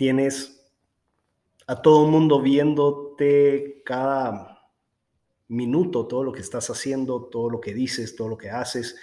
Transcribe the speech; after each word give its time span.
tienes 0.00 0.66
a 1.66 1.82
todo 1.82 2.06
el 2.06 2.10
mundo 2.10 2.40
viéndote 2.40 3.82
cada 3.84 4.64
minuto, 5.48 6.06
todo 6.06 6.24
lo 6.24 6.32
que 6.32 6.40
estás 6.40 6.70
haciendo, 6.70 7.24
todo 7.24 7.50
lo 7.50 7.60
que 7.60 7.74
dices, 7.74 8.16
todo 8.16 8.30
lo 8.30 8.38
que 8.38 8.48
haces. 8.48 8.96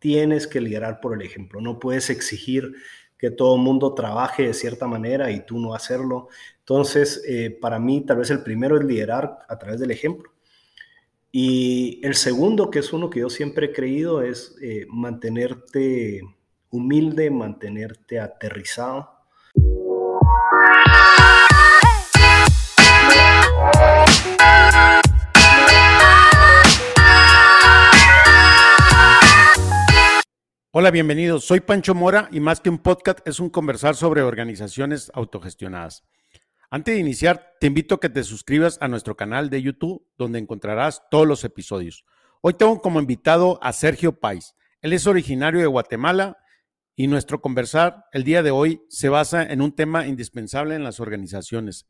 Tienes 0.00 0.48
que 0.48 0.60
liderar 0.60 1.00
por 1.00 1.14
el 1.14 1.22
ejemplo. 1.22 1.60
No 1.60 1.78
puedes 1.78 2.10
exigir 2.10 2.74
que 3.16 3.30
todo 3.30 3.54
el 3.54 3.62
mundo 3.62 3.94
trabaje 3.94 4.48
de 4.48 4.52
cierta 4.52 4.88
manera 4.88 5.30
y 5.30 5.46
tú 5.46 5.60
no 5.60 5.76
hacerlo. 5.76 6.26
Entonces, 6.58 7.22
eh, 7.24 7.56
para 7.60 7.78
mí, 7.78 8.00
tal 8.00 8.16
vez 8.16 8.30
el 8.30 8.42
primero 8.42 8.76
es 8.76 8.84
liderar 8.84 9.46
a 9.48 9.56
través 9.60 9.78
del 9.78 9.92
ejemplo. 9.92 10.32
Y 11.30 12.00
el 12.02 12.16
segundo, 12.16 12.68
que 12.68 12.80
es 12.80 12.92
uno 12.92 13.10
que 13.10 13.20
yo 13.20 13.30
siempre 13.30 13.66
he 13.66 13.72
creído, 13.72 14.22
es 14.22 14.56
eh, 14.60 14.86
mantenerte 14.88 16.20
humilde, 16.68 17.30
mantenerte 17.30 18.18
aterrizado. 18.18 19.11
Hola, 30.74 30.90
bienvenidos. 30.90 31.44
Soy 31.44 31.60
Pancho 31.60 31.94
Mora 31.94 32.28
y 32.32 32.40
más 32.40 32.60
que 32.60 32.70
un 32.70 32.78
podcast 32.78 33.20
es 33.28 33.40
un 33.40 33.50
conversar 33.50 33.94
sobre 33.94 34.22
organizaciones 34.22 35.12
autogestionadas. 35.14 36.02
Antes 36.70 36.94
de 36.94 37.00
iniciar, 37.00 37.52
te 37.60 37.66
invito 37.66 37.94
a 37.94 38.00
que 38.00 38.08
te 38.08 38.24
suscribas 38.24 38.78
a 38.80 38.88
nuestro 38.88 39.14
canal 39.14 39.50
de 39.50 39.60
YouTube, 39.60 40.04
donde 40.16 40.38
encontrarás 40.38 41.02
todos 41.10 41.26
los 41.26 41.44
episodios. 41.44 42.06
Hoy 42.40 42.54
tengo 42.54 42.80
como 42.80 42.98
invitado 42.98 43.58
a 43.62 43.74
Sergio 43.74 44.18
Pais. 44.18 44.56
Él 44.80 44.94
es 44.94 45.06
originario 45.06 45.60
de 45.60 45.66
Guatemala 45.66 46.38
y 46.94 47.06
nuestro 47.06 47.40
conversar 47.40 48.06
el 48.12 48.24
día 48.24 48.42
de 48.42 48.50
hoy 48.50 48.82
se 48.88 49.08
basa 49.08 49.42
en 49.42 49.62
un 49.62 49.72
tema 49.72 50.06
indispensable 50.06 50.74
en 50.74 50.84
las 50.84 51.00
organizaciones 51.00 51.86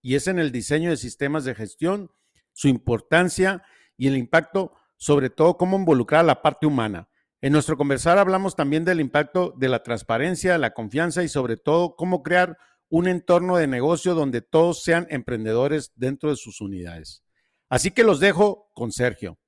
y 0.00 0.14
es 0.14 0.28
en 0.28 0.38
el 0.38 0.52
diseño 0.52 0.90
de 0.90 0.96
sistemas 0.96 1.44
de 1.44 1.54
gestión, 1.54 2.10
su 2.52 2.68
importancia 2.68 3.62
y 3.96 4.06
el 4.06 4.16
impacto, 4.16 4.74
sobre 4.96 5.30
todo 5.30 5.56
cómo 5.56 5.76
involucrar 5.78 6.20
a 6.20 6.24
la 6.24 6.42
parte 6.42 6.66
humana. 6.66 7.08
En 7.40 7.52
nuestro 7.52 7.76
conversar 7.76 8.18
hablamos 8.18 8.54
también 8.54 8.84
del 8.84 9.00
impacto 9.00 9.54
de 9.56 9.68
la 9.68 9.82
transparencia, 9.82 10.56
la 10.56 10.72
confianza 10.72 11.22
y 11.22 11.28
sobre 11.28 11.56
todo 11.56 11.96
cómo 11.96 12.22
crear 12.22 12.56
un 12.88 13.08
entorno 13.08 13.56
de 13.56 13.66
negocio 13.66 14.14
donde 14.14 14.40
todos 14.40 14.82
sean 14.82 15.06
emprendedores 15.10 15.92
dentro 15.96 16.30
de 16.30 16.36
sus 16.36 16.60
unidades. 16.60 17.24
Así 17.68 17.90
que 17.90 18.04
los 18.04 18.20
dejo 18.20 18.70
con 18.72 18.92
Sergio. 18.92 19.38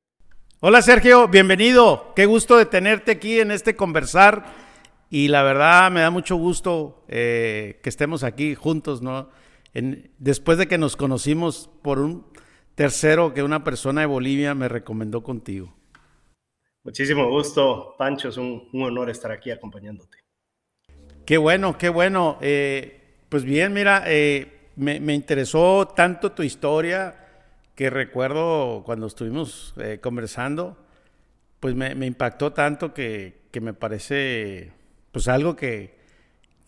Hola 0.61 0.83
Sergio, 0.83 1.29
bienvenido. 1.29 2.13
Qué 2.17 2.27
gusto 2.27 2.57
de 2.57 2.67
tenerte 2.67 3.13
aquí 3.13 3.41
en 3.41 3.51
este 3.51 3.77
conversar 3.77 4.66
y 5.11 5.29
la 5.29 5.43
verdad 5.43 5.91
me 5.91 6.01
da 6.01 6.11
mucho 6.11 6.37
gusto 6.37 7.05
eh, 7.09 7.81
que 7.83 7.89
estemos 7.89 8.25
aquí 8.25 8.55
juntos, 8.55 9.03
¿no? 9.03 9.29
después 10.19 10.57
de 10.57 10.69
que 10.69 10.79
nos 10.79 10.97
conocimos 10.97 11.69
por 11.83 11.99
un 11.99 12.25
tercero 12.75 13.35
que 13.35 13.43
una 13.43 13.63
persona 13.63 14.01
de 14.01 14.07
Bolivia 14.07 14.55
me 14.55 14.69
recomendó 14.69 15.23
contigo. 15.23 15.75
Muchísimo 16.83 17.29
gusto, 17.29 17.95
Pancho. 17.99 18.31
Es 18.31 18.39
un, 18.39 18.71
honor 18.73 19.11
estar 19.11 19.31
aquí 19.31 19.51
acompañándote. 19.51 20.17
Qué 21.27 21.37
bueno, 21.37 21.77
qué 21.77 21.91
bueno. 21.91 22.39
Eh, 22.41 23.03
pues 23.29 23.45
bien, 23.45 23.75
mira, 23.75 24.05
eh, 24.07 24.71
me, 24.77 25.13
interesó 25.13 25.89
tanto 25.89 26.33
tu 26.33 26.43
historia 26.43 27.27
que 27.75 27.91
recuerdo 27.91 28.83
cuando 28.85 29.09
estuvimos 29.09 29.75
conversando, 30.01 30.79
pues 31.61 31.75
me, 31.75 32.07
impactó 32.07 32.53
tanto 32.53 32.95
que, 32.95 33.45
me 33.61 33.75
parece 33.75 34.73
pues 35.17 35.29
algo 35.29 35.57
que, 35.57 35.95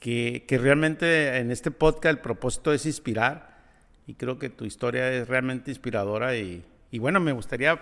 que, 0.00 0.58
realmente 0.58 1.36
en 1.36 1.50
este 1.50 1.70
podcast 1.70 2.16
el 2.16 2.22
propósito 2.22 2.72
es 2.72 2.86
inspirar 2.86 3.58
y 4.06 4.14
creo 4.14 4.38
que 4.38 4.48
tu 4.48 4.64
historia 4.64 5.12
es 5.12 5.28
realmente 5.28 5.70
inspiradora 5.70 6.34
y, 6.34 6.64
y 6.90 6.98
bueno, 6.98 7.20
me 7.20 7.32
gustaría 7.32 7.78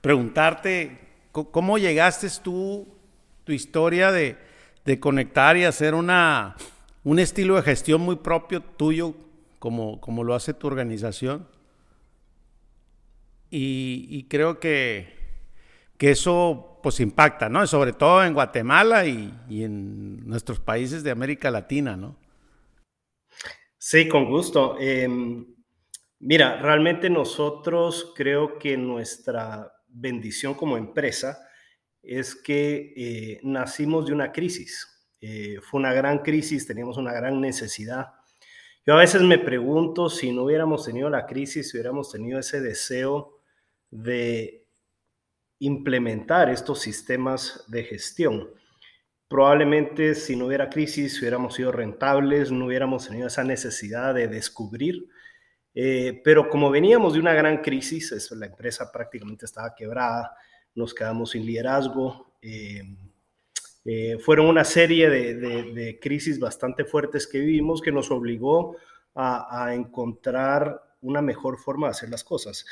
preguntarte 0.00 0.98
¿Cómo 1.30 1.78
llegaste 1.78 2.26
tú, 2.42 2.88
tu 3.44 3.52
historia 3.52 4.10
de, 4.10 4.36
conectar 4.98 5.56
y 5.56 5.62
hacer 5.62 5.94
una, 5.94 6.56
un 7.04 7.20
estilo 7.20 7.54
de 7.54 7.62
gestión 7.62 8.00
muy 8.00 8.16
propio 8.16 8.60
tuyo, 8.60 9.14
como, 9.60 10.00
como 10.00 10.24
lo 10.24 10.34
hace 10.34 10.52
tu 10.52 10.66
organización? 10.66 11.46
Y, 13.52 14.24
creo 14.24 14.58
que, 14.58 15.14
que, 15.96 16.10
eso 16.10 16.67
pues 16.82 17.00
impacta, 17.00 17.48
¿no? 17.48 17.66
Sobre 17.66 17.92
todo 17.92 18.24
en 18.24 18.34
Guatemala 18.34 19.06
y, 19.06 19.32
y, 19.48 19.64
en 19.64 20.26
nuestros 20.26 20.60
países 20.60 21.02
de 21.02 21.10
América 21.10 21.50
Latina, 21.50 21.96
¿no? 21.96 22.16
Sí, 23.78 24.08
con 24.08 24.26
gusto. 24.26 24.76
Em, 24.78 25.46
mira, 26.18 26.60
realmente 26.60 27.08
nosotros 27.08 28.12
creo 28.16 28.58
que 28.58 28.76
nuestra 28.76 29.72
bendición 29.88 30.54
como 30.54 30.76
empresa 30.76 31.38
es 32.02 32.34
que 32.34 32.92
eh, 32.96 33.40
nacimos 33.42 34.06
de 34.06 34.12
una 34.12 34.32
crisis. 34.32 34.86
Eh, 35.20 35.58
fue 35.62 35.80
una 35.80 35.92
gran 35.92 36.20
crisis, 36.20 36.66
teníamos 36.66 36.96
una 36.96 37.12
gran 37.12 37.40
necesidad. 37.40 38.06
Yo 38.86 38.94
a 38.94 38.98
veces 38.98 39.22
me 39.22 39.38
pregunto 39.38 40.08
si 40.08 40.32
no 40.32 40.44
hubiéramos 40.44 40.84
tenido 40.84 41.10
la 41.10 41.26
crisis, 41.26 41.70
si 41.70 41.76
hubiéramos 41.76 42.10
tenido 42.10 42.38
ese 42.38 42.60
deseo 42.60 43.40
de 43.90 44.67
implementar 45.58 46.50
estos 46.50 46.80
sistemas 46.80 47.64
de 47.68 47.84
gestión. 47.84 48.48
Probablemente 49.28 50.14
si 50.14 50.36
no 50.36 50.46
hubiera 50.46 50.70
crisis, 50.70 51.20
hubiéramos 51.20 51.54
sido 51.54 51.72
rentables, 51.72 52.50
no 52.50 52.66
hubiéramos 52.66 53.08
tenido 53.08 53.26
esa 53.26 53.44
necesidad 53.44 54.14
de 54.14 54.28
descubrir 54.28 55.08
eh, 55.80 56.22
pero 56.24 56.50
como 56.50 56.70
veníamos 56.70 57.12
de 57.12 57.20
una 57.20 57.32
gran 57.34 57.58
crisis, 57.58 58.32
la 58.32 58.46
empresa 58.46 58.90
prácticamente 58.90 59.46
estaba 59.46 59.76
quebrada, 59.76 60.34
nos 60.74 60.92
quedamos 60.92 61.30
sin 61.30 61.46
liderazgo. 61.46 62.34
Eh, 62.42 62.82
eh, 63.84 64.18
fueron 64.18 64.46
una 64.46 64.64
serie 64.64 65.08
de, 65.08 65.98
crisis 66.02 66.40
bastante 66.40 66.84
fuertes 66.84 67.28
que 67.28 67.38
vivimos 67.38 67.80
que 67.80 67.92
nos 67.92 68.10
obligó 68.10 68.76
a, 69.14 69.72
encontrar 69.72 70.82
una 71.00 71.22
mejor 71.22 71.58
forma 71.58 71.86
de 71.86 71.92
hacer 71.92 72.08
las 72.08 72.24
cosas. 72.24 72.66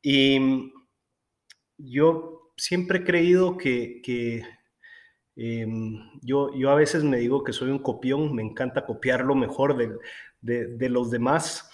Y 0.00 0.38
yo 1.84 2.52
siempre 2.56 2.98
he 2.98 3.04
creído 3.04 3.56
que, 3.56 4.42
em, 5.36 5.98
yo, 6.22 6.54
yo 6.54 6.70
a 6.70 6.74
veces 6.74 7.04
me 7.04 7.18
digo 7.18 7.44
que 7.44 7.52
soy 7.52 7.70
un 7.70 7.80
copión, 7.80 8.34
me 8.34 8.42
encanta 8.42 8.86
copiar 8.86 9.24
lo 9.24 9.34
mejor 9.34 9.76
de, 9.76 10.66
de 10.76 10.88
los 10.88 11.10
demás. 11.10 11.70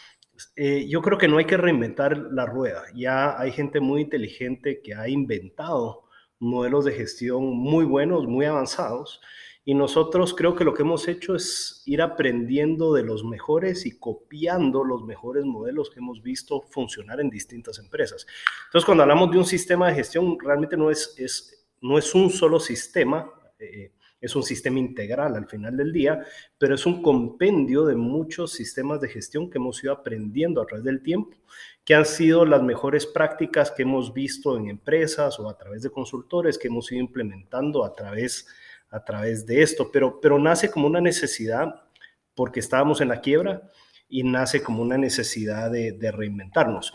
Eh, 0.56 0.88
yo 0.88 1.03
creo 1.03 1.19
que 1.19 1.28
no 1.28 1.38
hay 1.38 1.44
que 1.44 1.56
reinventar 1.56 2.16
la 2.16 2.47
rueda. 2.47 2.84
Ya 2.94 3.38
hay 3.38 3.53
gente 3.53 3.81
muy 3.81 4.03
inteligente 4.03 4.81
que 4.82 4.94
ha 4.94 5.09
inventado 5.09 6.04
modelos 6.38 6.84
de 6.84 6.92
gestión 6.92 7.44
muy 7.56 7.84
buenos, 7.84 8.27
muy 8.27 8.47
avanzados. 8.47 9.21
Y 9.65 9.75
nosotros 9.75 10.34
creo 10.34 10.56
que 10.56 10.65
lo 10.65 10.72
que 10.72 10.82
hemos 10.82 11.06
hecho 11.06 11.34
es 11.34 11.82
ir 11.87 12.00
aprendiendo 12.00 12.94
de 12.94 13.03
los 13.03 13.25
mejores 13.25 13.84
y 13.87 13.98
copiando 13.98 14.84
los 14.84 15.04
mejores 15.04 15.44
modelos 15.44 15.91
que 15.91 16.00
hemos 16.00 16.22
visto 16.22 16.62
funcionar 16.62 17.21
en 17.21 17.31
distintas 17.31 17.78
empresas. 17.78 18.26
Entonces, 18.66 18.87
cuando 18.87 19.03
hablamos 19.03 19.31
de 19.31 19.38
un 19.38 19.44
sistema 19.44 19.88
de 19.88 19.94
gestión, 19.94 20.38
realmente 20.41 20.76
no 20.76 20.91
es, 20.91 21.15
es, 21.19 21.69
no 21.82 21.98
es 21.98 22.15
un 22.15 22.31
solo 22.31 22.59
sistema. 22.59 23.31
Eh, 23.59 23.93
es 24.21 24.37
un 24.37 24.43
sistema 24.43 24.78
integral 24.78 25.34
al 25.34 25.47
final 25.47 25.77
del 25.77 25.92
día, 25.92 26.25
pero 26.59 26.75
es 26.75 26.84
un 26.84 27.03
compendio 27.03 27.87
de 27.87 27.97
muchos 27.97 28.53
sistemas 28.53 29.00
de 29.00 29.09
gestión 29.09 29.48
que 29.48 29.59
hemos 29.59 29.82
ido 29.82 29.92
aprendiendo 29.94 30.60
a 30.60 30.66
través 30.66 30.84
del 30.84 31.03
tiempo, 31.03 31.38
que 31.84 31.94
han 31.94 32.04
sido 32.04 32.44
las 32.44 32.62
mejores 32.62 33.06
prácticas 33.06 33.71
que 33.71 33.82
hemos 33.82 34.12
visto 34.12 34.56
en 34.56 34.69
empresas 34.69 35.41
o 35.41 35.48
a 35.48 35.56
través 35.56 35.82
de 35.82 35.91
consultores 35.91 36.59
que 36.59 36.69
hemos 36.69 36.92
ido 36.92 37.00
implementando 37.00 37.82
a 37.84 37.94
través, 37.94 38.47
a 38.91 39.05
través 39.05 39.47
de 39.47 39.62
esto, 39.62 39.91
pero, 39.93 40.21
pero 40.21 40.39
nace 40.39 40.71
como 40.71 40.87
una 40.87 41.01
necesidad 41.01 41.83
porque 42.34 42.61
estábamos 42.61 43.01
en 43.01 43.09
la 43.09 43.21
quiebra 43.21 43.62
y 44.09 44.22
nace 44.25 44.63
como 44.63 44.83
una 44.83 44.98
necesidad 44.98 45.71
de, 45.71 46.13
reinventarnos. 46.13 46.92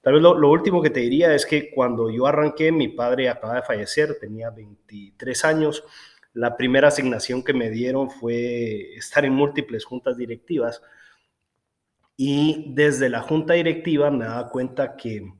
Tal 0.00 0.14
vez 0.14 0.22
lo, 0.22 0.38
lo, 0.38 0.50
último 0.50 0.82
que 0.82 0.90
te 0.90 1.00
diría 1.00 1.34
es 1.34 1.46
que 1.46 1.70
cuando 1.70 2.10
yo 2.10 2.26
arranqué, 2.26 2.70
mi 2.70 2.88
padre 2.88 3.28
acaba 3.28 3.56
de 3.56 3.62
fallecer, 3.62 4.18
tenía 4.20 4.50
23 4.50 5.44
años, 5.44 5.84
la 6.34 6.56
primera 6.56 6.88
asignación 6.88 7.42
que 7.42 7.54
me 7.54 7.70
dieron 7.70 8.10
fue 8.10 8.94
estar 8.96 9.24
en 9.24 9.32
múltiples 9.32 9.84
juntas 9.84 10.16
directivas 10.16 10.82
y 12.16 12.72
desde 12.74 13.08
la 13.08 13.22
junta 13.22 13.54
directiva 13.54 14.10
me 14.10 14.24
daba 14.24 14.48
cuenta 14.50 14.96
que 14.96 15.32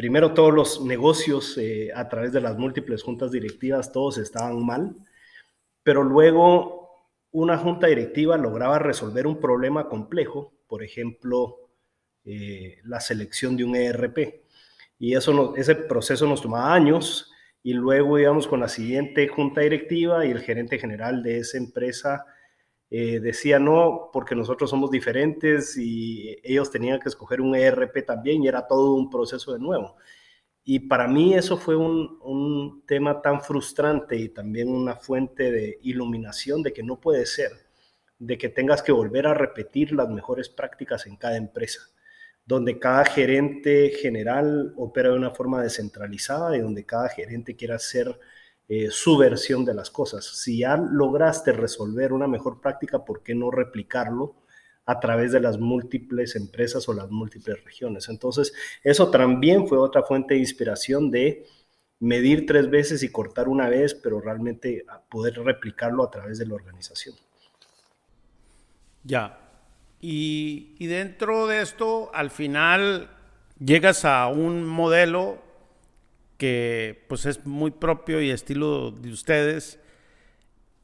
primero 0.00 0.32
todos 0.32 0.54
los 0.54 0.82
negocios 0.82 1.58
eh, 1.58 1.90
a 1.94 2.08
través 2.08 2.32
de 2.32 2.40
las 2.40 2.56
múltiples 2.56 3.02
juntas 3.02 3.32
directivas, 3.32 3.92
todos 3.92 4.16
estaban 4.16 4.64
mal, 4.64 4.96
pero 5.82 6.02
luego 6.02 7.04
una 7.32 7.58
junta 7.58 7.86
directiva 7.88 8.38
lograba 8.38 8.78
resolver 8.78 9.26
un 9.26 9.38
problema 9.38 9.90
complejo, 9.90 10.54
por 10.68 10.82
ejemplo, 10.82 11.68
eh, 12.24 12.78
la 12.84 12.98
selección 12.98 13.58
de 13.58 13.64
un 13.64 13.76
ERP. 13.76 14.42
Y 14.98 15.14
eso 15.14 15.54
ese 15.54 15.74
proceso 15.74 16.26
nos 16.26 16.40
tomaba 16.40 16.72
años 16.72 17.30
y 17.62 17.74
luego 17.74 18.18
íbamos 18.18 18.48
con 18.48 18.60
la 18.60 18.68
siguiente 18.68 19.28
junta 19.28 19.60
directiva 19.60 20.24
y 20.24 20.30
el 20.30 20.40
gerente 20.40 20.78
general 20.78 21.22
de 21.22 21.40
esa 21.40 21.58
empresa 21.58 22.24
eh, 22.90 23.20
decía 23.20 23.58
no, 23.58 24.10
porque 24.12 24.34
nosotros 24.34 24.68
somos 24.68 24.90
diferentes 24.90 25.76
y 25.76 26.36
ellos 26.42 26.70
tenían 26.70 26.98
que 27.00 27.08
escoger 27.08 27.40
un 27.40 27.54
ERP 27.54 28.04
también 28.04 28.42
y 28.42 28.48
era 28.48 28.66
todo 28.66 28.94
un 28.94 29.08
proceso 29.08 29.52
de 29.52 29.60
nuevo. 29.60 29.96
Y 30.64 30.80
para 30.80 31.08
mí 31.08 31.34
eso 31.34 31.56
fue 31.56 31.76
un, 31.76 32.18
un 32.22 32.84
tema 32.86 33.22
tan 33.22 33.40
frustrante 33.40 34.16
y 34.16 34.28
también 34.28 34.68
una 34.68 34.96
fuente 34.96 35.50
de 35.50 35.78
iluminación 35.82 36.62
de 36.62 36.72
que 36.72 36.82
no 36.82 37.00
puede 37.00 37.26
ser, 37.26 37.52
de 38.18 38.36
que 38.36 38.48
tengas 38.48 38.82
que 38.82 38.92
volver 38.92 39.26
a 39.26 39.34
repetir 39.34 39.92
las 39.92 40.08
mejores 40.10 40.48
prácticas 40.48 41.06
en 41.06 41.16
cada 41.16 41.36
empresa 41.36 41.80
donde 42.50 42.80
cada 42.80 43.04
gerente 43.04 43.90
general 43.90 44.72
opera 44.76 45.10
de 45.10 45.14
una 45.14 45.30
forma 45.30 45.62
descentralizada 45.62 46.56
y 46.56 46.60
donde 46.60 46.84
cada 46.84 47.08
gerente 47.08 47.54
quiera 47.54 47.76
hacer 47.76 48.18
eh, 48.72 48.88
su 48.92 49.18
versión 49.18 49.64
de 49.64 49.74
las 49.74 49.90
cosas. 49.90 50.24
Si 50.24 50.58
ya 50.58 50.76
lograste 50.76 51.50
resolver 51.50 52.12
una 52.12 52.28
mejor 52.28 52.60
práctica, 52.60 53.04
¿por 53.04 53.24
qué 53.24 53.34
no 53.34 53.50
replicarlo 53.50 54.36
a 54.86 55.00
través 55.00 55.32
de 55.32 55.40
las 55.40 55.58
múltiples 55.58 56.36
empresas 56.36 56.88
o 56.88 56.94
las 56.94 57.10
múltiples 57.10 57.64
regiones? 57.64 58.08
Entonces, 58.08 58.52
eso 58.84 59.10
también 59.10 59.66
fue 59.66 59.76
otra 59.76 60.04
fuente 60.04 60.34
de 60.34 60.40
inspiración 60.40 61.10
de 61.10 61.46
medir 61.98 62.46
tres 62.46 62.70
veces 62.70 63.02
y 63.02 63.10
cortar 63.10 63.48
una 63.48 63.68
vez, 63.68 63.92
pero 63.96 64.20
realmente 64.20 64.84
poder 65.10 65.34
replicarlo 65.40 66.04
a 66.04 66.10
través 66.12 66.38
de 66.38 66.46
la 66.46 66.54
organización. 66.54 67.16
Ya, 69.02 69.36
y, 70.00 70.86
dentro 70.86 71.48
de 71.48 71.60
esto, 71.60 72.08
al 72.14 72.30
final 72.30 73.10
llegas 73.58 74.04
a 74.04 74.28
un 74.28 74.64
modelo 74.64 75.38
que 76.40 77.04
pues 77.06 77.26
es 77.26 77.44
muy 77.44 77.70
propio 77.70 78.22
y 78.22 78.30
estilo 78.30 78.92
de 78.92 79.12
ustedes. 79.12 79.78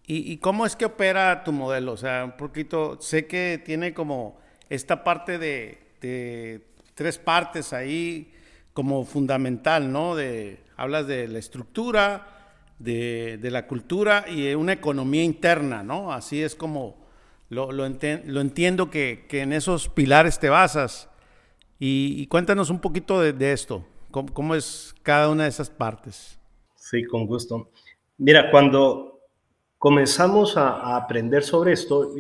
¿Y, 0.06 0.37
cómo 0.37 0.67
es 0.67 0.76
que 0.76 0.85
opera 0.85 1.43
tu 1.43 1.50
modelo? 1.50 1.93
O 1.93 1.97
sea, 1.97 2.25
un 2.26 2.37
poquito, 2.37 3.00
sé 3.00 3.26
que 3.26 3.61
tiene 3.64 3.94
como 3.94 4.38
esta 4.69 5.03
parte 5.03 5.38
de, 5.38 6.62
tres 6.94 7.17
partes 7.17 7.73
ahí 7.73 8.32
como 8.75 9.05
fundamental, 9.06 9.91
¿no? 9.91 10.14
De, 10.14 10.61
hablas 10.76 11.06
de 11.06 11.26
la 11.26 11.38
estructura, 11.38 12.52
de, 12.79 13.38
de 13.41 13.50
la 13.50 13.67
cultura 13.67 14.26
y 14.29 14.43
de 14.43 14.56
una 14.56 14.75
economía 14.75 15.25
interna, 15.25 15.82
¿no? 15.82 16.12
Así 16.12 16.43
es 16.43 16.55
como 16.55 17.06
lo, 17.49 17.73
lo, 17.73 17.87
entiendo 17.87 18.91
que, 18.91 19.26
en 19.31 19.52
esos 19.52 19.88
pilares 19.88 20.38
te 20.38 20.50
basas. 20.50 21.09
Y, 21.79 22.26
cuéntanos 22.26 22.70
un 22.70 22.81
poquito 22.81 23.20
de, 23.20 23.52
esto, 23.52 23.87
¿Cómo, 24.24 24.54
es 24.54 24.94
cada 25.02 25.28
una 25.28 25.42
de 25.42 25.50
esas 25.50 25.68
partes. 25.68 26.38
Sí, 26.74 27.04
con 27.04 27.26
gusto. 27.26 27.70
Mira, 28.16 28.50
cuando 28.50 29.20
comenzamos 29.76 30.56
a, 30.56 30.96
aprender 30.96 31.42
sobre 31.42 31.72
esto, 31.72 32.14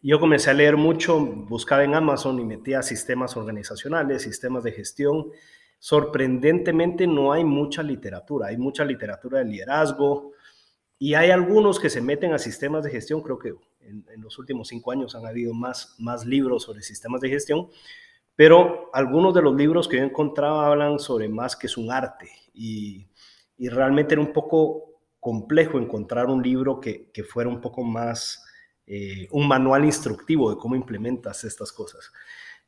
yo 0.00 0.18
comencé 0.18 0.48
a 0.48 0.54
leer 0.54 0.78
mucho, 0.78 1.20
buscaba 1.20 1.84
en 1.84 1.94
Amazon 1.94 2.38
y 2.40 2.44
metía 2.44 2.82
sistemas 2.82 3.36
organizacionales, 3.36 4.22
sistemas 4.22 4.64
de 4.64 4.72
gestión. 4.72 5.26
Sorprendentemente 5.78 7.06
no 7.06 7.32
hay 7.32 7.44
mucha 7.44 7.82
literatura, 7.82 8.48
hay 8.48 8.56
mucha 8.56 8.84
literatura 8.84 9.40
de 9.40 9.44
liderazgo 9.44 10.32
y 10.98 11.14
hay 11.14 11.30
algunos 11.30 11.78
que 11.78 11.90
se 11.90 12.00
meten 12.00 12.32
a 12.32 12.38
sistemas 12.38 12.84
de 12.84 12.90
gestión, 12.90 13.22
creo 13.22 13.38
que 13.38 13.54
en, 13.80 14.04
los 14.18 14.38
últimos 14.38 14.68
cinco 14.68 14.92
años 14.92 15.14
han 15.14 15.26
habido 15.26 15.52
más, 15.52 15.94
más 15.98 16.24
libros 16.24 16.62
sobre 16.62 16.82
sistemas 16.82 17.20
de 17.20 17.30
gestión, 17.30 17.68
pero 18.36 18.90
algunos 18.92 19.34
de 19.34 19.42
los 19.42 19.54
libros 19.54 19.88
que 19.88 19.98
yo 19.98 20.04
encontraba 20.04 20.66
hablan 20.66 20.98
sobre 20.98 21.28
más 21.28 21.56
que 21.56 21.66
es 21.66 21.76
un 21.76 21.90
arte 21.92 22.30
y, 22.54 23.08
y 23.58 23.68
realmente 23.68 24.14
era 24.14 24.22
un 24.22 24.32
poco 24.32 25.00
complejo 25.20 25.78
encontrar 25.78 26.26
un 26.26 26.42
libro 26.42 26.80
que, 26.80 27.10
que 27.10 27.22
fuera 27.22 27.50
un 27.50 27.60
poco 27.60 27.82
más 27.82 28.44
eh, 28.92 29.28
un 29.30 29.46
manual 29.46 29.84
instructivo 29.84 30.50
de 30.50 30.56
cómo 30.56 30.74
implementas 30.74 31.44
estas 31.44 31.70
cosas. 31.70 32.10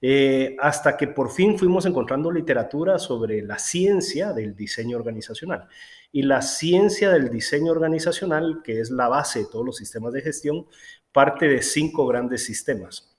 Eh, 0.00 0.56
hasta 0.60 0.96
que 0.96 1.08
por 1.08 1.30
fin 1.30 1.58
fuimos 1.58 1.86
encontrando 1.86 2.30
literatura 2.30 2.98
sobre 2.98 3.42
la 3.42 3.58
ciencia 3.58 4.32
del 4.32 4.54
diseño 4.54 4.96
organizacional. 4.96 5.66
Y 6.12 6.22
la 6.22 6.42
ciencia 6.42 7.10
del 7.10 7.28
diseño 7.30 7.72
organizacional, 7.72 8.62
que 8.62 8.80
es 8.80 8.90
la 8.90 9.08
base 9.08 9.40
de 9.40 9.46
todos 9.46 9.64
los 9.64 9.76
sistemas 9.76 10.12
de 10.12 10.20
gestión, 10.20 10.66
parte 11.10 11.48
de 11.48 11.60
cinco 11.62 12.06
grandes 12.06 12.44
sistemas. 12.44 13.11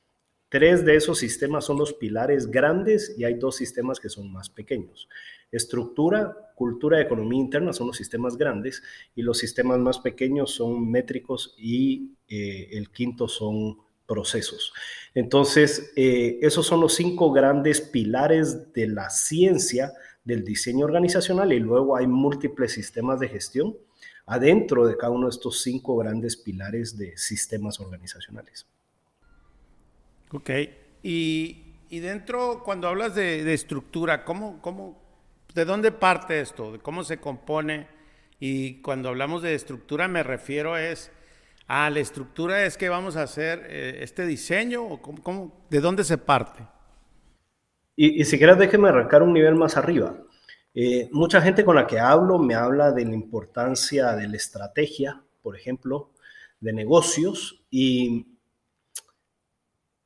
Tres 0.54 0.86
de 0.86 0.96
esos 0.96 1.18
sistemas 1.18 1.66
son 1.66 1.80
los 1.80 1.94
pilares 1.94 2.52
grandes 2.52 3.16
y 3.18 3.24
hay 3.24 3.34
dos 3.34 3.56
sistemas 3.56 4.00
que 4.00 4.08
son 4.08 4.32
más 4.32 4.52
pequeños. 4.52 5.10
Estructura, 5.52 6.52
cultura 6.54 7.02
economía 7.02 7.40
interna 7.40 7.74
son 7.74 7.88
los 7.88 7.98
sistemas 7.98 8.38
grandes 8.38 8.84
y 9.16 9.24
los 9.24 9.40
sistemas 9.40 9.80
más 9.80 9.98
pequeños 9.98 10.52
son 10.52 10.92
métricos 10.92 11.56
y 11.58 12.12
eh, 12.28 12.70
el 12.74 12.92
quinto 12.92 13.28
son 13.28 13.80
procesos. 14.06 14.74
Entonces, 15.16 15.92
eh, 15.96 16.38
esos 16.44 16.68
son 16.68 16.82
los 16.82 16.94
cinco 16.94 17.32
grandes 17.32 17.82
pilares 17.82 18.72
de 18.74 18.90
la 18.90 19.10
ciencia 19.10 19.92
del 20.24 20.46
diseño 20.46 20.86
organizacional 20.86 21.52
y 21.52 21.60
luego 21.60 21.98
hay 21.98 22.06
múltiples 22.06 22.74
sistemas 22.74 23.20
de 23.20 23.30
gestión 23.30 23.76
adentro 24.28 24.86
de 24.86 24.98
cada 24.98 25.14
uno 25.14 25.26
de 25.26 25.32
estos 25.32 25.64
cinco 25.64 25.98
grandes 25.98 26.38
pilares 26.38 26.96
de 26.96 27.18
sistemas 27.18 27.80
organizacionales. 27.80 28.68
Ok, 30.34 30.50
y, 31.04 31.62
dentro, 31.92 32.64
cuando 32.66 32.88
hablas 32.88 33.14
de, 33.14 33.54
estructura, 33.54 34.26
¿cómo, 34.26 34.60
cómo, 34.64 35.00
¿de 35.54 35.64
dónde 35.64 35.92
parte 35.92 36.42
esto? 36.42 36.72
¿De 36.72 36.80
cómo 36.80 37.04
se 37.04 37.20
compone? 37.20 37.88
Y 38.40 38.82
cuando 38.82 39.10
hablamos 39.10 39.44
de 39.44 39.54
estructura 39.54 40.08
me 40.08 40.24
refiero 40.24 40.76
es 40.76 41.12
a 41.68 41.88
la 41.92 42.00
estructura 42.00 42.66
es 42.66 42.78
que 42.78 42.90
vamos 42.90 43.16
a 43.16 43.22
hacer 43.22 43.64
eh, 43.70 44.00
este 44.02 44.26
diseño 44.26 44.84
o 44.84 45.00
cómo, 45.02 45.68
de 45.70 45.80
dónde 45.80 46.04
se 46.04 46.18
parte. 46.18 46.64
Y, 47.96 48.20
y 48.20 48.26
si 48.26 48.40
quieres 48.40 48.58
déjeme 48.58 48.90
arrancar 48.90 49.22
un 49.22 49.34
nivel 49.34 49.54
más 49.54 49.78
arriba. 49.78 50.18
Eh, 50.74 51.10
mucha 51.12 51.42
gente 51.42 51.64
con 51.64 51.76
la 51.76 51.86
que 51.86 52.00
hablo 52.00 52.40
me 52.40 52.56
habla 52.56 52.92
de 52.92 53.06
la 53.06 53.14
importancia 53.14 54.16
de 54.16 54.28
la 54.28 54.38
estrategia, 54.38 55.22
por 55.44 55.56
ejemplo, 55.56 56.10
de 56.60 56.74
negocios 56.74 57.64
y 57.70 58.33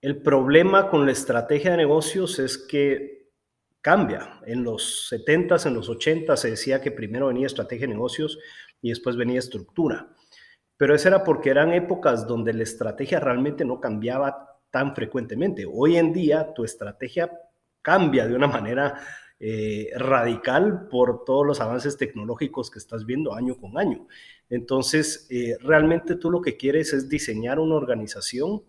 el 0.01 0.21
problema 0.21 0.89
con 0.89 1.05
la 1.05 1.11
estrategia 1.11 1.71
de 1.71 1.77
negocios 1.77 2.39
es 2.39 2.57
que 2.57 3.31
cambia. 3.81 4.39
En 4.45 4.63
los 4.63 5.09
70s, 5.11 5.65
en 5.65 5.73
los 5.73 5.89
80 5.89 6.35
se 6.37 6.51
decía 6.51 6.81
que 6.81 6.91
primero 6.91 7.27
venía 7.27 7.47
estrategia 7.47 7.87
de 7.87 7.93
negocios 7.93 8.39
y 8.81 8.89
después 8.89 9.15
venía 9.15 9.39
estructura. 9.39 10.09
Pero 10.77 10.93
eso 10.93 11.07
era 11.07 11.23
porque 11.23 11.49
eran 11.49 11.73
épocas 11.73 12.27
donde 12.27 12.53
la 12.53 12.63
estrategia 12.63 13.19
realmente 13.19 13.65
no 13.65 13.81
cambiaba 13.81 14.59
tan 14.69 14.93
frecuentemente. 14.93 15.65
Hoy 15.65 15.97
en 15.97 16.13
día 16.13 16.53
tu 16.53 16.63
estrategia 16.63 17.31
cambia 17.81 18.27
de 18.27 18.35
una 18.35 18.47
manera 18.47 19.01
eh, 19.39 19.89
radical 19.95 20.87
por 20.89 21.23
todos 21.23 21.45
los 21.45 21.61
avances 21.61 21.97
tecnológicos 21.97 22.69
que 22.69 22.79
estás 22.79 23.05
viendo 23.05 23.33
año 23.33 23.57
con 23.57 23.77
año. 23.77 24.07
Entonces, 24.49 25.27
eh, 25.29 25.55
realmente 25.61 26.15
tú 26.15 26.29
lo 26.29 26.41
que 26.41 26.57
quieres 26.57 26.93
es 26.93 27.09
diseñar 27.09 27.59
una 27.59 27.75
organización 27.75 28.63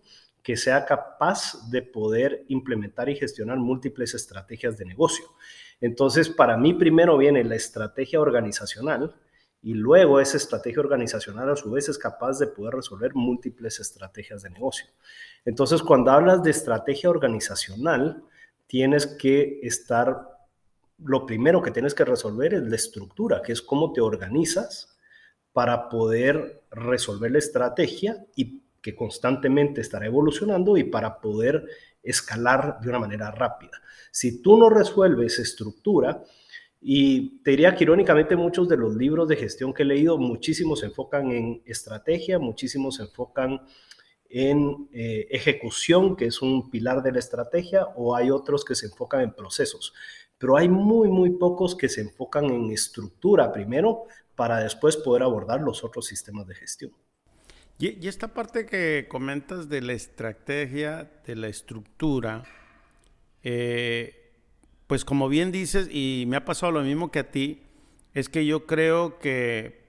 que 0.49 0.57
sea 0.57 0.83
capaz 0.83 1.69
de 1.69 1.83
poder 1.83 2.43
implementar 2.47 3.07
y 3.07 3.15
gestionar 3.15 3.59
múltiples 3.59 4.15
estrategias 4.15 4.79
de 4.79 4.85
negocio. 4.85 5.25
Entonces, 5.79 6.27
para 6.27 6.57
mí 6.57 6.73
primero 6.73 7.19
viene 7.19 7.43
la 7.43 7.53
estrategia 7.53 8.19
organizacional 8.19 9.15
y 9.61 9.75
luego 9.75 10.19
esa 10.19 10.37
estrategia 10.37 10.79
organizacional 10.79 11.51
a 11.51 11.55
su 11.55 11.69
vez 11.69 11.87
es 11.87 11.99
capaz 11.99 12.39
de 12.39 12.47
poder 12.47 12.73
resolver 12.73 13.13
múltiples 13.13 13.79
estrategias 13.79 14.41
de 14.41 14.49
negocio. 14.49 14.87
Entonces, 15.45 15.83
cuando 15.83 16.09
hablas 16.09 16.41
de 16.41 16.49
estrategia 16.49 17.11
organizacional, 17.11 18.23
tienes 18.65 19.05
que 19.05 19.59
estar 19.61 20.29
lo 20.97 21.27
primero 21.27 21.61
que 21.61 21.69
tienes 21.69 21.93
que 21.93 22.05
resolver 22.05 22.55
es 22.55 22.63
la 22.63 22.75
estructura, 22.75 23.43
que 23.43 23.51
es 23.51 23.61
cómo 23.61 23.93
te 23.93 24.01
organizas 24.01 24.97
para 25.53 25.89
poder 25.89 26.63
resolver 26.71 27.29
la 27.29 27.37
estrategia 27.37 28.25
y 28.35 28.63
que 28.81 28.95
constantemente 28.95 29.81
estará 29.81 30.05
evolucionando 30.05 30.77
y 30.77 30.83
para 30.83 31.19
poder 31.19 31.65
escalar 32.01 32.79
de 32.81 32.89
una 32.89 32.99
manera 32.99 33.31
rápida. 33.31 33.81
Si 34.11 34.41
tú 34.41 34.57
no 34.57 34.69
resuelves 34.69 35.39
estructura, 35.39 36.23
y 36.81 37.41
te 37.43 37.51
diría 37.51 37.75
que 37.75 37.83
irónicamente 37.83 38.37
muchos 38.37 38.69
de 38.69 38.77
los 38.77 38.95
libros 38.95 39.27
de 39.27 39.35
gestión 39.35 39.73
que 39.73 39.83
he 39.83 39.85
leído, 39.85 40.17
muchísimos 40.17 40.79
se 40.79 40.85
enfocan 40.85 41.31
en 41.31 41.61
estrategia, 41.65 42.39
muchísimos 42.39 42.95
se 42.95 43.03
enfocan 43.03 43.61
en 44.29 44.87
eh, 44.93 45.27
ejecución, 45.29 46.15
que 46.15 46.25
es 46.25 46.41
un 46.41 46.69
pilar 46.69 47.03
de 47.03 47.11
la 47.11 47.19
estrategia, 47.19 47.87
o 47.95 48.15
hay 48.15 48.31
otros 48.31 48.63
que 48.63 48.75
se 48.75 48.85
enfocan 48.85 49.21
en 49.21 49.33
procesos 49.33 49.93
pero 50.39 50.57
hay 50.57 50.69
muy, 50.69 51.09
muy 51.09 51.31
pocos 51.31 51.75
que 51.75 51.89
se 51.89 52.01
enfocan 52.01 52.45
en 52.45 52.71
estructura 52.71 53.51
primero 53.51 54.05
para 54.35 54.59
después 54.59 54.95
poder 54.95 55.21
abordar 55.21 55.59
los 55.61 55.83
otros 55.83 56.07
sistemas 56.07 56.47
de 56.47 56.55
gestión. 56.55 56.91
Y, 57.79 58.07
esta 58.07 58.27
parte 58.33 58.65
que 58.65 59.07
comentas 59.09 59.69
de 59.69 59.81
la 59.81 59.93
estrategia, 59.93 61.09
de 61.25 61.35
la 61.35 61.47
estructura, 61.47 62.43
eh, 63.41 64.33
pues 64.85 65.05
como 65.05 65.29
bien 65.29 65.51
dices, 65.51 65.87
y 65.89 66.25
me 66.27 66.37
ha 66.37 66.45
pasado 66.45 66.73
lo 66.73 66.81
mismo 66.81 67.09
que 67.09 67.19
a 67.19 67.31
ti, 67.31 67.63
es 68.13 68.27
que 68.27 68.45
yo 68.45 68.65
creo 68.65 69.17
que 69.19 69.79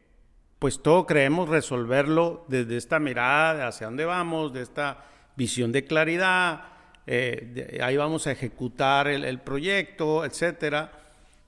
pues 0.60 0.82
todo 0.82 1.06
creemos 1.06 1.48
resolverlo 1.48 2.44
desde 2.48 2.76
esta 2.76 2.98
mirada 3.00 3.54
de 3.54 3.62
hacia 3.64 3.86
dónde 3.86 4.04
vamos, 4.04 4.52
de 4.52 4.62
esta 4.62 5.06
visión 5.34 5.72
de 5.72 5.84
claridad, 5.84 6.64
eh, 7.06 7.80
ahí 7.82 7.96
vamos 7.96 8.26
a 8.26 8.32
ejecutar 8.32 9.08
el, 9.08 9.40
proyecto, 9.40 10.24
etcétera. 10.24 10.92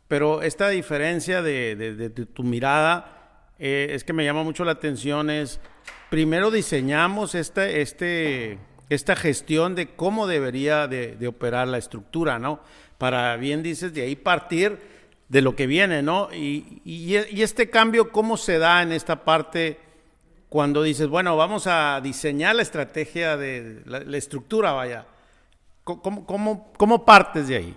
Pero 0.08 0.42
esta 0.42 0.68
diferencia 0.70 1.40
de, 1.40 2.11
tu 2.34 2.42
mirada 2.42 3.21
eh, 3.64 3.95
es 3.95 4.02
que 4.02 4.12
me 4.12 4.25
llama 4.25 4.42
mucho 4.42 4.64
la 4.64 4.73
atención, 4.73 5.31
es 5.31 5.61
primero 6.11 6.50
diseñamos 6.50 7.37
este, 7.37 7.81
este, 7.81 8.59
esta 8.88 9.14
gestión 9.14 9.76
de 9.76 9.95
cómo 9.95 10.26
debería 10.26 10.88
de, 10.88 11.28
operar 11.28 11.69
la 11.69 11.78
estructura, 11.78 12.40
¿no? 12.40 12.59
Para, 12.99 13.37
bien 13.37 13.62
dices, 13.62 13.95
de 13.95 14.02
ahí 14.02 14.16
partir 14.16 14.81
de 15.28 15.42
lo 15.42 15.54
que 15.54 15.69
viene, 15.69 16.02
¿no? 16.02 16.28
Y, 16.35 16.83
y, 16.85 17.14
este 17.40 17.71
cambio, 17.71 18.11
¿cómo 18.11 18.37
se 18.37 18.59
da 18.59 18.83
en 18.83 18.90
esta 18.90 19.25
parte 19.25 19.78
cuando 20.49 20.83
dices, 20.83 21.07
bueno, 21.07 21.37
vamos 21.37 21.69
a 21.69 22.00
diseñar 22.02 22.57
la 22.57 22.62
estrategia 22.62 23.37
de 23.37 23.83
la, 23.87 24.16
estructura, 24.16 24.73
vaya? 24.73 25.07
¿Cómo, 25.85 26.26
cómo, 26.26 26.73
cómo 26.76 27.04
partes 27.04 27.47
de 27.47 27.57
ahí? 27.59 27.76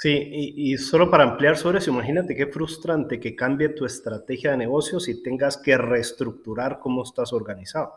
Sí, 0.00 0.30
y, 0.56 0.78
solo 0.78 1.10
para 1.10 1.24
ampliar 1.24 1.56
sobre 1.56 1.78
eso, 1.78 1.90
imagínate 1.90 2.36
qué 2.36 2.46
frustrante 2.46 3.18
que 3.18 3.34
cambie 3.34 3.70
tu 3.70 3.84
estrategia 3.84 4.52
de 4.52 4.56
negocios 4.56 5.08
y 5.08 5.24
tengas 5.24 5.56
que 5.56 5.76
reestructurar 5.76 6.78
cómo 6.78 7.02
estás 7.02 7.32
organizado. 7.32 7.94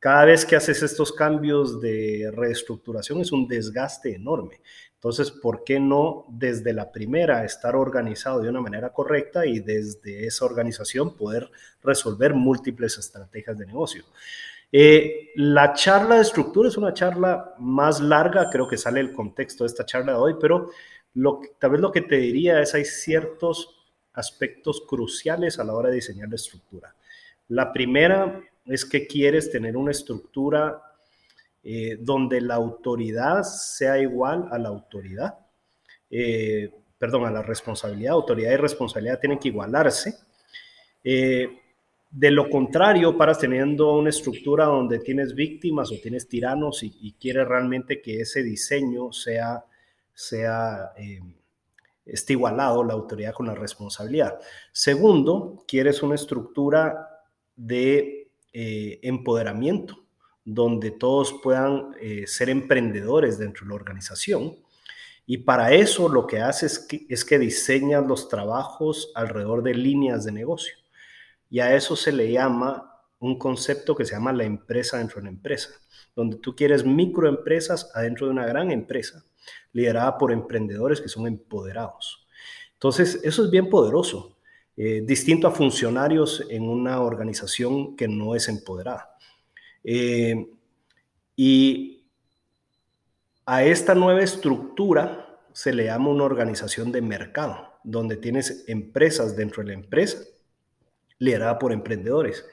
Cada 0.00 0.24
vez 0.24 0.44
que 0.44 0.56
haces 0.56 0.82
estos 0.82 1.12
cambios 1.12 1.80
de 1.80 2.32
reestructuración 2.34 3.20
es 3.20 3.30
un 3.30 3.46
desgaste 3.46 4.16
enorme. 4.16 4.62
Entonces, 4.94 5.30
¿por 5.30 5.62
qué 5.62 5.78
no 5.78 6.26
desde 6.28 6.72
la 6.72 6.90
primera 6.90 7.44
estar 7.44 7.76
organizado 7.76 8.40
de 8.40 8.48
una 8.48 8.60
manera 8.60 8.92
correcta 8.92 9.46
y 9.46 9.60
desde 9.60 10.26
esa 10.26 10.44
organización 10.44 11.16
poder 11.16 11.48
resolver 11.84 12.34
múltiples 12.34 12.98
estrategias 12.98 13.56
de 13.56 13.66
negocio? 13.66 14.02
Eh, 14.70 15.30
la 15.36 15.72
charla 15.72 16.16
de 16.16 16.22
estructura 16.22 16.68
es 16.68 16.76
una 16.76 16.92
charla 16.92 17.54
más 17.58 18.00
larga, 18.00 18.50
creo 18.50 18.68
que 18.68 18.76
sale 18.76 19.00
el 19.00 19.12
contexto 19.12 19.64
de 19.64 19.68
esta 19.68 19.86
charla 19.86 20.12
de 20.12 20.18
hoy, 20.18 20.34
pero 20.38 20.70
lo, 21.14 21.40
tal 21.58 21.70
vez 21.72 21.80
lo 21.80 21.92
que 21.92 22.02
te 22.02 22.16
diría 22.16 22.60
es 22.60 22.74
hay 22.74 22.84
ciertos 22.84 23.76
aspectos 24.12 24.82
cruciales 24.86 25.58
a 25.58 25.64
la 25.64 25.74
hora 25.74 25.88
de 25.88 25.96
diseñar 25.96 26.28
la 26.28 26.36
estructura. 26.36 26.94
La 27.48 27.72
primera 27.72 28.40
es 28.66 28.84
que 28.84 29.06
quieres 29.06 29.50
tener 29.50 29.76
una 29.76 29.92
estructura 29.92 30.82
eh, 31.64 31.98
donde 32.00 32.40
la 32.40 32.54
autoridad 32.54 33.42
sea 33.42 33.98
igual 33.98 34.48
a 34.50 34.58
la 34.58 34.68
autoridad, 34.68 35.38
eh, 36.10 36.70
perdón, 36.98 37.26
a 37.26 37.30
la 37.30 37.42
responsabilidad. 37.42 38.12
Autoridad 38.12 38.52
y 38.52 38.56
responsabilidad 38.56 39.20
tienen 39.20 39.38
que 39.38 39.48
igualarse. 39.48 40.14
Eh, 41.02 41.48
de 42.10 42.30
lo 42.30 42.48
contrario, 42.48 43.16
paras 43.18 43.38
teniendo 43.38 43.92
una 43.92 44.10
estructura 44.10 44.64
donde 44.64 44.98
tienes 45.00 45.34
víctimas 45.34 45.92
o 45.92 46.00
tienes 46.00 46.26
tiranos 46.26 46.82
y, 46.82 47.14
quieres 47.20 47.46
realmente 47.46 48.00
que 48.00 48.20
ese 48.22 48.42
diseño 48.42 49.12
sea, 49.12 49.64
sea 50.18 50.92
esté 52.04 52.32
igualado 52.32 52.82
la 52.82 52.94
autoridad 52.94 53.34
con 53.34 53.46
la 53.46 53.54
responsabilidad. 53.54 54.40
Segundo, 54.72 55.64
quieres 55.68 56.02
una 56.02 56.14
estructura 56.14 57.08
de 57.54 58.30
empoderamiento 58.52 60.08
donde 60.50 60.90
todos 60.90 61.34
puedan 61.42 61.94
eh, 62.00 62.26
ser 62.26 62.48
emprendedores 62.48 63.38
dentro 63.38 63.66
de 63.66 63.68
la 63.68 63.74
organización. 63.74 64.56
Y 65.26 65.38
para 65.38 65.72
eso 65.74 66.08
lo 66.08 66.26
que 66.26 66.40
hace 66.40 66.64
es 66.64 66.78
que, 66.78 67.04
es 67.10 67.22
que 67.22 67.38
diseñas 67.38 68.06
los 68.06 68.30
trabajos 68.30 69.12
alrededor 69.14 69.62
de 69.62 69.74
líneas 69.74 70.24
de 70.24 70.32
negocio. 70.32 70.74
Y 71.50 71.60
a 71.60 71.74
eso 71.74 71.96
se 71.96 72.12
le 72.12 72.32
llama 72.32 72.94
un 73.18 73.38
concepto 73.38 73.94
que 73.94 74.06
se 74.06 74.14
llama 74.14 74.32
la 74.32 74.44
empresa 74.44 74.96
dentro 74.96 75.16
de 75.16 75.22
una 75.28 75.36
empresa, 75.36 75.68
donde 76.16 76.38
tú 76.38 76.56
quieres 76.56 76.82
microempresas 76.82 77.90
adentro 77.94 78.26
de 78.26 78.32
una 78.32 78.46
gran 78.46 78.70
empresa, 78.70 79.22
liderada 79.72 80.18
por 80.18 80.32
emprendedores 80.32 81.00
que 81.00 81.08
son 81.08 81.26
empoderados. 81.26 82.26
Entonces, 82.74 83.20
eso 83.24 83.44
es 83.44 83.50
bien 83.50 83.68
poderoso, 83.68 84.38
eh, 84.76 85.02
distinto 85.04 85.48
a 85.48 85.50
funcionarios 85.50 86.46
en 86.48 86.68
una 86.68 87.00
organización 87.00 87.96
que 87.96 88.06
no 88.06 88.36
es 88.36 88.48
empoderada. 88.48 89.16
Eh, 89.82 90.46
y 91.34 92.04
a 93.44 93.64
esta 93.64 93.94
nueva 93.94 94.22
estructura 94.22 95.40
se 95.52 95.72
le 95.72 95.86
llama 95.86 96.10
una 96.10 96.24
organización 96.24 96.92
de 96.92 97.02
mercado, 97.02 97.80
donde 97.82 98.16
tienes 98.16 98.64
empresas 98.68 99.36
dentro 99.36 99.62
de 99.62 99.70
la 99.70 99.74
empresa, 99.74 100.18
liderada 101.18 101.58
por 101.58 101.72
emprendedores. 101.72 102.44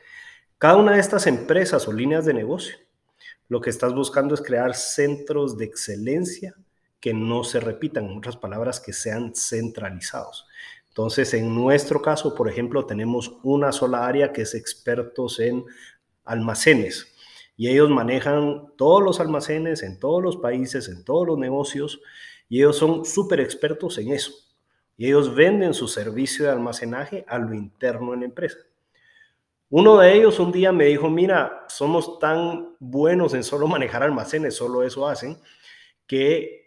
Cada 0.57 0.77
una 0.77 0.93
de 0.93 1.01
estas 1.01 1.27
empresas 1.27 1.87
o 1.87 1.93
líneas 1.93 2.25
de 2.25 2.33
negocio, 2.33 2.77
lo 3.47 3.61
que 3.61 3.69
estás 3.69 3.93
buscando 3.93 4.33
es 4.33 4.41
crear 4.41 4.73
centros 4.73 5.57
de 5.57 5.65
excelencia 5.65 6.55
que 7.05 7.13
no 7.13 7.43
se 7.43 7.59
repitan, 7.59 8.05
en 8.05 8.17
otras 8.17 8.35
palabras, 8.35 8.79
que 8.79 8.91
sean 8.91 9.35
centralizados. 9.35 10.47
Entonces, 10.87 11.35
en 11.35 11.53
nuestro 11.53 12.01
caso, 12.01 12.33
por 12.33 12.49
ejemplo, 12.49 12.87
tenemos 12.87 13.37
una 13.43 13.71
sola 13.71 14.07
área 14.07 14.33
que 14.33 14.41
es 14.41 14.55
expertos 14.55 15.39
en 15.39 15.63
almacenes 16.23 17.13
y 17.55 17.69
ellos 17.69 17.91
manejan 17.91 18.73
todos 18.75 19.03
los 19.03 19.19
almacenes 19.19 19.83
en 19.83 19.99
todos 19.99 20.23
los 20.23 20.37
países, 20.37 20.89
en 20.89 21.05
todos 21.05 21.27
los 21.27 21.37
negocios, 21.37 22.01
y 22.49 22.57
ellos 22.57 22.75
son 22.75 23.05
súper 23.05 23.39
expertos 23.39 23.99
en 23.99 24.11
eso. 24.11 24.31
Y 24.97 25.05
ellos 25.05 25.35
venden 25.35 25.75
su 25.75 25.87
servicio 25.87 26.45
de 26.45 26.53
almacenaje 26.53 27.23
a 27.27 27.37
lo 27.37 27.53
interno 27.53 28.15
en 28.15 28.21
la 28.21 28.25
empresa. 28.25 28.57
Uno 29.69 29.99
de 29.99 30.11
ellos 30.11 30.39
un 30.39 30.51
día 30.51 30.71
me 30.71 30.85
dijo, 30.85 31.07
mira, 31.07 31.67
somos 31.67 32.17
tan 32.17 32.75
buenos 32.79 33.35
en 33.35 33.43
solo 33.43 33.67
manejar 33.67 34.01
almacenes, 34.01 34.55
solo 34.55 34.81
eso 34.81 35.07
hacen, 35.07 35.37
que 36.07 36.64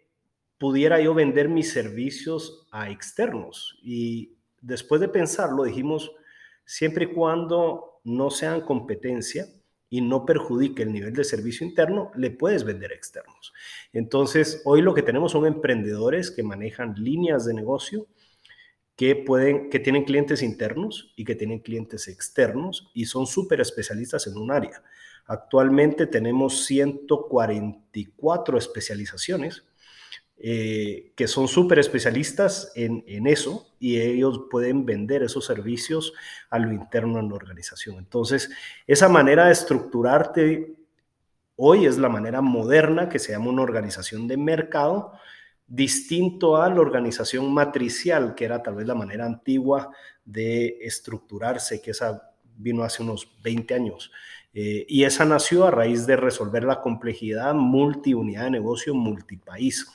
pudiera 0.58 1.00
yo 1.00 1.14
vender 1.14 1.48
mis 1.48 1.72
servicios 1.72 2.66
a 2.70 2.90
externos. 2.90 3.78
Y 3.82 4.36
después 4.60 5.00
de 5.00 5.08
pensarlo, 5.08 5.64
dijimos, 5.64 6.12
siempre 6.64 7.06
y 7.06 7.14
cuando 7.14 8.00
no 8.04 8.30
sean 8.30 8.60
competencia, 8.60 9.46
y 9.90 10.00
no 10.00 10.26
perjudique 10.26 10.82
el 10.82 10.92
nivel 10.92 11.14
de 11.14 11.24
servicio 11.24 11.66
interno, 11.66 12.10
le 12.14 12.30
puedes 12.30 12.64
vender 12.64 12.92
externos. 12.92 13.52
Entonces, 13.92 14.62
hoy 14.64 14.82
lo 14.82 14.94
que 14.94 15.02
tenemos 15.02 15.32
son 15.32 15.46
emprendedores 15.46 16.30
que 16.30 16.42
manejan 16.42 16.94
líneas 16.96 17.44
de 17.46 17.54
negocio 17.54 18.06
que 18.96 19.14
pueden 19.14 19.70
que 19.70 19.78
tienen 19.78 20.04
clientes 20.04 20.42
internos 20.42 21.12
y 21.14 21.24
que 21.24 21.36
tienen 21.36 21.60
clientes 21.60 22.08
externos 22.08 22.90
y 22.94 23.04
son 23.04 23.28
súper 23.28 23.60
especialistas 23.60 24.26
en 24.26 24.36
un 24.36 24.50
área. 24.50 24.82
Actualmente 25.24 26.06
tenemos 26.06 26.64
144 26.64 28.58
especializaciones 28.58 29.64
eh, 30.40 31.12
que 31.16 31.26
son 31.26 31.48
súper 31.48 31.78
especialistas 31.78 32.72
en, 32.76 33.04
en, 33.08 33.26
eso 33.26 33.74
y 33.80 34.00
ellos 34.00 34.42
pueden 34.50 34.86
vender 34.86 35.24
esos 35.24 35.44
servicios 35.44 36.12
a 36.48 36.58
lo 36.58 36.72
interno 36.72 37.18
en 37.18 37.28
la 37.28 37.34
organización. 37.34 37.98
Entonces, 37.98 38.50
esa 38.86 39.08
manera 39.08 39.46
de 39.46 39.52
estructurarte 39.52 40.76
hoy 41.56 41.86
es 41.86 41.98
la 41.98 42.08
manera 42.08 42.40
moderna 42.40 43.08
que 43.08 43.18
se 43.18 43.32
llama 43.32 43.50
una 43.50 43.62
organización 43.62 44.28
de 44.28 44.36
mercado, 44.36 45.12
distinto 45.66 46.56
a 46.56 46.68
la 46.68 46.80
organización 46.80 47.52
matricial, 47.52 48.36
que 48.36 48.44
era 48.44 48.62
tal 48.62 48.76
vez 48.76 48.86
la 48.86 48.94
manera 48.94 49.26
antigua 49.26 49.90
de 50.24 50.78
estructurarse, 50.82 51.82
que 51.82 51.90
esa 51.90 52.32
vino 52.56 52.84
hace 52.84 53.02
unos 53.02 53.28
20 53.42 53.74
años. 53.74 54.12
Eh, 54.54 54.86
y 54.88 55.04
esa 55.04 55.24
nació 55.24 55.66
a 55.66 55.70
raíz 55.70 56.06
de 56.06 56.16
resolver 56.16 56.64
la 56.64 56.80
complejidad 56.80 57.54
multiunidad 57.54 58.44
de 58.44 58.50
negocio 58.50 58.94
multipaís. 58.94 59.86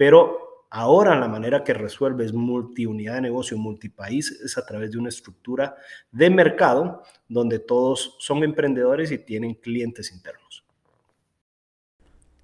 Pero 0.00 0.64
ahora 0.70 1.14
la 1.14 1.28
manera 1.28 1.62
que 1.62 1.74
resuelves 1.74 2.32
multiunidad 2.32 3.16
de 3.16 3.20
negocio, 3.20 3.58
multipaís, 3.58 4.30
es 4.30 4.56
a 4.56 4.64
través 4.64 4.92
de 4.92 4.96
una 4.96 5.10
estructura 5.10 5.76
de 6.10 6.30
mercado 6.30 7.02
donde 7.28 7.58
todos 7.58 8.16
son 8.18 8.42
emprendedores 8.42 9.12
y 9.12 9.18
tienen 9.18 9.52
clientes 9.52 10.10
internos. 10.10 10.64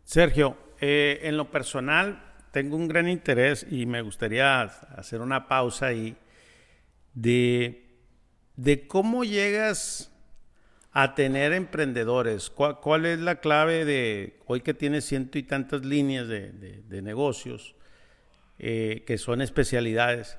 Sergio, 0.04 0.54
eh, 0.82 1.20
en 1.22 1.38
lo 1.38 1.50
personal 1.50 2.34
tengo 2.52 2.76
un 2.76 2.88
gran 2.88 3.08
interés 3.08 3.66
y 3.70 3.86
me 3.86 4.02
gustaría 4.02 4.60
hacer 4.60 5.22
una 5.22 5.48
pausa 5.48 5.86
ahí 5.86 6.14
de, 7.14 8.02
de 8.56 8.86
cómo 8.86 9.25
llegas 9.25 10.14
a 10.98 11.14
tener 11.14 11.52
emprendedores? 11.52 12.48
¿Cuál, 12.48 13.04
es 13.04 13.20
la 13.20 13.38
clave 13.40 13.84
de 13.84 14.40
hoy 14.46 14.62
que 14.62 14.72
tienes 14.72 15.04
ciento 15.04 15.36
y 15.36 15.42
tantas 15.42 15.84
líneas 15.84 16.26
de, 16.26 17.02
negocios 17.02 17.74
eh, 18.58 19.04
que 19.06 19.18
son 19.18 19.42
especialidades? 19.42 20.38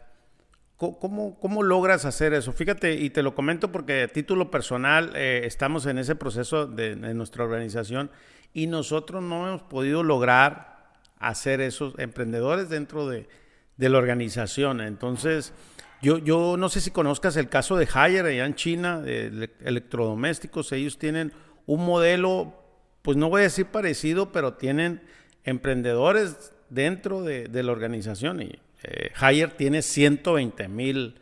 ¿Cómo, 0.76 1.40
¿Cómo, 1.40 1.62
logras 1.62 2.06
hacer 2.06 2.34
eso? 2.34 2.54
Fíjate, 2.54 2.96
y 2.96 3.12
te 3.12 3.22
lo 3.22 3.36
comento 3.36 3.72
porque 3.72 4.02
a 4.02 4.08
título 4.08 4.50
personal 4.50 5.12
eh, 5.16 5.42
estamos 5.44 5.86
en 5.86 6.00
ese 6.00 6.16
proceso 6.16 6.66
de, 6.66 6.96
nuestra 6.96 7.44
organización 7.44 8.10
y 8.52 8.66
nosotros 8.66 9.22
no 9.22 9.48
hemos 9.48 9.62
podido 9.62 10.02
lograr 10.02 10.92
hacer 11.20 11.62
esos 11.62 11.94
emprendedores 12.00 12.68
dentro 12.68 13.08
de, 13.08 13.30
de 13.78 13.90
la 13.90 14.00
organización. 14.00 14.82
Entonces, 14.82 15.54
yo, 16.02 16.18
yo 16.20 16.58
no 16.58 16.70
sé 16.70 16.82
si 16.82 16.92
conozcas 16.92 17.38
el 17.38 17.50
caso 17.50 17.78
de 17.78 17.88
Haier 17.92 18.26
allá 18.26 18.46
en 18.46 18.56
China, 18.56 19.00
de 19.02 19.50
electrodomésticos. 19.64 20.72
Ellos 20.72 20.98
tienen 20.98 21.34
un 21.66 21.86
modelo, 21.86 22.54
pues 23.02 23.18
no 23.18 23.30
voy 23.30 23.42
a 23.42 23.44
decir 23.44 23.68
parecido, 23.68 24.32
pero 24.32 24.54
tienen 24.54 25.02
emprendedores 25.44 26.54
dentro 26.70 27.24
de, 27.24 27.48
la 27.64 27.72
organización 27.72 28.42
y 28.42 28.60
eh, 28.84 29.48
tiene 29.58 29.82
120 29.82 30.68
mil 30.68 31.16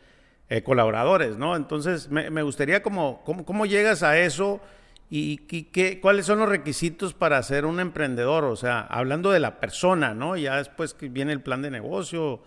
eh, 0.48 0.62
colaboradores, 0.62 1.36
¿no? 1.36 1.56
Entonces, 1.56 2.10
me, 2.10 2.42
gustaría 2.42 2.82
como, 2.82 3.22
cómo, 3.24 3.66
llegas 3.66 4.02
a 4.02 4.18
eso 4.18 4.60
y, 5.08 5.38
qué, 5.38 6.00
cuáles 6.00 6.26
son 6.26 6.38
los 6.38 6.48
requisitos 6.48 7.14
para 7.14 7.42
ser 7.42 7.64
un 7.64 7.80
emprendedor, 7.80 8.44
o 8.44 8.56
sea, 8.56 8.80
hablando 8.80 9.30
de 9.30 9.40
la 9.40 9.60
persona, 9.60 10.14
¿no? 10.14 10.36
Ya 10.36 10.58
después 10.58 10.94
que 10.94 11.08
viene 11.08 11.32
el 11.32 11.40
plan 11.40 11.62
de 11.62 11.70
negocio 11.70 12.42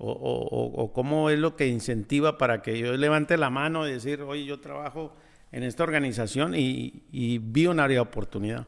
o, 0.00 0.92
cómo 0.94 1.30
es 1.30 1.38
lo 1.38 1.56
que 1.56 1.66
incentiva 1.66 2.38
para 2.38 2.62
que 2.62 2.78
yo 2.78 2.96
levante 2.96 3.36
la 3.36 3.50
mano 3.50 3.86
y 3.86 3.92
decir, 3.92 4.22
oye, 4.22 4.44
yo 4.44 4.60
trabajo 4.60 5.14
en 5.52 5.62
esta 5.62 5.82
organización 5.82 6.54
y, 6.54 7.04
y 7.10 7.38
vi 7.38 7.66
un 7.66 7.80
área 7.80 7.96
de 7.96 8.00
oportunidad. 8.00 8.66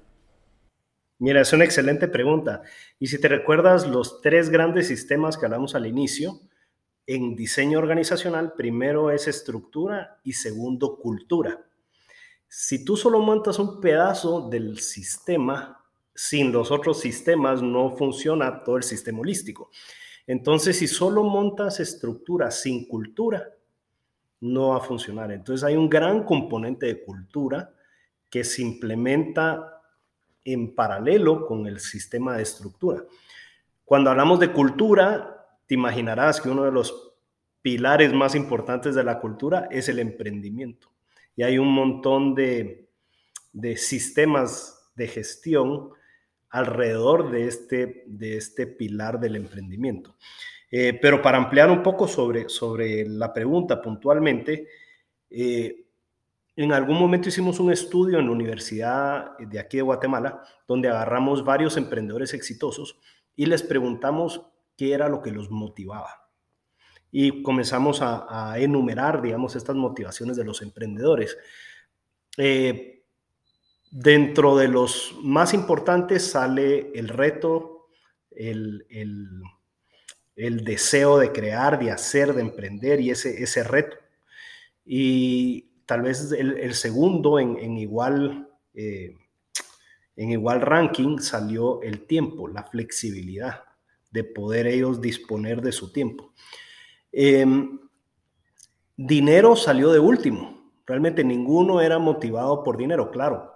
Mira, 1.18 1.40
es 1.40 1.52
una 1.52 1.64
excelente 1.64 2.08
pregunta. 2.08 2.62
Y 2.98 3.06
si 3.06 3.20
te 3.20 3.28
recuerdas 3.28 3.86
los 3.86 4.20
tres 4.20 4.50
grandes 4.50 4.88
sistemas 4.88 5.38
que 5.38 5.46
hablamos 5.46 5.74
al 5.74 5.86
inicio, 5.86 6.40
en 7.06 7.34
diseño 7.36 7.78
organizacional, 7.78 8.54
primero 8.54 9.10
es 9.10 9.28
estructura 9.28 10.20
y 10.24 10.34
segundo 10.34 10.98
cultura. 10.98 11.64
Si 12.48 12.84
tú 12.84 12.96
solo 12.96 13.20
montas 13.20 13.58
un 13.58 13.80
pedazo 13.80 14.48
del 14.48 14.78
sistema, 14.78 15.82
sin 16.14 16.52
los 16.52 16.70
otros 16.70 17.00
sistemas 17.00 17.62
no 17.62 17.96
funciona 17.96 18.62
todo 18.62 18.76
el 18.76 18.82
sistema 18.82 19.20
holístico. 19.20 19.70
Entonces, 20.26 20.78
si 20.78 20.86
solo 20.86 21.24
montas 21.24 21.80
estructura 21.80 22.50
sin 22.50 22.86
cultura, 22.86 23.48
no 24.40 24.70
va 24.70 24.78
a 24.78 24.80
funcionar. 24.80 25.32
Entonces, 25.32 25.64
hay 25.64 25.76
un 25.76 25.88
gran 25.88 26.24
componente 26.24 26.86
de 26.86 27.02
cultura 27.02 27.72
que 28.28 28.44
se 28.44 28.62
implementa 28.62 29.82
en 30.44 30.74
paralelo 30.74 31.46
con 31.46 31.66
el 31.66 31.80
sistema 31.80 32.36
de 32.36 32.42
estructura. 32.42 33.04
Cuando 33.84 34.10
hablamos 34.10 34.40
de 34.40 34.52
cultura, 34.52 35.46
te 35.66 35.74
imaginarás 35.74 36.40
que 36.40 36.48
uno 36.48 36.64
de 36.64 36.72
los 36.72 37.12
pilares 37.60 38.12
más 38.12 38.34
importantes 38.34 38.94
de 38.94 39.04
la 39.04 39.20
cultura 39.20 39.68
es 39.70 39.88
el 39.88 39.98
emprendimiento. 39.98 40.88
Y 41.36 41.42
hay 41.42 41.58
un 41.58 41.68
montón 41.72 42.34
de, 42.34 42.88
sistemas 43.76 44.90
de 44.94 45.08
gestión 45.08 45.90
alrededor 46.52 47.30
de 47.30 47.48
este, 47.48 48.04
de 48.06 48.36
este 48.36 48.66
pilar 48.66 49.18
del 49.18 49.36
emprendimiento. 49.36 50.16
Eh, 50.70 50.98
pero 51.00 51.20
para 51.20 51.38
ampliar 51.38 51.70
un 51.70 51.82
poco 51.82 52.06
sobre, 52.06 52.48
sobre 52.48 53.08
la 53.08 53.32
pregunta 53.32 53.80
puntualmente, 53.80 54.68
eh, 55.30 55.86
en 56.54 56.72
algún 56.72 56.98
momento 56.98 57.30
hicimos 57.30 57.58
un 57.58 57.72
estudio 57.72 58.18
en 58.18 58.26
la 58.26 58.32
Universidad 58.32 59.38
de 59.38 59.58
aquí 59.58 59.78
de 59.78 59.82
Guatemala, 59.82 60.42
donde 60.68 60.88
agarramos 60.88 61.42
varios 61.42 61.78
emprendedores 61.78 62.34
exitosos 62.34 62.98
y 63.34 63.46
les 63.46 63.62
preguntamos 63.62 64.46
qué 64.76 64.92
era 64.92 65.08
lo 65.08 65.22
que 65.22 65.30
los 65.30 65.50
motivaba. 65.50 66.28
Y 67.10 67.42
comenzamos 67.42 68.00
a, 68.02 68.54
enumerar, 68.58 69.20
digamos, 69.20 69.56
estas 69.56 69.76
motivaciones 69.76 70.36
de 70.36 70.44
los 70.44 70.62
emprendedores. 70.62 71.36
Eh, 72.38 73.01
dentro 73.92 74.56
de 74.56 74.68
los 74.68 75.14
más 75.22 75.52
importantes 75.52 76.30
sale 76.30 76.90
el 76.94 77.08
reto, 77.08 77.88
el, 78.30 78.86
el, 80.34 80.64
deseo 80.64 81.18
de 81.18 81.30
crear, 81.30 81.78
de 81.78 81.90
hacer, 81.90 82.32
de 82.32 82.40
emprender 82.40 83.00
y 83.00 83.10
ese, 83.10 83.42
ese 83.42 83.62
reto. 83.62 83.98
Y 84.84 85.84
tal 85.84 86.02
vez 86.02 86.32
el, 86.32 86.74
segundo 86.74 87.38
en, 87.38 87.76
igual, 87.76 88.48
eh, 88.72 89.14
en 90.16 90.30
igual 90.30 90.62
ranking 90.62 91.18
salió 91.18 91.82
el 91.82 92.06
tiempo, 92.06 92.48
la 92.48 92.64
flexibilidad 92.64 93.62
de 94.10 94.24
poder 94.24 94.66
ellos 94.66 95.02
disponer 95.02 95.60
de 95.60 95.72
su 95.72 95.92
tiempo. 95.92 96.32
Em, 97.12 97.78
dinero 98.96 99.54
salió 99.54 99.92
de 99.92 99.98
último. 99.98 100.72
Realmente 100.86 101.22
ninguno 101.24 101.82
era 101.82 101.98
motivado 101.98 102.64
por 102.64 102.78
dinero, 102.78 103.10
claro. 103.10 103.51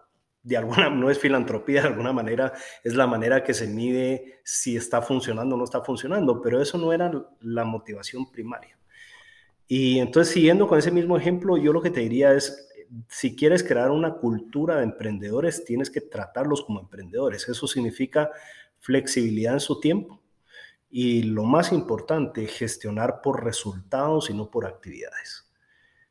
De 0.46 0.56
alguna 0.56 0.88
no 0.90 1.10
es 1.10 1.18
filantropía, 1.18 1.82
de 1.82 1.88
alguna 1.88 2.12
manera 2.12 2.52
es 2.84 2.94
la 2.94 3.08
manera 3.08 3.42
que 3.42 3.52
se 3.52 3.66
mide 3.66 4.40
si 4.44 4.76
está 4.76 5.02
funcionando 5.02 5.56
o 5.56 5.58
no 5.58 5.64
está 5.64 5.82
funcionando, 5.82 6.40
pero 6.40 6.62
eso 6.62 6.78
no 6.78 6.92
era 6.92 7.10
la 7.40 7.64
motivación 7.64 8.30
primaria. 8.30 8.78
Y 9.66 9.98
entonces, 9.98 10.32
siguiendo 10.32 10.68
con 10.68 10.78
ese 10.78 10.92
mismo 10.92 11.16
ejemplo, 11.16 11.56
yo 11.56 11.72
lo 11.72 11.82
que 11.82 11.90
te 11.90 12.00
diría 12.00 12.32
es, 12.32 12.68
si 13.08 13.34
quieres 13.34 13.64
crear 13.64 13.90
una 13.90 14.14
cultura 14.14 14.76
de 14.76 14.84
emprendedores, 14.84 15.64
tienes 15.64 15.90
que 15.90 16.00
tratarlos 16.00 16.62
como 16.62 16.78
emprendedores. 16.78 17.48
Eso 17.48 17.66
significa 17.66 18.30
flexibilidad 18.78 19.54
en 19.54 19.60
su 19.60 19.80
tiempo. 19.80 20.22
Y 20.88 21.24
lo 21.24 21.42
más 21.42 21.72
importante, 21.72 22.46
gestionar 22.46 23.20
por 23.20 23.44
resultados 23.44 24.30
y 24.30 24.34
no 24.34 24.48
por 24.48 24.66
actividades. 24.66 25.50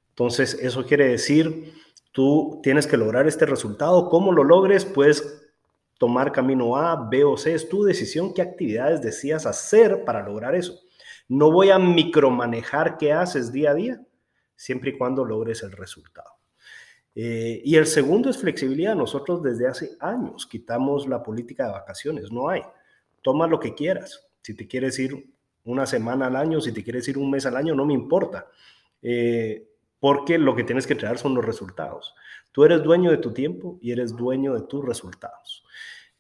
Entonces, 0.09 0.53
eso 0.61 0.85
quiere 0.85 1.07
decir, 1.07 1.73
tú 2.15 2.61
tienes 2.63 2.87
que 2.87 2.95
lograr 2.95 3.27
este 3.27 3.45
resultado. 3.45 4.09
¿Cómo 4.09 4.31
lo 4.31 4.45
logres? 4.45 4.85
Puedes 4.85 5.51
tomar 5.97 6.31
camino 6.31 6.77
A, 6.77 7.09
B 7.09 7.25
o 7.25 7.35
C. 7.35 7.53
Es 7.53 7.67
tu 7.67 7.83
decisión 7.83 8.33
qué 8.33 8.41
actividades 8.41 9.01
deseas 9.01 9.45
hacer 9.45 10.05
para 10.05 10.25
lograr 10.25 10.55
eso. 10.55 10.79
No 11.27 11.51
voy 11.51 11.71
a 11.71 11.77
micromanejar 11.77 12.97
qué 12.97 13.11
haces 13.11 13.51
día 13.51 13.71
a 13.71 13.73
día, 13.73 14.01
siempre 14.55 14.91
y 14.91 14.97
cuando 14.97 15.25
logres 15.25 15.61
el 15.63 15.73
resultado. 15.73 16.29
Eh, 17.15 17.61
y 17.65 17.75
el 17.75 17.85
segundo 17.85 18.29
es 18.29 18.37
flexibilidad. 18.37 18.95
Nosotros 18.95 19.43
desde 19.43 19.67
hace 19.67 19.97
años 19.99 20.47
quitamos 20.47 21.09
la 21.09 21.21
política 21.21 21.65
de 21.65 21.73
vacaciones, 21.73 22.31
no 22.31 22.47
hay. 22.47 22.61
Toma 23.21 23.45
lo 23.45 23.59
que 23.59 23.75
quieras. 23.75 24.25
Si 24.41 24.53
te 24.53 24.65
quieres 24.67 24.97
ir 24.99 25.33
una 25.65 25.85
semana 25.85 26.27
al 26.27 26.37
año, 26.37 26.61
si 26.61 26.71
te 26.71 26.81
quieres 26.81 27.05
ir 27.09 27.17
un 27.17 27.29
mes 27.29 27.45
al 27.45 27.57
año, 27.57 27.75
no 27.75 27.85
me 27.85 27.93
importa. 27.93 28.47
Eh, 29.01 29.67
porque 29.99 30.37
lo 30.37 30.55
que 30.55 30.63
tienes 30.63 30.87
que 30.87 30.95
traer 30.95 31.17
son 31.17 31.33
los 31.35 31.45
resultados. 31.45 32.15
Tú 32.51 32.63
eres 32.63 32.83
dueño 32.83 33.11
de 33.11 33.17
tu 33.17 33.33
tiempo 33.33 33.77
y 33.81 33.91
eres 33.91 34.15
dueño 34.15 34.53
de 34.53 34.61
tus 34.61 34.85
resultados. 34.85 35.63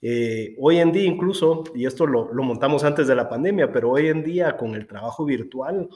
Eh, 0.01 0.55
hoy 0.59 0.77
en 0.77 0.91
día 0.91 1.05
incluso, 1.05 1.63
y 1.73 1.85
esto 1.85 2.05
lo, 2.05 2.31
montamos 2.43 2.83
antes 2.83 3.07
de 3.07 3.15
la 3.15 3.29
pandemia, 3.29 3.71
pero 3.71 3.91
hoy 3.91 4.07
en 4.07 4.23
día 4.23 4.57
con 4.57 4.75
el 4.75 4.85
trabajo 4.85 5.25
virtual, 5.25 5.89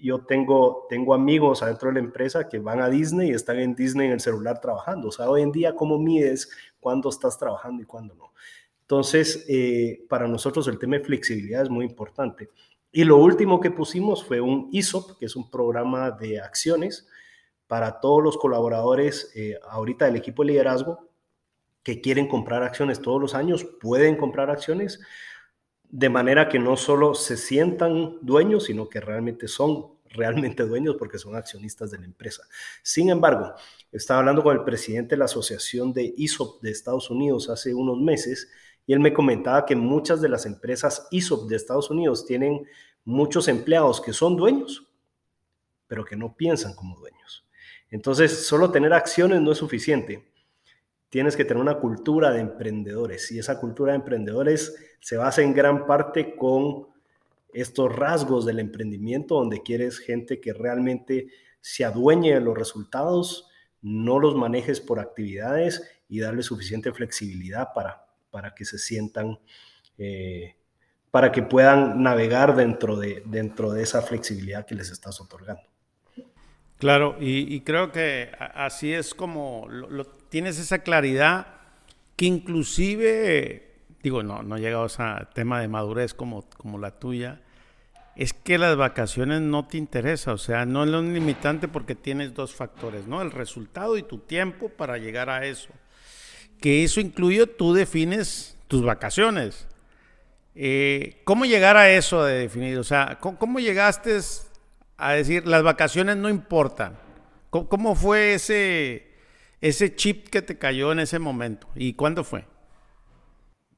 yo 0.00 0.24
tengo, 0.24 0.86
tengo 0.88 1.14
amigos 1.14 1.62
adentro 1.62 1.88
de 1.88 1.94
la 1.94 2.00
empresa 2.00 2.48
que 2.48 2.58
van 2.58 2.80
a 2.80 2.88
Disney 2.88 3.30
y 3.30 3.34
están 3.34 3.58
en 3.60 3.74
Disney 3.74 4.08
en 4.08 4.14
el 4.14 4.20
celular 4.20 4.60
trabajando. 4.60 5.08
O 5.08 5.12
sea, 5.12 5.30
hoy 5.30 5.42
en 5.42 5.52
día, 5.52 5.74
¿cómo 5.74 5.98
mides 5.98 6.50
cuándo 6.80 7.08
estás 7.08 7.38
trabajando 7.38 7.82
y 7.82 7.86
cuándo 7.86 8.14
no? 8.14 8.32
Entonces, 8.82 9.44
eh, 9.48 10.04
para 10.08 10.28
nosotros 10.28 10.68
el 10.68 10.78
tema 10.78 10.96
de 10.96 11.04
flexibilidad 11.04 11.62
es 11.62 11.70
muy 11.70 11.84
importante. 11.84 12.50
Y 12.96 13.04
lo 13.04 13.18
último 13.18 13.60
que 13.60 13.70
pusimos 13.70 14.24
fue 14.24 14.40
un 14.40 14.70
ESOP, 14.72 15.18
que 15.18 15.26
es 15.26 15.36
un 15.36 15.50
programa 15.50 16.10
de 16.12 16.40
acciones 16.40 17.06
para 17.66 18.00
todos 18.00 18.24
los 18.24 18.38
colaboradores 18.38 19.32
eh, 19.36 19.58
ahorita 19.68 20.06
del 20.06 20.16
equipo 20.16 20.42
de 20.42 20.52
liderazgo 20.52 21.06
que 21.82 22.00
quieren 22.00 22.26
comprar 22.26 22.62
acciones 22.62 23.02
todos 23.02 23.20
los 23.20 23.34
años 23.34 23.66
pueden 23.82 24.16
comprar 24.16 24.48
acciones 24.48 24.98
de 25.82 26.08
manera 26.08 26.48
que 26.48 26.58
no 26.58 26.78
solo 26.78 27.14
se 27.14 27.36
sientan 27.36 28.16
dueños, 28.22 28.64
sino 28.64 28.88
que 28.88 29.02
realmente 29.02 29.46
son 29.46 29.98
realmente 30.08 30.64
dueños 30.64 30.96
porque 30.98 31.18
son 31.18 31.36
accionistas 31.36 31.90
de 31.90 31.98
la 31.98 32.06
empresa. 32.06 32.44
Sin 32.82 33.10
embargo, 33.10 33.52
estaba 33.92 34.20
hablando 34.20 34.42
con 34.42 34.56
el 34.56 34.64
presidente 34.64 35.16
de 35.16 35.18
la 35.18 35.26
Asociación 35.26 35.92
de 35.92 36.14
ISOP 36.16 36.62
de 36.62 36.70
Estados 36.70 37.10
Unidos 37.10 37.50
hace 37.50 37.74
unos 37.74 37.98
meses 38.00 38.48
y 38.86 38.92
él 38.92 39.00
me 39.00 39.12
comentaba 39.12 39.66
que 39.66 39.74
muchas 39.74 40.20
de 40.20 40.28
las 40.28 40.46
empresas 40.46 41.08
ISOP 41.10 41.48
de 41.48 41.56
Estados 41.56 41.90
Unidos 41.90 42.24
tienen 42.24 42.66
muchos 43.06 43.48
empleados 43.48 44.02
que 44.02 44.12
son 44.12 44.36
dueños, 44.36 44.86
pero 45.86 46.04
que 46.04 46.16
no 46.16 46.36
piensan 46.36 46.74
como 46.74 46.98
dueños. 46.98 47.46
Entonces, 47.88 48.46
solo 48.46 48.70
tener 48.70 48.92
acciones 48.92 49.40
no 49.40 49.52
es 49.52 49.58
suficiente 49.58 50.30
tienes 51.08 51.36
que 51.36 51.44
tener 51.44 51.62
una 51.62 51.78
cultura 51.78 52.30
de 52.30 52.40
emprendedores 52.40 53.30
y 53.32 53.38
esa 53.38 53.60
cultura 53.60 53.92
de 53.92 53.96
emprendedores 53.96 54.76
se 55.00 55.16
basa 55.16 55.42
en 55.42 55.54
gran 55.54 55.86
parte 55.86 56.34
con 56.36 56.88
estos 57.52 57.94
rasgos 57.94 58.44
del 58.44 58.58
emprendimiento 58.58 59.36
donde 59.36 59.62
quieres 59.62 59.98
gente 59.98 60.40
que 60.40 60.52
realmente 60.52 61.28
se 61.60 61.84
adueñe 61.84 62.34
de 62.34 62.40
los 62.40 62.56
resultados, 62.56 63.48
no 63.80 64.18
los 64.18 64.34
manejes 64.34 64.80
por 64.80 65.00
actividades 65.00 65.82
y 66.08 66.20
darle 66.20 66.42
suficiente 66.42 66.92
flexibilidad 66.92 67.68
para, 67.74 68.06
para 68.30 68.54
que 68.54 68.64
se 68.64 68.78
sientan, 68.78 69.38
eh, 69.96 70.56
para 71.16 71.32
que 71.32 71.42
puedan 71.42 72.02
navegar 72.02 72.54
dentro 72.54 72.94
de, 72.94 73.22
dentro 73.24 73.72
de 73.72 73.82
esa 73.82 74.02
flexibilidad 74.02 74.66
que 74.66 74.74
les 74.74 74.90
estás 74.90 75.18
otorgando. 75.18 75.62
Claro, 76.76 77.16
y, 77.18 77.58
creo 77.62 77.90
que 77.90 78.32
así 78.38 78.92
es 78.92 79.14
como 79.14 79.66
tienes 80.28 80.58
esa 80.58 80.80
claridad 80.80 81.46
que 82.16 82.26
inclusive, 82.26 83.76
digo, 84.02 84.22
no, 84.22 84.42
no 84.42 84.58
llegado 84.58 84.82
a 84.82 84.86
ese 84.88 85.02
tema 85.32 85.58
de 85.58 85.68
madurez 85.68 86.12
como, 86.12 86.44
como 86.58 86.76
la 86.78 86.90
tuya, 86.90 87.40
es 88.14 88.34
que 88.34 88.58
las 88.58 88.76
vacaciones 88.76 89.40
no 89.40 89.66
te 89.66 89.78
interesa, 89.78 90.34
o 90.34 90.38
sea, 90.38 90.66
no 90.66 90.84
es 90.84 90.90
un 90.90 91.14
limitante 91.14 91.66
porque 91.66 91.94
tienes 91.94 92.34
dos 92.34 92.54
factores, 92.54 93.06
¿no? 93.06 93.22
El 93.22 93.30
resultado 93.30 93.96
y 93.96 94.02
tu 94.02 94.18
tiempo 94.18 94.68
para 94.68 94.98
llegar 94.98 95.30
a 95.30 95.46
eso. 95.46 95.70
Que 96.60 96.84
eso 96.84 97.00
incluye, 97.00 97.46
tú 97.46 97.72
defines 97.72 98.58
tus 98.68 98.84
vacaciones. 98.84 99.66
Eh, 100.58 101.20
¿Cómo 101.24 101.44
llegar 101.44 101.76
a 101.76 101.90
eso 101.90 102.24
de 102.24 102.38
definir? 102.38 102.78
O 102.78 102.84
sea, 102.84 103.18
¿cómo, 103.20 103.60
llegaste 103.60 104.18
a 104.96 105.12
decir 105.12 105.46
las 105.46 105.62
vacaciones 105.62 106.16
no 106.16 106.30
importan? 106.30 106.96
¿Cómo, 107.50 107.94
fue 107.94 108.34
ese, 108.34 109.12
ese 109.60 109.94
chip 109.94 110.28
que 110.28 110.40
te 110.40 110.56
cayó 110.56 110.92
en 110.92 111.00
ese 111.00 111.18
momento? 111.18 111.68
¿Y 111.74 111.92
cuándo 111.92 112.24
fue? 112.24 112.46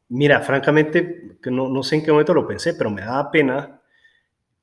Mira, 0.09 0.41
francamente, 0.41 1.39
no, 1.47 1.69
no 1.69 1.83
sé 1.83 1.97
en 1.97 2.05
qué 2.05 2.13
momento 2.13 2.33
lo 2.33 2.47
pensé, 2.47 2.75
pero 2.75 2.91
me 2.91 3.03
daba 3.03 3.31
pena 3.33 3.83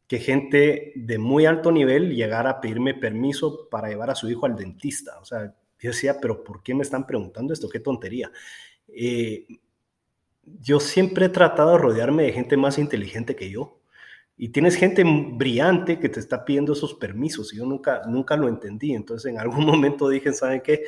que 0.08 0.19
gente 0.19 0.93
de 0.95 1.17
muy 1.17 1.45
alto 1.45 1.71
nivel 1.71 2.15
llegara 2.15 2.49
a 2.49 2.62
pedirme 2.62 2.93
permiso 2.93 3.67
para 3.69 3.89
llevar 3.89 4.10
a 4.10 4.15
su 4.15 4.30
hijo 4.30 4.45
al 4.45 4.56
dentista. 4.56 5.19
O 5.19 5.25
sea, 5.25 5.54
yo 5.80 5.89
decía, 5.89 6.19
pero 6.21 6.43
¿por 6.45 6.63
qué 6.63 6.73
me 6.73 6.84
están 6.84 7.06
preguntando 7.06 7.54
esto? 7.54 7.67
Qué 7.67 7.80
tontería. 7.80 8.32
Eh, 8.88 9.45
yo 10.46 10.80
siempre 10.80 11.26
he 11.26 11.30
tratado 11.30 11.72
de 11.72 11.78
rodearme 11.78 12.24
de 12.24 12.34
gente 12.34 12.58
más 12.58 12.78
inteligente 12.78 13.36
que 13.36 13.50
yo. 13.50 13.80
Y 14.38 14.50
tienes 14.50 14.76
gente 14.76 15.04
brillante 15.06 16.00
que 16.00 16.10
te 16.10 16.20
está 16.20 16.44
pidiendo 16.44 16.74
esos 16.74 16.94
permisos. 16.94 17.54
Y 17.54 17.58
yo 17.58 17.66
nunca, 17.66 18.02
nunca 18.08 18.36
lo 18.36 18.48
entendí. 18.48 18.94
Entonces, 18.94 19.32
en 19.32 19.40
algún 19.40 19.66
momento 19.66 20.10
dije, 20.10 20.34
¿saben 20.34 20.62
qué? 20.62 20.84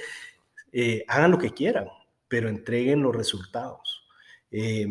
Eh, 0.72 1.04
hagan 1.08 1.32
lo 1.32 1.38
que 1.38 1.52
quieran, 1.52 1.88
pero 2.28 2.50
entreguen 2.50 3.02
los 3.02 3.16
resultados. 3.16 4.06
Eh, 4.52 4.86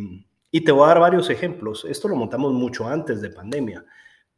y 0.50 0.60
te 0.62 0.72
voy 0.72 0.84
a 0.84 0.88
dar 0.88 1.00
varios 1.00 1.28
ejemplos. 1.28 1.84
Esto 1.84 2.08
lo 2.08 2.16
montamos 2.16 2.52
mucho 2.52 2.88
antes 2.88 3.20
de 3.20 3.30
pandemia. 3.30 3.84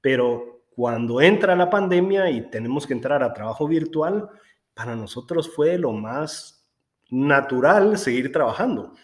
Pero 0.01 0.65
cuando 0.71 1.21
entra 1.21 1.55
la 1.55 1.71
pandemia 1.71 2.31
y 2.31 2.51
tenemos 2.51 2.87
que 2.87 2.95
entrar 2.95 3.23
a 3.23 3.33
trabajo 3.33 3.69
virtual, 3.69 4.29
para 4.75 4.95
nosotros 4.97 5.49
fue 5.53 5.79
lo 5.79 5.93
más 5.93 6.69
natural 7.11 7.99
seguir 7.99 8.33
trabajando. 8.33 8.95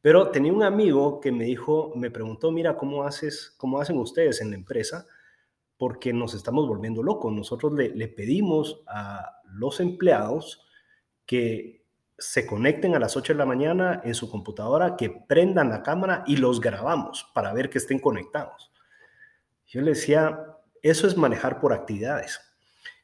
Pero 0.00 0.30
tenía 0.30 0.52
un 0.52 0.62
amigo 0.62 1.20
que 1.20 1.32
me 1.32 1.44
dijo, 1.44 1.92
me 1.96 2.10
preguntó, 2.10 2.50
mira, 2.50 2.76
¿cómo, 2.76 3.04
haces, 3.04 3.54
cómo 3.56 3.80
hacen 3.80 3.98
ustedes 3.98 4.40
en 4.40 4.50
la 4.50 4.56
empresa? 4.56 5.06
Porque 5.76 6.12
nos 6.12 6.34
estamos 6.34 6.68
volviendo 6.68 7.02
locos. 7.02 7.32
Nosotros 7.32 7.72
le, 7.72 8.08
pedimos 8.08 8.82
a 8.86 9.40
los 9.44 9.80
empleados 9.80 10.64
que 11.26 11.84
se 12.16 12.46
conecten 12.46 12.94
a 12.94 12.98
las 12.98 13.16
8 13.16 13.32
de 13.32 13.38
la 13.38 13.46
mañana 13.46 14.00
en 14.04 14.14
su 14.14 14.30
computadora, 14.30 14.96
que 14.96 15.10
prendan 15.10 15.68
la 15.68 15.82
cámara 15.82 16.24
y 16.26 16.36
los 16.36 16.60
grabamos 16.60 17.30
para 17.34 17.52
ver 17.52 17.70
que 17.70 17.78
estén 17.78 17.98
conectados. 17.98 18.72
Yo 19.66 19.80
le 19.82 19.90
decía, 19.90 20.56
eso 20.82 21.06
es 21.06 21.16
manejar 21.16 21.60
por 21.60 21.72
actividades. 21.72 22.40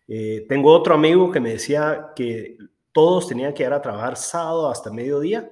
Eh, 0.06 0.46
tengo 0.48 0.72
otro 0.72 0.94
amigo 0.94 1.30
que 1.30 1.40
me 1.40 1.50
decía 1.50 2.12
que 2.14 2.56
todos 2.92 3.28
tenían 3.28 3.52
que 3.52 3.64
ir 3.64 3.72
a 3.72 3.82
trabajar 3.82 4.16
sábado 4.16 4.70
hasta 4.70 4.92
mediodía, 4.92 5.50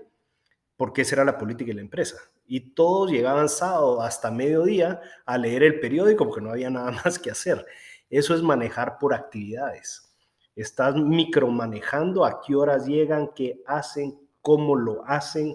porque 0.82 1.02
esa 1.02 1.14
era 1.14 1.24
la 1.24 1.38
política 1.38 1.68
de 1.68 1.76
la 1.76 1.80
empresa. 1.80 2.16
Y 2.44 2.74
todos 2.74 3.08
llegaban 3.08 3.48
sábado 3.48 4.02
hasta 4.02 4.32
mediodía 4.32 5.00
a 5.24 5.38
leer 5.38 5.62
el 5.62 5.78
periódico 5.78 6.24
porque 6.24 6.40
no 6.40 6.50
había 6.50 6.70
nada 6.70 6.90
más 7.04 7.20
que 7.20 7.30
hacer. 7.30 7.64
Eso 8.10 8.34
es 8.34 8.42
manejar 8.42 8.98
por 8.98 9.14
actividades. 9.14 10.12
Estás 10.56 10.96
micromanejando 10.96 12.24
a 12.24 12.40
qué 12.40 12.56
horas 12.56 12.84
llegan, 12.84 13.30
qué 13.32 13.62
hacen, 13.64 14.18
cómo 14.40 14.74
lo 14.74 15.04
hacen. 15.06 15.54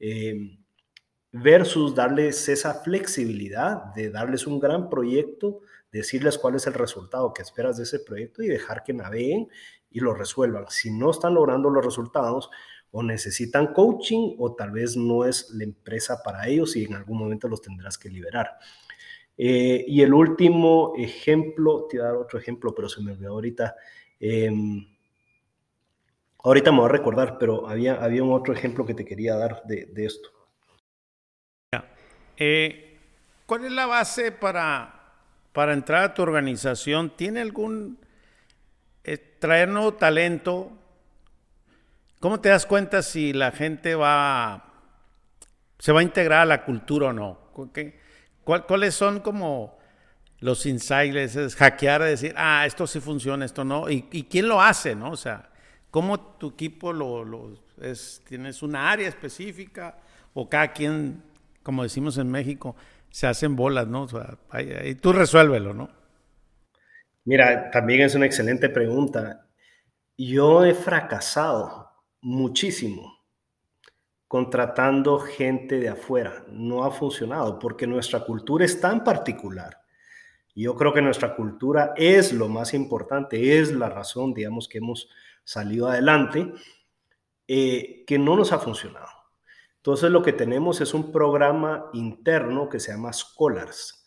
Eh, 0.00 0.56
versus 1.32 1.94
darles 1.94 2.48
esa 2.48 2.72
flexibilidad 2.72 3.92
de 3.94 4.08
darles 4.08 4.46
un 4.46 4.58
gran 4.58 4.88
proyecto, 4.88 5.60
decirles 5.92 6.38
cuál 6.38 6.54
es 6.54 6.66
el 6.66 6.72
resultado 6.72 7.34
que 7.34 7.42
esperas 7.42 7.76
de 7.76 7.82
ese 7.82 8.00
proyecto 8.00 8.42
y 8.42 8.48
dejar 8.48 8.84
que 8.84 8.94
naveguen 8.94 9.50
y 9.90 10.00
lo 10.00 10.14
resuelvan. 10.14 10.64
Si 10.70 10.90
no 10.90 11.10
están 11.10 11.34
logrando 11.34 11.68
los 11.68 11.84
resultados 11.84 12.48
o 12.92 13.02
necesitan 13.02 13.72
coaching 13.72 14.36
o 14.38 14.54
tal 14.54 14.70
vez 14.70 14.96
no 14.96 15.24
es 15.24 15.50
la 15.50 15.64
empresa 15.64 16.22
para 16.22 16.46
ellos 16.46 16.76
y 16.76 16.84
en 16.84 16.94
algún 16.94 17.18
momento 17.18 17.48
los 17.48 17.62
tendrás 17.62 17.96
que 17.96 18.10
liberar. 18.10 18.58
Eh, 19.36 19.84
y 19.88 20.02
el 20.02 20.12
último 20.12 20.92
ejemplo, 20.96 21.86
te 21.88 21.96
voy 21.96 22.06
a 22.06 22.10
dar 22.10 22.18
otro 22.18 22.38
ejemplo, 22.38 22.74
pero 22.74 22.88
se 22.90 23.00
me 23.00 23.12
olvidó 23.12 23.32
ahorita. 23.32 23.74
Em, 24.20 24.86
ahorita 26.44 26.70
me 26.70 26.78
voy 26.78 26.86
a 26.86 26.92
recordar, 26.92 27.38
pero 27.38 27.66
había, 27.66 27.94
había 27.94 28.22
un 28.22 28.32
otro 28.32 28.52
ejemplo 28.52 28.84
que 28.84 28.94
te 28.94 29.06
quería 29.06 29.36
dar 29.36 29.62
de, 29.64 29.90
esto. 29.96 30.28
Eh, 32.36 32.98
¿Cuál 33.46 33.64
es 33.64 33.72
la 33.72 33.86
base 33.86 34.32
para, 34.32 35.14
para 35.52 35.72
entrar 35.72 36.04
a 36.04 36.14
tu 36.14 36.22
organización? 36.22 37.16
¿Tiene 37.16 37.40
algún 37.40 37.98
eh, 39.04 39.16
traer 39.38 39.68
nuevo 39.68 39.94
talento? 39.94 40.72
¿Cómo 42.22 42.40
te 42.40 42.48
das 42.48 42.64
cuenta 42.64 43.02
si 43.02 43.34
la 43.34 43.50
gente 43.50 43.94
va 43.94 44.64
se 45.78 45.92
va 45.92 46.00
a 46.00 46.02
integrar 46.04 46.42
a 46.42 46.46
la 46.46 46.64
cultura 46.64 47.08
o 47.08 47.12
no? 47.12 47.52
¿Cuáles 48.44 48.94
son 48.94 49.20
como 49.20 49.78
los 50.38 50.64
insights, 50.64 51.56
hackear, 51.56 52.02
decir, 52.02 52.32
ah, 52.36 52.64
esto 52.64 52.86
sí 52.86 53.00
funciona, 53.00 53.44
esto 53.44 53.64
no? 53.64 53.90
¿Y, 53.90 54.02
quién 54.30 54.48
lo 54.48 54.62
hace, 54.62 54.94
no? 54.94 55.10
O 55.10 55.16
sea, 55.16 55.50
¿cómo 55.90 56.18
tu 56.38 56.50
equipo 56.50 56.92
lo, 56.92 57.24
lo 57.24 57.58
es, 57.80 58.22
tienes 58.26 58.62
una 58.62 58.90
área 58.90 59.08
específica 59.08 59.98
o 60.32 60.48
cada 60.48 60.72
quien 60.72 61.22
como 61.62 61.82
decimos 61.82 62.18
en 62.18 62.30
México, 62.30 62.76
se 63.10 63.26
hacen 63.26 63.56
bolas, 63.56 63.86
¿no? 63.86 64.06
Ahí, 64.50 64.94
tú 64.96 65.12
resuélvelo, 65.12 65.74
¿no? 65.74 65.90
Mira, 67.24 67.70
también 67.70 68.00
es 68.02 68.14
una 68.14 68.26
excelente 68.26 68.68
pregunta. 68.68 69.46
Yo 70.16 70.64
he 70.64 70.74
fracasado 70.74 71.81
muchísimo 72.22 73.18
contratando 74.26 75.18
gente 75.18 75.78
de 75.78 75.90
afuera. 75.90 76.46
No 76.48 76.84
ha 76.84 76.90
funcionado 76.90 77.58
porque 77.58 77.86
nuestra 77.86 78.24
cultura 78.24 78.64
es 78.64 78.80
tan 78.80 79.04
particular. 79.04 79.82
Yo 80.54 80.74
creo 80.74 80.94
que 80.94 81.02
nuestra 81.02 81.36
cultura 81.36 81.92
es 81.96 82.32
lo 82.32 82.48
más 82.48 82.72
importante, 82.72 83.58
es 83.58 83.72
la 83.72 83.90
razón, 83.90 84.32
digamos, 84.32 84.68
que 84.68 84.78
hemos 84.78 85.10
salido 85.44 85.88
adelante, 85.88 86.50
eh, 87.46 88.04
que 88.06 88.18
no 88.18 88.36
nos 88.36 88.52
ha 88.52 88.58
funcionado. 88.58 89.08
Entonces 89.76 90.10
lo 90.10 90.22
que 90.22 90.32
tenemos 90.32 90.80
es 90.80 90.94
un 90.94 91.10
programa 91.10 91.90
interno 91.92 92.68
que 92.68 92.80
se 92.80 92.92
llama 92.92 93.12
Scholars. 93.12 94.06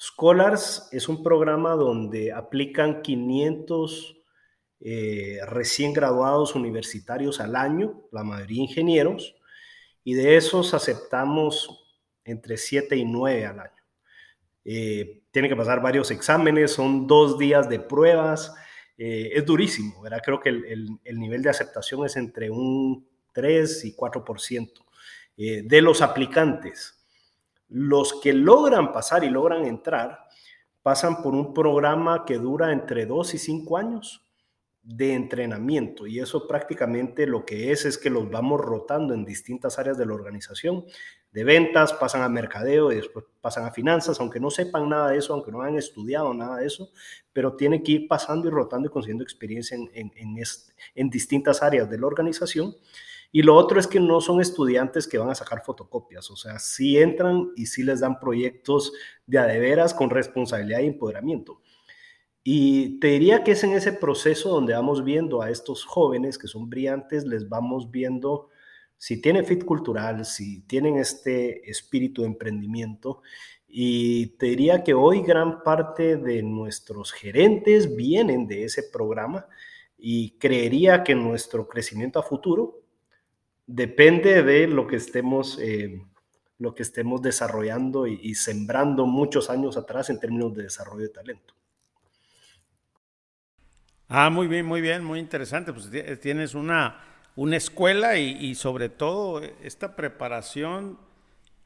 Scholars 0.00 0.88
es 0.92 1.08
un 1.08 1.22
programa 1.22 1.72
donde 1.72 2.32
aplican 2.32 3.02
500 3.02 4.16
eh, 4.80 5.38
recién 5.46 5.92
graduados 5.92 6.54
universitarios 6.54 7.40
al 7.40 7.56
año, 7.56 8.02
la 8.12 8.24
mayoría 8.24 8.62
ingenieros, 8.62 9.36
y 10.04 10.14
de 10.14 10.36
esos 10.36 10.74
aceptamos 10.74 11.86
entre 12.24 12.56
7 12.56 12.96
y 12.96 13.04
9 13.04 13.46
al 13.46 13.60
año. 13.60 13.82
Eh, 14.64 15.22
tiene 15.30 15.48
que 15.48 15.56
pasar 15.56 15.80
varios 15.80 16.10
exámenes, 16.10 16.72
son 16.72 17.06
dos 17.06 17.38
días 17.38 17.68
de 17.68 17.80
pruebas, 17.80 18.54
eh, 18.98 19.30
es 19.34 19.44
durísimo, 19.44 20.02
¿verdad? 20.02 20.22
Creo 20.24 20.40
que 20.40 20.48
el, 20.48 20.98
el 21.04 21.18
nivel 21.18 21.42
de 21.42 21.50
aceptación 21.50 22.04
es 22.06 22.16
entre 22.16 22.50
un 22.50 23.06
3 23.32 23.84
y 23.84 23.94
4%. 23.94 24.86
Eh, 25.38 25.62
de 25.64 25.82
los 25.82 26.00
aplicantes. 26.00 26.94
Los 27.68 28.20
que 28.20 28.32
logran 28.32 28.92
pasar 28.92 29.22
y 29.22 29.28
logran 29.28 29.66
entrar 29.66 30.24
pasan 30.82 31.22
por 31.22 31.34
un 31.34 31.52
programa 31.52 32.24
que 32.24 32.38
dura 32.38 32.72
entre 32.72 33.04
dos 33.04 33.34
y 33.34 33.38
cinco 33.38 33.76
años 33.76 34.25
de 34.86 35.14
entrenamiento 35.14 36.06
y 36.06 36.20
eso 36.20 36.46
prácticamente 36.46 37.26
lo 37.26 37.44
que 37.44 37.72
es 37.72 37.84
es 37.84 37.98
que 37.98 38.08
los 38.08 38.30
vamos 38.30 38.60
rotando 38.60 39.14
en 39.14 39.24
distintas 39.24 39.80
áreas 39.80 39.98
de 39.98 40.06
la 40.06 40.14
organización, 40.14 40.84
de 41.32 41.42
ventas, 41.42 41.92
pasan 41.92 42.22
a 42.22 42.28
mercadeo 42.28 42.92
y 42.92 42.96
después 42.96 43.24
pasan 43.40 43.64
a 43.66 43.72
finanzas, 43.72 44.20
aunque 44.20 44.38
no 44.38 44.48
sepan 44.48 44.88
nada 44.88 45.10
de 45.10 45.18
eso, 45.18 45.34
aunque 45.34 45.50
no 45.50 45.60
hayan 45.60 45.76
estudiado 45.76 46.32
nada 46.32 46.58
de 46.58 46.66
eso, 46.66 46.90
pero 47.32 47.56
tienen 47.56 47.82
que 47.82 47.92
ir 47.92 48.08
pasando 48.08 48.46
y 48.46 48.50
rotando 48.52 48.86
y 48.88 48.92
consiguiendo 48.92 49.24
experiencia 49.24 49.76
en, 49.76 49.90
en, 49.92 50.36
en 50.94 51.10
distintas 51.10 51.64
áreas 51.64 51.90
de 51.90 51.98
la 51.98 52.06
organización 52.06 52.76
y 53.32 53.42
lo 53.42 53.56
otro 53.56 53.80
es 53.80 53.86
que 53.86 54.00
no 54.00 54.20
son 54.20 54.40
estudiantes 54.40 55.08
que 55.08 55.18
van 55.18 55.30
a 55.30 55.34
sacar 55.34 55.64
fotocopias, 55.64 56.30
o 56.30 56.36
sea, 56.36 56.58
sí 56.58 56.96
entran 56.96 57.50
y 57.56 57.66
sí 57.66 57.82
les 57.82 58.00
dan 58.00 58.20
proyectos 58.20 58.92
de 59.26 59.38
adeveras 59.38 59.94
con 59.94 60.10
responsabilidad 60.10 60.80
y 60.80 60.86
empoderamiento. 60.86 61.60
Y 62.48 63.00
te 63.00 63.08
diría 63.08 63.42
que 63.42 63.50
es 63.50 63.64
en 63.64 63.72
ese 63.72 63.92
proceso 63.92 64.50
donde 64.50 64.72
vamos 64.72 65.02
viendo 65.02 65.42
a 65.42 65.50
estos 65.50 65.84
jóvenes 65.84 66.38
que 66.38 66.46
son 66.46 66.70
brillantes, 66.70 67.26
les 67.26 67.48
vamos 67.48 67.90
viendo 67.90 68.50
si 68.96 69.20
tienen 69.20 69.44
fit 69.44 69.64
cultural, 69.64 70.24
si 70.24 70.60
tienen 70.60 70.96
este 70.96 71.68
espíritu 71.68 72.22
de 72.22 72.28
emprendimiento. 72.28 73.20
Y 73.66 74.38
te 74.38 74.46
diría 74.46 74.84
que 74.84 74.94
hoy 74.94 75.22
gran 75.22 75.64
parte 75.64 76.18
de 76.18 76.44
nuestros 76.44 77.10
gerentes 77.10 77.96
vienen 77.96 78.46
de 78.46 78.62
ese 78.62 78.84
programa 78.84 79.48
y 79.98 80.38
creería 80.38 81.02
que 81.02 81.16
nuestro 81.16 81.66
crecimiento 81.66 82.20
a 82.20 82.22
futuro 82.22 82.80
depende 83.66 84.44
de 84.44 84.68
lo 84.68 84.86
que 84.86 84.94
estemos 84.94 85.58
eh, 85.60 86.00
lo 86.58 86.76
que 86.76 86.84
estemos 86.84 87.20
desarrollando 87.22 88.06
y, 88.06 88.36
sembrando 88.36 89.04
muchos 89.04 89.50
años 89.50 89.76
atrás 89.76 90.10
en 90.10 90.20
términos 90.20 90.54
de 90.54 90.62
desarrollo 90.62 91.02
de 91.02 91.08
talento. 91.08 91.55
Ah, 94.08 94.30
muy 94.30 94.46
bien, 94.46 94.64
muy 94.64 94.80
bien, 94.80 95.04
muy 95.04 95.18
interesante. 95.18 95.72
Pues 95.72 95.90
tienes 96.20 96.54
una, 96.54 97.00
una 97.34 97.56
escuela 97.56 98.16
y, 98.18 98.54
sobre 98.54 98.88
todo 98.88 99.42
esta 99.62 99.96
preparación 99.96 100.98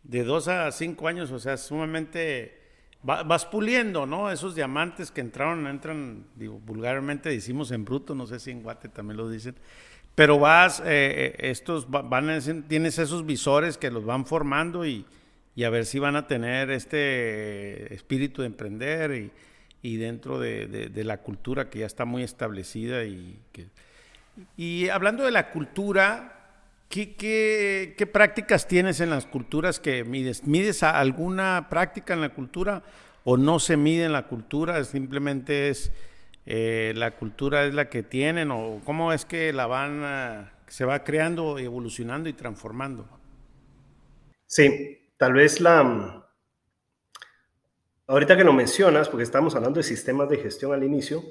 de 0.03 0.25
dos 0.25 0.49
a 0.49 0.71
cinco 0.73 1.09
años, 1.09 1.31
o 1.33 1.39
sea, 1.39 1.57
sumamente 1.59 2.59
vas 3.03 3.47
puliendo, 3.47 4.07
¿no? 4.07 4.31
Esos 4.31 4.55
diamantes 4.55 5.11
que 5.11 5.21
entraron, 5.21 5.67
entran, 5.67 6.27
digo, 6.35 6.59
vulgarmente 6.59 7.29
decimos 7.29 7.71
en 7.73 7.85
bruto, 7.85 8.15
no 8.15 8.27
sé 8.27 8.41
si 8.41 8.51
en 8.51 8.63
Guate 8.63 8.89
también 8.89 9.17
lo 9.17 9.29
dicen, 9.29 9.55
pero 10.15 10.39
vas, 10.39 10.81
eh, 10.81 10.85
eh, 10.87 11.37
estos 11.51 11.91
van, 11.91 12.41
tienes 12.69 12.99
esos 12.99 13.25
visores 13.25 13.79
que 13.79 13.91
los 13.91 14.05
van 14.05 14.27
formando 14.27 14.85
y, 14.85 15.07
y, 15.55 15.65
a 15.65 15.71
ver 15.71 15.87
si 15.87 15.99
van 15.99 16.17
a 16.17 16.27
tener 16.27 16.71
este 16.71 17.93
espíritu 17.95 18.43
de 18.43 18.49
emprender 18.49 19.13
y, 19.13 19.31
y 19.83 19.97
dentro 19.97 20.39
de, 20.39 20.67
de, 20.67 21.05
la 21.05 21.19
cultura 21.19 21.71
que 21.71 21.81
ya 21.81 21.87
está 21.87 22.05
muy 22.05 22.23
establecida 22.23 23.05
y 23.05 23.39
y 24.57 24.89
hablando 24.89 25.25
de 25.25 25.31
la 25.31 25.51
cultura, 25.51 26.37
¿Qué, 26.89 27.15
qué, 27.15 27.95
qué, 27.97 28.05
prácticas 28.05 28.67
tienes 28.67 28.99
en 28.99 29.11
las 29.11 29.25
culturas 29.25 29.79
que 29.79 30.03
mides? 30.03 30.45
¿Mides 30.49 30.83
alguna 30.83 31.69
práctica 31.71 32.15
en 32.15 32.21
la 32.21 32.31
cultura 32.31 32.83
o 33.23 33.37
no 33.37 33.61
se 33.61 33.77
mide 33.77 34.07
en 34.07 34.13
la 34.13 34.27
cultura? 34.27 34.83
Simplemente 34.83 35.69
es 35.69 35.93
eh, 36.47 36.93
la 36.97 37.13
cultura 37.13 37.65
es 37.65 37.75
la 37.75 37.89
que 37.89 38.03
tienen 38.03 38.51
o 38.51 38.81
cómo 38.85 39.13
es 39.13 39.25
que 39.25 39.53
la 39.53 39.69
van 39.69 40.51
se 40.67 40.85
va 40.85 41.05
creando, 41.05 41.61
evolucionando 41.61 42.29
y 42.29 42.33
transformando. 42.33 43.09
Sí, 44.47 44.99
tal 45.17 45.35
vez 45.35 45.61
la 45.61 46.20
ahorita 48.11 48.37
que 48.37 48.43
lo 48.43 48.53
mencionas, 48.53 49.09
porque 49.09 49.23
estamos 49.23 49.55
hablando 49.55 49.79
de 49.79 49.85
sistemas 49.85 50.29
de 50.29 50.39
gestión 50.39 50.73
al 50.73 50.83
inicio, 50.83 51.23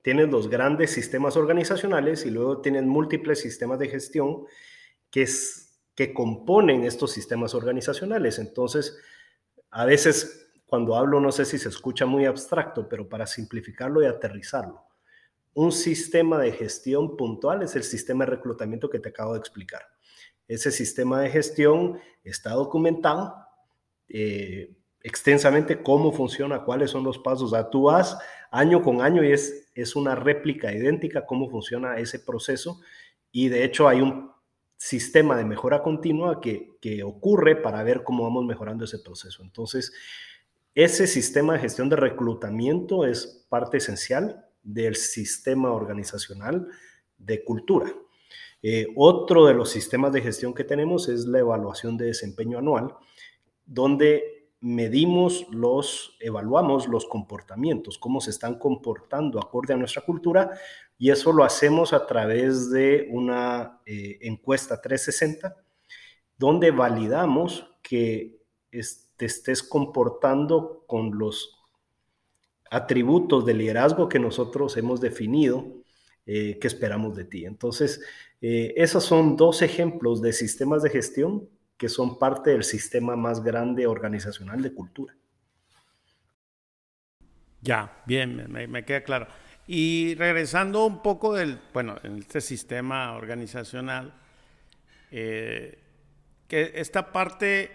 tienes 0.00 0.30
los 0.30 0.48
grandes 0.48 0.90
sistemas 0.90 1.36
organizacionales 1.36 2.24
y 2.24 2.30
luego 2.30 2.62
tienes 2.62 2.84
múltiples 2.84 3.38
sistemas 3.40 3.78
de 3.78 3.88
gestión 3.88 4.46
que, 5.10 5.22
es, 5.22 5.78
que 5.94 6.14
componen 6.14 6.84
estos 6.84 7.12
sistemas 7.12 7.54
organizacionales. 7.54 8.38
Entonces, 8.38 8.98
a 9.70 9.84
veces 9.84 10.50
cuando 10.64 10.96
hablo 10.96 11.20
no 11.20 11.30
sé 11.32 11.44
si 11.44 11.58
se 11.58 11.68
escucha 11.68 12.06
muy 12.06 12.24
abstracto, 12.24 12.88
pero 12.88 13.06
para 13.06 13.26
simplificarlo 13.26 14.02
y 14.02 14.06
aterrizarlo, 14.06 14.86
un 15.52 15.70
sistema 15.70 16.38
de 16.38 16.52
gestión 16.52 17.14
puntual 17.14 17.62
es 17.62 17.76
el 17.76 17.82
sistema 17.82 18.24
de 18.24 18.30
reclutamiento 18.30 18.88
que 18.88 19.00
te 19.00 19.10
acabo 19.10 19.34
de 19.34 19.38
explicar. 19.38 19.82
Ese 20.48 20.70
sistema 20.70 21.20
de 21.20 21.28
gestión 21.28 22.00
está 22.24 22.52
documentado 22.52 23.36
eh, 24.08 24.78
extensamente 25.02 25.82
cómo 25.82 26.12
funciona, 26.12 26.64
cuáles 26.64 26.90
son 26.90 27.04
los 27.04 27.18
pasos. 27.18 27.52
O 27.52 27.66
tú 27.66 27.84
vas 27.84 28.18
año 28.50 28.82
con 28.82 29.00
año 29.02 29.24
y 29.24 29.32
es, 29.32 29.70
es 29.74 29.96
una 29.96 30.14
réplica 30.14 30.72
idéntica 30.72 31.26
cómo 31.26 31.50
funciona 31.50 31.98
ese 31.98 32.18
proceso. 32.18 32.80
Y 33.30 33.48
de 33.48 33.64
hecho 33.64 33.88
hay 33.88 34.00
un 34.00 34.32
sistema 34.82 35.36
de 35.36 35.44
mejora 35.44 35.80
continua 35.80 36.40
que, 36.40 37.02
ocurre 37.04 37.54
para 37.54 37.84
ver 37.84 38.02
cómo 38.02 38.24
vamos 38.24 38.44
mejorando 38.44 38.84
ese 38.84 38.98
proceso. 38.98 39.44
Entonces, 39.44 39.92
ese 40.74 41.06
sistema 41.06 41.52
de 41.52 41.60
gestión 41.60 41.88
de 41.88 41.94
reclutamiento 41.94 43.06
es 43.06 43.46
parte 43.48 43.76
esencial 43.76 44.44
del 44.64 44.96
sistema 44.96 45.70
organizacional 45.70 46.66
de 47.16 47.44
cultura. 47.44 47.94
Eh, 48.60 48.88
otro 48.96 49.46
de 49.46 49.54
los 49.54 49.70
sistemas 49.70 50.12
de 50.12 50.20
gestión 50.20 50.52
que 50.52 50.64
tenemos 50.64 51.08
es 51.08 51.26
la 51.26 51.38
evaluación 51.38 51.96
de 51.96 52.06
desempeño 52.06 52.58
anual, 52.58 52.92
donde 53.64 54.41
medimos 54.62 55.44
los, 55.50 56.16
evaluamos 56.20 56.86
los 56.86 57.04
comportamientos, 57.06 57.98
cómo 57.98 58.20
se 58.20 58.30
están 58.30 58.58
comportando 58.58 59.40
acorde 59.40 59.74
a 59.74 59.76
nuestra 59.76 60.02
cultura, 60.02 60.52
y 60.96 61.10
eso 61.10 61.32
lo 61.32 61.42
hacemos 61.42 61.92
a 61.92 62.06
través 62.06 62.70
de 62.70 63.08
una 63.10 63.80
eh, 63.84 64.18
encuesta 64.22 64.80
360, 64.80 65.56
donde 66.38 66.70
validamos 66.70 67.66
que 67.82 68.38
te 68.70 69.26
estés 69.26 69.64
comportando 69.64 70.84
con 70.86 71.18
los 71.18 71.58
atributos 72.70 73.44
de 73.44 73.54
liderazgo 73.54 74.08
que 74.08 74.20
nosotros 74.20 74.76
hemos 74.76 75.00
definido 75.00 75.82
eh, 76.24 76.58
que 76.60 76.68
esperamos 76.68 77.16
de 77.16 77.24
ti. 77.24 77.44
Entonces, 77.46 78.00
eh, 78.40 78.72
esos 78.76 79.02
son 79.02 79.36
dos 79.36 79.60
ejemplos 79.60 80.22
de 80.22 80.32
sistemas 80.32 80.84
de 80.84 80.90
gestión 80.90 81.48
que 81.82 81.88
son 81.88 82.16
parte 82.16 82.50
del 82.50 82.62
sistema 82.62 83.16
más 83.16 83.42
grande 83.42 83.88
organizacional 83.88 84.62
de 84.62 84.72
cultura. 84.72 85.16
Ya, 87.60 88.00
bien, 88.06 88.46
me, 88.48 88.84
queda 88.84 89.02
claro. 89.02 89.26
Y 89.66 90.14
regresando 90.14 90.86
un 90.86 91.02
poco 91.02 91.34
del, 91.34 91.58
bueno, 91.74 91.96
en 92.04 92.18
este 92.18 92.40
sistema 92.40 93.14
organizacional, 93.14 94.14
eh, 95.10 95.76
que 96.46 96.70
esta 96.76 97.10
parte 97.10 97.72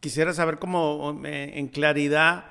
quisiera 0.00 0.32
saber 0.32 0.58
cómo 0.58 1.22
en 1.24 1.68
claridad, 1.68 2.46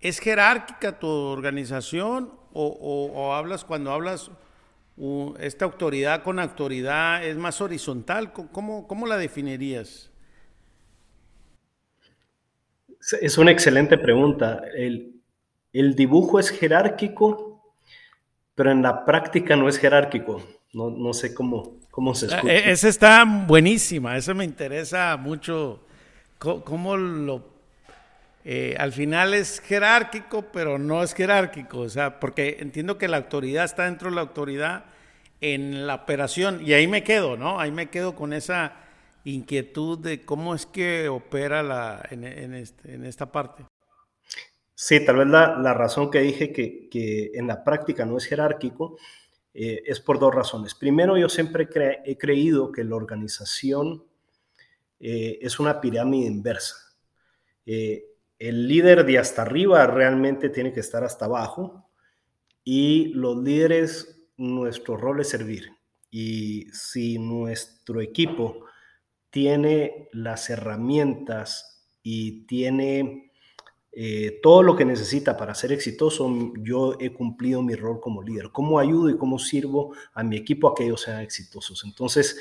¿es 0.00 0.18
jerárquica 0.18 0.98
tu 0.98 1.06
organización 1.06 2.32
o, 2.52 3.32
hablas 3.32 3.64
cuando 3.64 3.92
hablas 3.92 4.32
esta 5.38 5.66
autoridad 5.66 6.24
con 6.24 6.40
autoridad 6.40 7.24
es 7.24 7.36
más 7.36 7.60
horizontal? 7.60 8.32
¿Cómo, 8.32 8.88
cómo 8.88 9.06
la 9.06 9.18
definirías? 9.18 10.10
Es 13.20 13.38
una 13.38 13.52
excelente 13.52 13.98
pregunta. 13.98 14.62
El, 14.74 15.12
dibujo 15.72 16.40
es 16.40 16.50
jerárquico, 16.50 17.74
pero 18.54 18.72
en 18.72 18.82
la 18.82 19.04
práctica 19.04 19.54
no 19.56 19.68
es 19.68 19.78
jerárquico. 19.78 20.42
No, 20.72 21.12
sé 21.14 21.32
cómo, 21.32 21.78
cómo 21.90 22.14
se 22.14 22.26
escucha. 22.26 22.52
E, 22.52 22.70
esa 22.70 22.88
está 22.88 23.24
buenísima, 23.24 24.16
eso 24.16 24.34
me 24.34 24.44
interesa 24.44 25.16
mucho. 25.16 25.80
¿Cómo, 26.38 26.96
lo... 26.96 27.56
Eh, 28.44 28.76
al 28.78 28.92
final 28.92 29.34
es 29.34 29.60
jerárquico, 29.60 30.42
pero 30.52 30.78
no 30.78 31.02
es 31.02 31.14
jerárquico, 31.14 31.80
o 31.80 31.88
sea, 31.88 32.20
porque 32.20 32.58
entiendo 32.60 32.98
que 32.98 33.08
la 33.08 33.16
autoridad 33.16 33.64
está 33.64 33.84
dentro 33.86 34.10
de 34.10 34.16
la 34.16 34.20
autoridad 34.20 34.84
en 35.40 35.86
la 35.86 35.96
operación, 35.96 36.60
y 36.64 36.72
ahí 36.72 36.86
me 36.86 37.02
quedo, 37.02 37.36
¿no? 37.36 37.58
Ahí 37.58 37.72
me 37.72 37.88
quedo 37.88 38.14
con 38.14 38.32
esa 38.32 38.85
inquietud 39.32 39.98
de 39.98 40.24
cómo 40.24 40.54
es 40.54 40.66
que 40.66 41.08
opera 41.08 41.62
la, 41.62 42.06
en, 42.10 42.24
este, 42.54 42.94
en 42.94 43.04
esta 43.04 43.30
parte. 43.32 43.64
Sí, 44.74 45.04
tal 45.04 45.16
vez 45.16 45.26
la, 45.26 45.58
la 45.58 45.74
razón 45.74 46.10
que 46.10 46.20
dije 46.20 46.52
que, 46.52 46.88
que, 46.88 47.32
en 47.34 47.46
la 47.46 47.64
práctica 47.64 48.04
no 48.04 48.18
es 48.18 48.26
jerárquico 48.26 48.96
eh, 49.54 49.82
es 49.86 50.00
por 50.00 50.18
dos 50.18 50.34
razones. 50.34 50.74
Primero, 50.74 51.16
yo 51.16 51.30
siempre 51.30 51.66
he 52.04 52.18
creído 52.18 52.70
que 52.70 52.84
la 52.84 52.94
organización 52.94 54.04
eh, 55.00 55.38
es 55.40 55.58
una 55.58 55.80
pirámide 55.80 56.26
inversa. 56.26 56.76
Eh, 57.64 58.04
el 58.38 58.68
líder 58.68 59.06
de 59.06 59.18
hasta 59.18 59.42
arriba 59.42 59.86
realmente 59.86 60.50
tiene 60.50 60.74
que 60.74 60.80
estar 60.80 61.04
hasta 61.04 61.24
abajo 61.24 61.88
y 62.64 63.14
los 63.14 63.42
líderes, 63.42 64.28
nuestro 64.36 64.98
rol 64.98 65.20
es 65.20 65.30
servir. 65.30 65.70
Y 66.10 66.66
si 66.72 67.18
nuestro 67.18 68.02
equipo 68.02 68.65
tiene 69.36 70.08
las 70.12 70.48
herramientas 70.48 71.86
y 72.02 72.46
tiene 72.46 73.32
eh, 73.92 74.40
todo 74.42 74.62
lo 74.62 74.74
que 74.74 74.86
necesita 74.86 75.36
para 75.36 75.54
ser 75.54 75.72
exitoso, 75.72 76.54
yo 76.62 76.96
he 76.98 77.12
cumplido 77.12 77.60
mi 77.60 77.74
rol 77.74 78.00
como 78.00 78.22
líder. 78.22 78.50
¿Cómo 78.50 78.78
ayudo 78.78 79.10
y 79.10 79.18
cómo 79.18 79.38
sirvo 79.38 79.94
a 80.14 80.22
mi 80.22 80.38
equipo 80.38 80.68
a 80.68 80.74
que 80.74 80.84
ellos 80.84 81.02
sean 81.02 81.20
exitosos? 81.20 81.84
Entonces, 81.84 82.38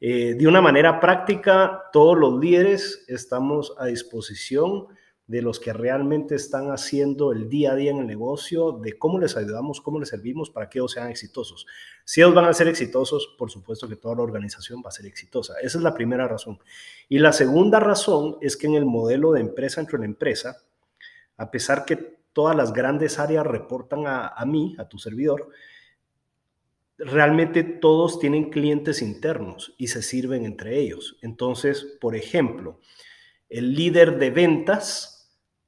eh, 0.00 0.36
de 0.38 0.48
una 0.48 0.62
manera 0.62 1.00
práctica, 1.00 1.82
todos 1.92 2.16
los 2.16 2.40
líderes 2.40 3.04
estamos 3.08 3.74
a 3.76 3.84
disposición 3.84 4.86
de 5.28 5.42
los 5.42 5.60
que 5.60 5.74
realmente 5.74 6.34
están 6.34 6.70
haciendo 6.70 7.32
el 7.32 7.50
día 7.50 7.72
a 7.72 7.74
día 7.76 7.90
en 7.90 7.98
el 7.98 8.06
negocio, 8.06 8.72
de 8.72 8.98
cómo 8.98 9.18
les 9.18 9.36
ayudamos, 9.36 9.82
cómo 9.82 10.00
les 10.00 10.08
servimos 10.08 10.48
para 10.48 10.70
que 10.70 10.78
ellos 10.78 10.92
sean 10.92 11.10
exitosos. 11.10 11.66
Si 12.04 12.22
ellos 12.22 12.34
van 12.34 12.46
a 12.46 12.54
ser 12.54 12.66
exitosos, 12.66 13.36
por 13.38 13.50
supuesto 13.50 13.86
que 13.86 13.96
toda 13.96 14.16
la 14.16 14.22
organización 14.22 14.82
va 14.82 14.88
a 14.88 14.92
ser 14.92 15.04
exitosa. 15.04 15.54
Esa 15.60 15.76
es 15.78 15.84
la 15.84 15.92
primera 15.92 16.26
razón. 16.26 16.58
Y 17.10 17.18
la 17.18 17.34
segunda 17.34 17.78
razón 17.78 18.38
es 18.40 18.56
que 18.56 18.68
en 18.68 18.74
el 18.74 18.86
modelo 18.86 19.32
de 19.32 19.42
empresa 19.42 19.82
entre 19.82 19.98
la 19.98 20.06
empresa, 20.06 20.62
a 21.36 21.50
pesar 21.50 21.84
que 21.84 21.96
todas 22.32 22.56
las 22.56 22.72
grandes 22.72 23.18
áreas 23.18 23.46
reportan 23.46 24.06
a, 24.06 24.28
a 24.28 24.46
mí, 24.46 24.76
a 24.78 24.88
tu 24.88 24.98
servidor, 24.98 25.50
realmente 26.96 27.64
todos 27.64 28.18
tienen 28.18 28.48
clientes 28.48 29.02
internos 29.02 29.74
y 29.76 29.88
se 29.88 30.00
sirven 30.00 30.46
entre 30.46 30.80
ellos. 30.80 31.18
Entonces, 31.20 31.98
por 32.00 32.16
ejemplo, 32.16 32.80
el 33.48 33.74
líder 33.74 34.18
de 34.18 34.30
ventas, 34.30 35.17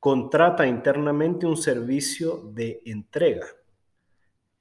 contrata 0.00 0.66
internamente 0.66 1.46
un 1.46 1.56
servicio 1.56 2.50
de 2.52 2.82
entrega. 2.86 3.46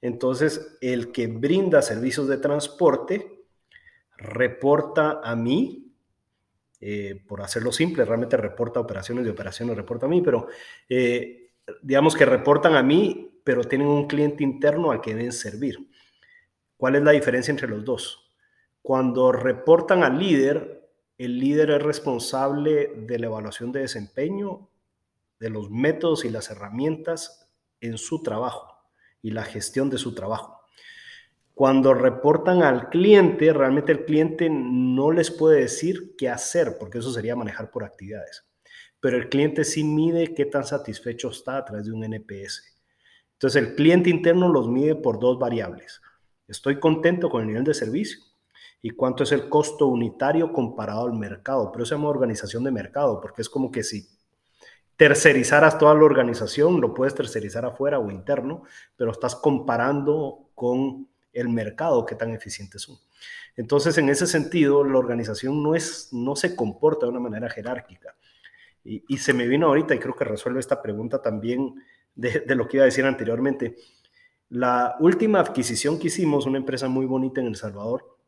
Entonces, 0.02 0.78
el 0.80 1.12
que 1.12 1.26
brinda 1.26 1.82
servicios 1.82 2.28
de 2.28 2.38
transporte 2.38 3.44
reporta 4.16 5.20
a 5.22 5.34
mí 5.34 5.90
eh, 6.82 7.22
por 7.26 7.42
hacerlo 7.42 7.72
simple, 7.72 8.06
realmente 8.06 8.38
reporta 8.38 8.80
operaciones 8.80 9.24
de 9.24 9.30
operaciones, 9.30 9.76
reporta 9.76 10.06
a 10.06 10.08
mí, 10.08 10.22
pero 10.22 10.48
eh, 10.88 11.50
digamos 11.82 12.16
que 12.16 12.24
reportan 12.24 12.74
a 12.74 12.82
mí, 12.82 13.40
pero 13.44 13.64
tienen 13.64 13.88
un 13.88 14.06
cliente 14.06 14.42
interno 14.42 14.90
al 14.90 15.02
que 15.02 15.14
deben 15.14 15.32
servir. 15.32 15.76
¿Cuál 16.78 16.96
es 16.96 17.02
la 17.02 17.10
diferencia 17.10 17.50
entre 17.52 17.68
los 17.68 17.84
dos? 17.84 18.32
Cuando 18.80 19.30
reportan 19.30 20.02
al 20.02 20.18
líder, 20.18 20.88
el 21.18 21.38
líder 21.38 21.70
es 21.72 21.82
responsable 21.82 22.94
de 22.96 23.18
la 23.18 23.26
evaluación 23.26 23.72
de 23.72 23.80
desempeño, 23.80 24.69
de 25.40 25.50
los 25.50 25.70
métodos 25.70 26.24
y 26.24 26.30
las 26.30 26.50
herramientas 26.50 27.50
en 27.80 27.98
su 27.98 28.22
trabajo 28.22 28.76
y 29.22 29.30
la 29.30 29.42
gestión 29.42 29.90
de 29.90 29.98
su 29.98 30.14
trabajo. 30.14 30.60
Cuando 31.54 31.92
reportan 31.92 32.62
al 32.62 32.88
cliente, 32.88 33.52
realmente 33.52 33.92
el 33.92 34.04
cliente 34.04 34.48
no 34.50 35.10
les 35.10 35.30
puede 35.30 35.60
decir 35.60 36.14
qué 36.16 36.28
hacer, 36.28 36.76
porque 36.78 36.98
eso 36.98 37.12
sería 37.12 37.36
manejar 37.36 37.70
por 37.70 37.84
actividades. 37.84 38.46
Pero 39.00 39.16
el 39.16 39.28
cliente 39.28 39.64
sí 39.64 39.82
mide 39.82 40.34
qué 40.34 40.44
tan 40.46 40.64
satisfecho 40.64 41.30
está 41.30 41.56
a 41.56 41.64
través 41.64 41.86
de 41.86 41.92
un 41.92 42.04
NPS. 42.04 42.76
Entonces 43.32 43.62
el 43.62 43.74
cliente 43.74 44.10
interno 44.10 44.48
los 44.48 44.68
mide 44.68 44.94
por 44.94 45.18
dos 45.18 45.38
variables. 45.38 46.00
Estoy 46.48 46.78
contento 46.78 47.30
con 47.30 47.42
el 47.42 47.48
nivel 47.48 47.64
de 47.64 47.74
servicio 47.74 48.22
y 48.82 48.90
cuánto 48.90 49.24
es 49.24 49.32
el 49.32 49.48
costo 49.48 49.86
unitario 49.86 50.52
comparado 50.52 51.06
al 51.06 51.14
mercado. 51.14 51.70
Pero 51.72 51.84
eso 51.84 51.94
se 51.94 51.98
llama 51.98 52.10
organización 52.10 52.64
de 52.64 52.70
mercado, 52.70 53.20
porque 53.20 53.42
es 53.42 53.48
como 53.48 53.70
que 53.70 53.82
si 53.82 54.19
tercerizaras 55.00 55.78
toda 55.78 55.94
la 55.94 56.04
organización, 56.04 56.78
lo 56.78 56.92
puedes 56.92 57.14
tercerizar 57.14 57.64
afuera 57.64 57.98
o 57.98 58.10
interno, 58.10 58.64
pero 58.96 59.12
estás 59.12 59.34
comparando 59.34 60.50
con 60.54 61.08
el 61.32 61.48
mercado, 61.48 62.04
qué 62.04 62.16
tan 62.16 62.32
eficientes 62.32 62.82
son. 62.82 62.98
Entonces, 63.56 63.96
en 63.96 64.10
ese 64.10 64.26
sentido, 64.26 64.84
la 64.84 64.98
organización 64.98 65.62
no, 65.62 65.74
es, 65.74 66.10
no 66.12 66.36
se 66.36 66.54
comporta 66.54 67.06
de 67.06 67.12
una 67.12 67.20
manera 67.20 67.48
jerárquica. 67.48 68.14
Y, 68.84 69.16
se 69.16 69.32
me 69.32 69.46
vino 69.46 69.68
ahorita, 69.68 69.94
y 69.94 69.98
creo 69.98 70.14
que 70.14 70.24
resuelve 70.24 70.60
esta 70.60 70.82
pregunta 70.82 71.22
también 71.22 71.76
de, 72.14 72.44
lo 72.54 72.68
que 72.68 72.76
iba 72.76 72.84
a 72.84 72.92
decir 72.92 73.06
anteriormente. 73.06 73.76
La 74.50 74.96
última 75.00 75.40
adquisición 75.40 75.98
que 75.98 76.08
hicimos, 76.08 76.44
una 76.44 76.58
empresa 76.58 76.88
muy 76.88 77.06
bonita 77.06 77.40
en 77.40 77.46
El 77.46 77.56
Salvador, 77.56 78.18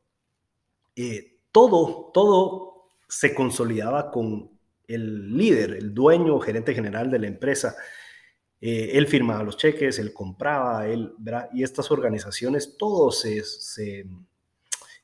eh, 0.96 1.36
todo, 1.52 2.10
todo 2.14 2.86
se 3.08 3.34
consolidaba 3.34 4.10
con 4.10 4.51
el 4.86 5.36
líder, 5.36 5.72
el 5.72 5.94
dueño, 5.94 6.38
gerente 6.40 6.74
general 6.74 7.10
de 7.10 7.18
la 7.18 7.26
empresa. 7.26 7.74
Eh, 8.60 8.90
él 8.94 9.06
firmaba 9.06 9.42
los 9.42 9.56
cheques, 9.56 9.98
él 9.98 10.12
compraba, 10.12 10.86
él, 10.86 11.12
y 11.52 11.62
estas 11.62 11.90
organizaciones, 11.90 12.76
todo 12.78 13.10
se, 13.10 13.42
se, 13.44 14.06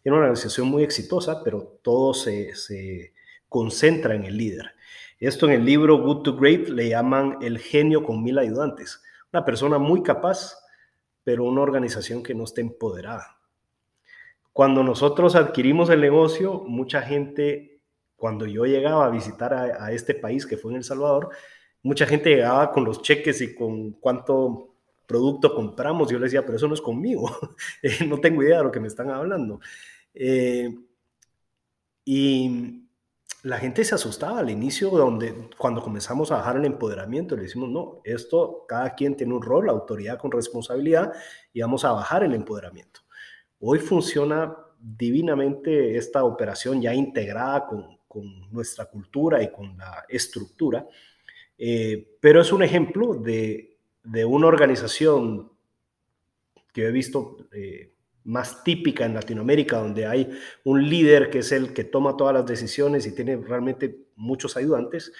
era 0.04 0.14
una 0.14 0.18
organización 0.18 0.68
muy 0.68 0.84
exitosa, 0.84 1.42
pero 1.42 1.80
todo 1.82 2.14
se, 2.14 2.54
se 2.54 3.14
concentra 3.48 4.14
en 4.14 4.24
el 4.24 4.36
líder. 4.36 4.72
Esto 5.18 5.46
en 5.46 5.52
el 5.52 5.64
libro 5.64 6.00
Good 6.00 6.22
to 6.22 6.36
Great 6.36 6.68
le 6.68 6.90
llaman 6.90 7.38
el 7.40 7.58
genio 7.58 8.04
con 8.04 8.22
mil 8.22 8.38
ayudantes. 8.38 9.02
Una 9.32 9.44
persona 9.44 9.78
muy 9.78 10.02
capaz, 10.02 10.56
pero 11.24 11.44
una 11.44 11.60
organización 11.60 12.22
que 12.22 12.34
no 12.34 12.44
está 12.44 12.60
empoderada. 12.60 13.38
Cuando 14.52 14.82
nosotros 14.82 15.34
adquirimos 15.34 15.90
el 15.90 16.00
negocio, 16.00 16.64
mucha 16.66 17.02
gente, 17.02 17.77
cuando 18.18 18.44
yo 18.44 18.66
llegaba 18.66 19.07
a 19.07 19.11
visitar 19.11 19.54
a, 19.54 19.87
a 19.87 19.92
este 19.92 20.14
país 20.14 20.44
que 20.44 20.59
fue 20.59 20.72
en 20.72 20.78
El 20.78 20.85
Salvador, 20.85 21.31
mucha 21.83 22.04
gente 22.04 22.28
llegaba 22.28 22.70
con 22.70 22.85
los 22.85 23.00
cheques 23.00 23.40
y 23.40 23.54
con 23.54 23.92
cuánto 23.92 24.74
producto 25.09 25.54
compramos. 25.54 26.11
Yo 26.11 26.18
le 26.18 26.24
decía, 26.24 26.44
pero 26.44 26.57
eso 26.57 26.68
no 26.68 26.74
es 26.74 26.83
conmigo. 26.83 27.31
Eh, 27.83 28.04
no 28.07 28.20
tengo 28.20 28.42
idea 28.42 28.59
de 28.59 28.64
lo 28.64 28.72
que 28.72 28.81
me 28.81 28.88
están 28.88 29.11
hablando. 29.11 29.61
Eh, 30.14 30.76
y 32.04 32.88
la 33.42 33.59
gente 33.59 33.85
se 33.85 33.94
asustaba 33.94 34.40
al 34.40 34.50
inicio, 34.50 34.90
donde, 34.90 35.50
cuando 35.57 35.83
comenzamos 35.83 36.31
a 36.31 36.37
bajar 36.37 36.57
el 36.57 36.64
empoderamiento, 36.64 37.37
le 37.37 37.42
decimos, 37.42 37.70
no, 37.70 38.00
esto, 38.04 38.64
cada 38.66 38.94
quien 38.94 39.16
tiene 39.16 39.35
un 39.35 39.42
rol, 39.42 39.68
autoridad 39.68 40.18
con 40.18 40.33
responsabilidad, 40.33 41.12
y 41.52 41.61
vamos 41.61 41.85
a 41.85 41.92
bajar 41.92 42.24
el 42.24 42.35
empoderamiento. 42.35 43.00
Hoy 43.61 43.78
funciona 43.78 44.57
divinamente 44.78 45.96
esta 45.96 46.24
operación 46.24 46.83
ya 46.83 46.94
integrada 46.94 47.66
con, 47.66 47.97
con 48.18 48.50
nuestra 48.50 48.87
cultura 48.87 49.40
y 49.40 49.52
con 49.52 49.78
la 49.78 50.04
estructura. 50.09 50.85
Eh, 51.57 52.16
pero 52.20 52.40
es 52.40 52.52
un 52.52 52.64
ejemplo 52.64 53.14
de, 53.14 53.76
una 54.26 54.48
organización 54.48 55.52
que 56.72 56.87
he 56.87 56.90
visto 56.90 57.37
eh, 57.52 57.94
más 58.24 58.64
típica 58.64 59.04
en 59.07 59.14
Latinoamérica, 59.14 59.78
donde 59.78 60.04
hay 60.07 60.28
un 60.64 60.88
líder 60.88 61.31
que 61.31 61.38
es 61.38 61.52
el 61.52 61.72
que 61.72 61.85
toma 61.85 62.16
todas 62.16 62.35
las 62.35 62.46
decisiones 62.46 63.07
y 63.07 63.14
tiene 63.14 63.37
realmente 63.37 64.07
muchos 64.16 64.57
ayudantes, 64.57 65.12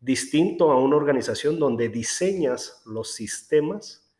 distinto 0.00 0.70
a 0.70 0.80
una 0.80 0.96
organización 0.96 1.58
donde 1.58 1.90
diseñas 1.90 2.82
los 2.86 3.12
sistemas 3.12 4.10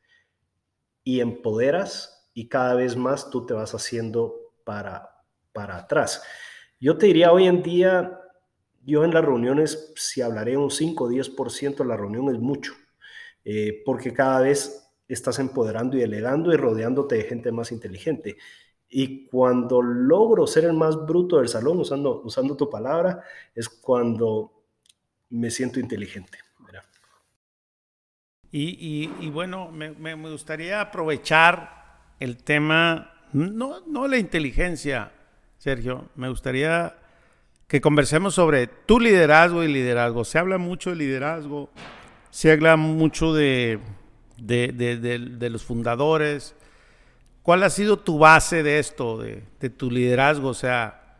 y 1.03 1.21
empoderas 1.21 2.29
y 2.35 2.49
cada 2.49 2.75
vez 2.75 2.95
más 2.95 3.31
tú 3.31 3.47
te 3.47 3.55
vas 3.55 3.75
haciendo 3.75 4.53
para, 4.65 5.25
para 5.53 5.79
atrás. 5.79 6.23
Yo 6.81 6.97
te 6.97 7.07
diría 7.07 7.33
hoy 7.33 7.47
en 7.47 7.63
día, 7.63 8.21
yo 8.85 9.05
en 9.05 9.13
las 9.13 9.25
reuniones, 9.25 9.93
si 9.97 10.23
hablaré 10.23 10.57
un 10.57 10.71
5 10.71 11.05
o 11.05 11.09
10% 11.09 11.77
de 11.77 11.85
la 11.85 11.97
reunión 11.97 12.33
es 12.35 12.41
mucho, 12.41 12.75
eh, 13.45 13.83
porque 13.85 14.13
cada 14.13 14.41
vez 14.41 14.89
estás 15.09 15.39
empoderando 15.39 15.97
y 15.97 16.01
delegando 16.01 16.53
y 16.53 16.57
rodeándote 16.57 17.17
de 17.17 17.25
gente 17.25 17.51
más 17.51 17.73
inteligente. 17.73 18.37
Y 18.89 19.27
cuando 19.27 19.83
logro 19.83 20.47
ser 20.47 20.65
el 20.65 20.73
más 20.73 20.97
bruto 21.07 21.39
del 21.39 21.49
salón, 21.49 21.81
usando, 21.81 22.23
usando 22.23 22.57
tu 22.57 22.71
palabra, 22.71 23.23
es 23.55 23.69
cuando 23.69 24.53
me 25.31 25.51
siento 25.51 25.81
inteligente. 25.81 26.39
Y, 28.51 29.11
y, 29.21 29.29
bueno, 29.29 29.71
me, 29.71 29.91
me, 29.91 30.15
gustaría 30.31 30.81
aprovechar 30.81 32.15
el 32.19 32.43
tema, 32.43 33.13
no, 33.35 33.81
no 33.87 34.09
la 34.09 34.17
inteligencia, 34.17 35.13
Sergio, 35.59 36.09
me 36.15 36.29
gustaría 36.29 36.95
que 37.67 37.81
conversemos 37.81 38.35
sobre 38.35 38.69
tu 38.69 39.01
liderazgo 39.01 39.65
y 39.65 39.69
liderazgo. 39.69 40.25
Se 40.25 40.39
habla 40.39 40.57
mucho 40.57 40.91
de 40.91 40.97
liderazgo, 40.97 41.69
se 42.31 42.53
habla 42.53 42.77
mucho 42.77 43.35
de, 43.35 43.81
de, 44.37 45.51
los 45.51 45.65
fundadores. 45.65 46.55
¿Cuál 47.43 47.65
ha 47.65 47.71
sido 47.71 47.99
tu 47.99 48.19
base 48.19 48.63
de 48.63 48.79
esto, 48.79 49.19
de, 49.19 49.71
tu 49.71 49.91
liderazgo? 49.91 50.51
O 50.51 50.55
sea, 50.55 51.17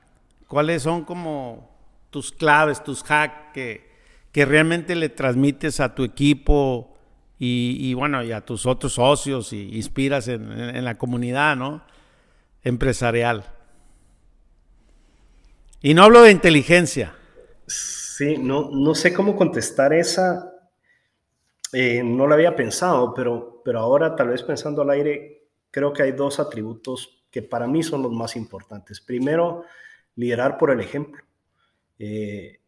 ¿cuáles 0.47 0.83
son 0.83 1.05
como 1.05 1.77
tus 2.11 2.31
claves, 2.31 2.85
tus 2.85 3.03
hacks 3.11 3.53
que, 3.53 3.91
que 4.31 4.45
realmente 4.45 4.95
le 4.95 5.09
transmites 5.09 5.81
a 5.81 5.97
tu 5.97 6.05
equipo 6.05 6.97
y, 7.41 7.93
bueno, 7.95 8.23
y 8.23 8.31
a 8.31 8.41
tus 8.41 8.67
otros 8.67 8.95
socios 8.95 9.53
y 9.53 9.77
inspiras 9.77 10.29
en, 10.29 10.53
en 10.53 10.85
la 10.85 10.97
comunidad, 10.97 11.57
¿no? 11.57 11.83
Empresarial. 12.63 13.58
Y 15.81 15.95
no 15.95 16.03
hablo 16.03 16.23
de 16.23 16.33
inteligencia. 16.33 17.15
Sí, 17.67 18.37
no, 18.37 18.71
no 18.73 18.95
sé 18.97 19.15
cómo 19.15 19.37
contestar 19.37 19.93
esa. 19.93 20.53
Eh, 21.73 22.03
no 22.03 22.27
lo 22.27 22.35
había 22.35 22.57
pensado, 22.57 23.15
pero, 23.15 23.63
pero 23.65 23.79
ahora 23.79 24.17
tal 24.17 24.29
vez 24.29 24.43
pensando 24.43 24.83
al 24.83 24.91
aire, 24.91 25.47
creo 25.71 25.93
que 25.93 26.03
hay 26.03 26.13
dos 26.13 26.41
atributos 26.41 27.27
que 27.31 27.43
para 27.43 27.69
mí 27.69 27.85
son 27.85 28.03
los 28.03 28.11
más 28.11 28.35
importantes. 28.35 29.01
Primero, 29.01 29.65
liderar 30.17 30.59
por 30.59 30.73
el 30.73 30.81
ejemplo. 30.81 31.23
Eh, 31.99 32.61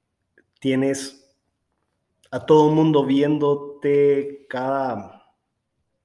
tienes 0.61 1.35
a 2.31 2.46
todo 2.46 2.68
el 2.68 2.77
mundo 2.77 3.05
viéndote 3.05 4.46
cada 4.49 5.35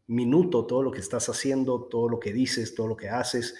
minuto, 0.08 0.66
todo 0.66 0.82
lo 0.82 0.92
que 0.92 1.02
estás 1.02 1.30
haciendo, 1.30 1.84
todo 1.84 2.10
lo 2.10 2.20
que 2.20 2.34
dices, 2.34 2.74
todo 2.74 2.88
lo 2.88 2.98
que 2.98 3.10
haces 3.10 3.56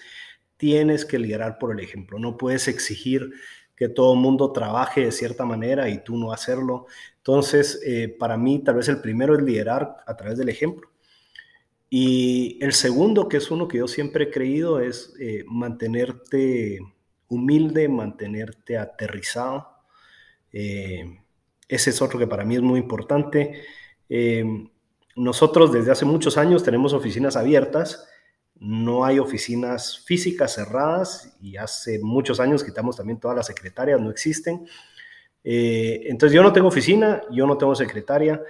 tienes 0.56 1.04
que 1.04 1.18
liderar 1.18 1.58
por 1.58 1.72
el 1.72 1.80
ejemplo. 1.80 2.18
No 2.18 2.36
puedes 2.36 2.68
exigir 2.68 3.32
que 3.76 3.88
todo 3.88 4.14
el 4.14 4.20
mundo 4.20 4.52
trabaje 4.52 5.02
de 5.02 5.12
cierta 5.12 5.44
manera 5.44 5.88
y 5.88 6.02
tú 6.02 6.16
no 6.16 6.32
hacerlo. 6.32 6.86
Entonces, 7.18 7.80
eh, 7.84 8.08
para 8.08 8.36
mí, 8.36 8.60
tal 8.60 8.76
vez 8.76 8.88
el 8.88 9.00
primero 9.00 9.36
es 9.36 9.42
liderar 9.42 9.98
a 10.06 10.16
través 10.16 10.38
del 10.38 10.48
ejemplo. 10.48 10.88
Y 11.90 12.58
el 12.62 12.72
segundo, 12.72 13.28
que 13.28 13.36
es 13.36 13.50
uno 13.50 13.68
que 13.68 13.78
yo 13.78 13.86
siempre 13.86 14.24
he 14.24 14.30
creído, 14.30 14.80
es 14.80 15.14
eh, 15.20 15.44
mantenerte 15.46 16.80
humilde, 17.28 17.88
mantenerte 17.88 18.78
aterrizado. 18.78 19.68
Eh, 20.52 21.20
ese 21.68 21.90
es 21.90 22.00
otro 22.00 22.18
que 22.18 22.26
para 22.26 22.44
mí 22.44 22.56
es 22.56 22.62
muy 22.62 22.80
importante. 22.80 23.62
nosotros 25.16 25.72
desde 25.72 25.90
hace 25.90 26.04
muchos 26.04 26.36
años 26.38 26.62
tenemos 26.62 26.92
oficinas 26.92 27.36
abiertas 27.36 28.06
no 28.58 29.04
hay 29.04 29.18
oficinas 29.18 30.02
físicas 30.04 30.54
cerradas 30.54 31.36
y 31.40 31.56
hace 31.56 31.98
muchos 31.98 32.40
años 32.40 32.64
quitamos 32.64 32.96
también 32.96 33.20
todas 33.20 33.36
las 33.36 33.46
secretarias, 33.46 34.00
no 34.00 34.10
existen. 34.10 34.66
Eh, 35.44 36.04
entonces 36.06 36.34
yo 36.34 36.42
no 36.42 36.52
tengo 36.52 36.68
oficina, 36.68 37.22
yo 37.30 37.46
no 37.46 37.58
tengo 37.58 37.74
secretaria 37.74 38.40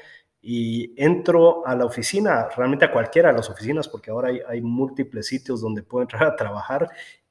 y 0.40 0.94
entro 0.96 1.66
a 1.66 1.74
la 1.74 1.84
oficina, 1.84 2.48
realmente 2.56 2.84
a 2.84 2.92
cualquiera 2.92 3.30
de 3.30 3.38
las 3.38 3.50
oficinas, 3.50 3.88
porque 3.88 4.10
ahora 4.10 4.30
hay, 4.48 4.60
múltiples 4.62 5.26
sitios 5.26 5.60
donde 5.60 5.82
puedo 5.82 6.02
entrar 6.02 6.24
a 6.24 6.36
trabajar 6.36 6.88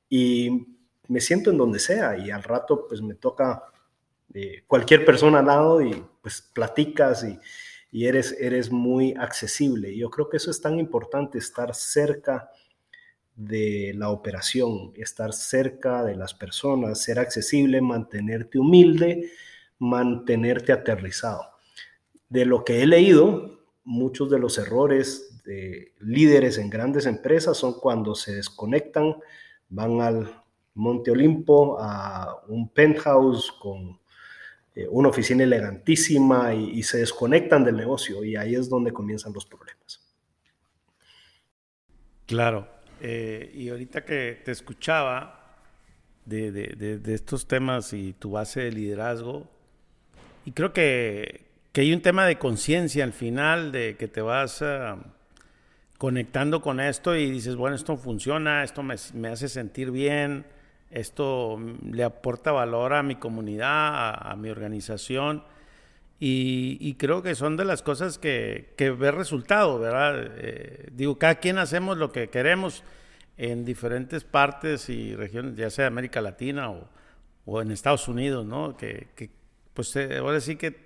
y 0.10 0.68
me 1.08 1.22
siento 1.22 1.52
en 1.52 1.58
donde 1.58 1.80
sea 1.80 2.18
y 2.18 2.30
al 2.30 2.44
rato 2.44 2.88
pues 2.88 3.02
me 3.02 3.16
toca 3.16 3.64
cualquier 4.68 5.06
persona 5.06 5.40
al 5.40 5.46
lado 5.46 5.82
y 5.82 6.04
pues 6.22 6.42
platicas 6.42 7.24
y, 7.24 7.40
y, 7.90 8.06
eres, 8.06 8.36
eres 8.38 8.70
muy 8.70 9.14
accesible. 9.14 9.96
Yo 9.96 10.10
creo 10.10 10.28
que 10.28 10.38
eso 10.38 10.52
es 10.52 10.60
tan 10.60 10.78
importante, 10.78 11.38
estar 11.38 11.74
cerca 11.74 12.50
de 13.36 13.94
la 13.96 14.10
operación, 14.10 14.94
estar 14.96 15.34
cerca 15.34 16.04
de 16.04 16.16
las 16.16 16.34
personas, 16.34 17.02
ser 17.02 17.20
accesible, 17.20 17.82
mantenerte 17.82 18.60
humilde, 18.60 19.30
mantenerte 19.80 20.72
aterrizado. 20.72 21.44
De 22.30 22.46
lo 22.46 22.64
que 22.64 22.82
he 22.82 22.88
leído, 22.88 23.60
muchos 23.84 24.30
de 24.30 24.40
los 24.40 24.58
errores 24.58 25.44
de 25.44 25.94
líderes 26.00 26.58
en 26.58 26.70
grandes 26.70 27.06
empresas 27.06 27.58
son 27.58 27.74
cuando 27.80 28.16
se 28.16 28.36
desconectan, 28.36 29.16
van 29.70 30.02
al 30.02 30.44
Monte 30.74 31.12
Olimpo, 31.12 31.78
a 31.80 32.44
un 32.48 32.70
penthouse 32.70 33.52
con 33.52 34.00
eh, 34.76 34.88
una 34.90 35.08
oficina 35.08 35.44
elegantísima 35.44 36.54
y, 36.54 36.84
se 36.84 36.98
desconectan 36.98 37.64
del 37.64 37.78
negocio 37.78 38.24
y 38.26 38.36
ahí 38.36 38.56
es 38.56 38.70
donde 38.70 38.92
comienzan 38.92 39.32
los 39.32 39.46
problemas. 39.46 40.02
Claro, 42.26 42.68
eh, 43.02 43.52
y 43.54 43.70
ahorita 43.70 44.06
que 44.06 44.42
te 44.44 44.52
escuchaba 44.52 45.58
de, 46.26 46.52
de, 46.52 47.14
estos 47.14 47.48
temas 47.48 47.94
y 47.94 48.14
tu 48.14 48.32
base 48.32 48.62
de 48.62 48.72
liderazgo, 48.72 49.48
y 50.46 50.52
creo 50.52 50.74
que, 50.74 51.46
que 51.72 51.82
hay 51.82 51.94
un 51.94 52.02
tema 52.02 52.26
de 52.26 52.38
conciencia 52.38 53.04
al 53.04 53.14
final, 53.14 53.72
de 53.72 53.96
que 53.98 54.08
te 54.08 54.22
vas 54.22 54.62
ah, 54.62 54.98
conectando 55.98 56.62
con 56.62 56.80
esto 56.80 57.16
y 57.16 57.30
dices, 57.30 57.56
bueno, 57.56 57.76
esto 57.76 57.98
funciona, 57.98 58.64
esto 58.64 58.84
me, 58.84 58.96
me 59.14 59.30
hace 59.30 59.50
sentir 59.50 59.92
bien, 59.92 60.46
esto 60.92 61.60
le 61.92 62.04
aporta 62.04 62.52
valor 62.52 62.94
a 62.94 63.04
mi 63.04 63.16
comunidad, 63.16 64.32
a, 64.32 64.36
mi 64.38 64.50
organización. 64.50 65.44
Y, 66.18 66.96
creo 66.96 67.22
que 67.22 67.36
son 67.36 67.58
de 67.58 67.66
las 67.66 67.84
cosas 67.84 68.18
que, 68.18 68.74
que 68.78 68.90
ve 68.90 69.12
resultado, 69.12 69.80
¿verdad? 69.80 70.32
Eh, 70.38 70.88
digo, 70.94 71.20
cada 71.20 71.36
quien 71.36 71.58
hacemos 71.58 71.98
lo 71.98 72.12
que 72.12 72.30
queremos 72.30 72.84
en 73.38 73.66
diferentes 73.66 74.24
partes 74.24 74.90
y 74.90 75.14
regiones, 75.16 75.56
ya 75.58 75.70
sea 75.70 75.84
de 75.84 75.88
América 75.88 76.22
Latina 76.22 76.72
o, 76.72 76.88
o 77.46 77.62
en 77.62 77.72
Estados 77.72 78.08
Unidos, 78.08 78.46
¿no? 78.46 78.78
Que, 78.78 79.08
pues 79.74 79.94
eh, 79.98 80.18
ahora 80.18 80.40
sí 80.40 80.56
que 80.56 80.86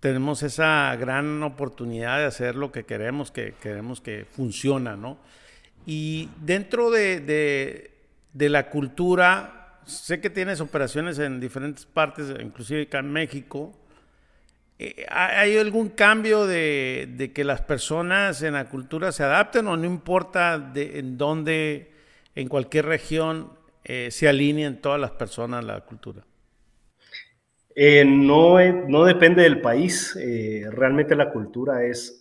tenemos 0.00 0.42
esa 0.42 0.96
gran 0.96 1.42
oportunidad 1.42 2.18
de 2.18 2.24
hacer 2.24 2.54
lo 2.54 2.72
que 2.72 2.84
queremos, 2.84 3.30
que 3.30 3.54
queremos 3.60 4.00
que 4.00 4.24
funciona, 4.30 4.96
¿no? 4.96 5.18
Y 5.84 6.30
dentro 6.40 6.90
de, 6.90 7.90
de 8.32 8.48
la 8.48 8.70
cultura, 8.70 9.80
sé 9.84 10.20
que 10.20 10.30
tienes 10.30 10.60
operaciones 10.60 11.18
en 11.18 11.38
diferentes 11.38 11.84
partes, 11.84 12.34
inclusive 12.40 12.82
acá 12.82 13.00
en 13.00 13.12
México. 13.12 13.72
Eh, 14.78 15.06
¿Hay 15.10 15.56
algún 15.56 15.88
cambio 15.88 16.46
de, 16.46 17.32
que 17.34 17.44
las 17.44 17.62
personas 17.62 18.42
en 18.42 18.54
la 18.54 18.68
cultura 18.68 19.10
se 19.12 19.24
adapten 19.24 19.66
o 19.66 19.76
no 19.76 19.84
importa 19.84 20.72
en 20.74 21.18
dónde, 21.18 21.92
en 22.34 22.48
cualquier 22.48 22.86
región, 22.86 23.52
eh, 23.84 24.10
se 24.10 24.28
alineen 24.28 24.80
todas 24.80 25.00
las 25.00 25.10
personas 25.12 25.64
a 25.64 25.66
la 25.66 25.80
cultura? 25.80 26.24
Eh, 27.74 28.04
no, 28.04 28.58
no 28.88 29.04
depende 29.04 29.42
del 29.42 29.60
país. 29.60 30.16
realmente 30.70 31.14
la 31.16 31.30
cultura 31.30 31.84
es 31.84 32.20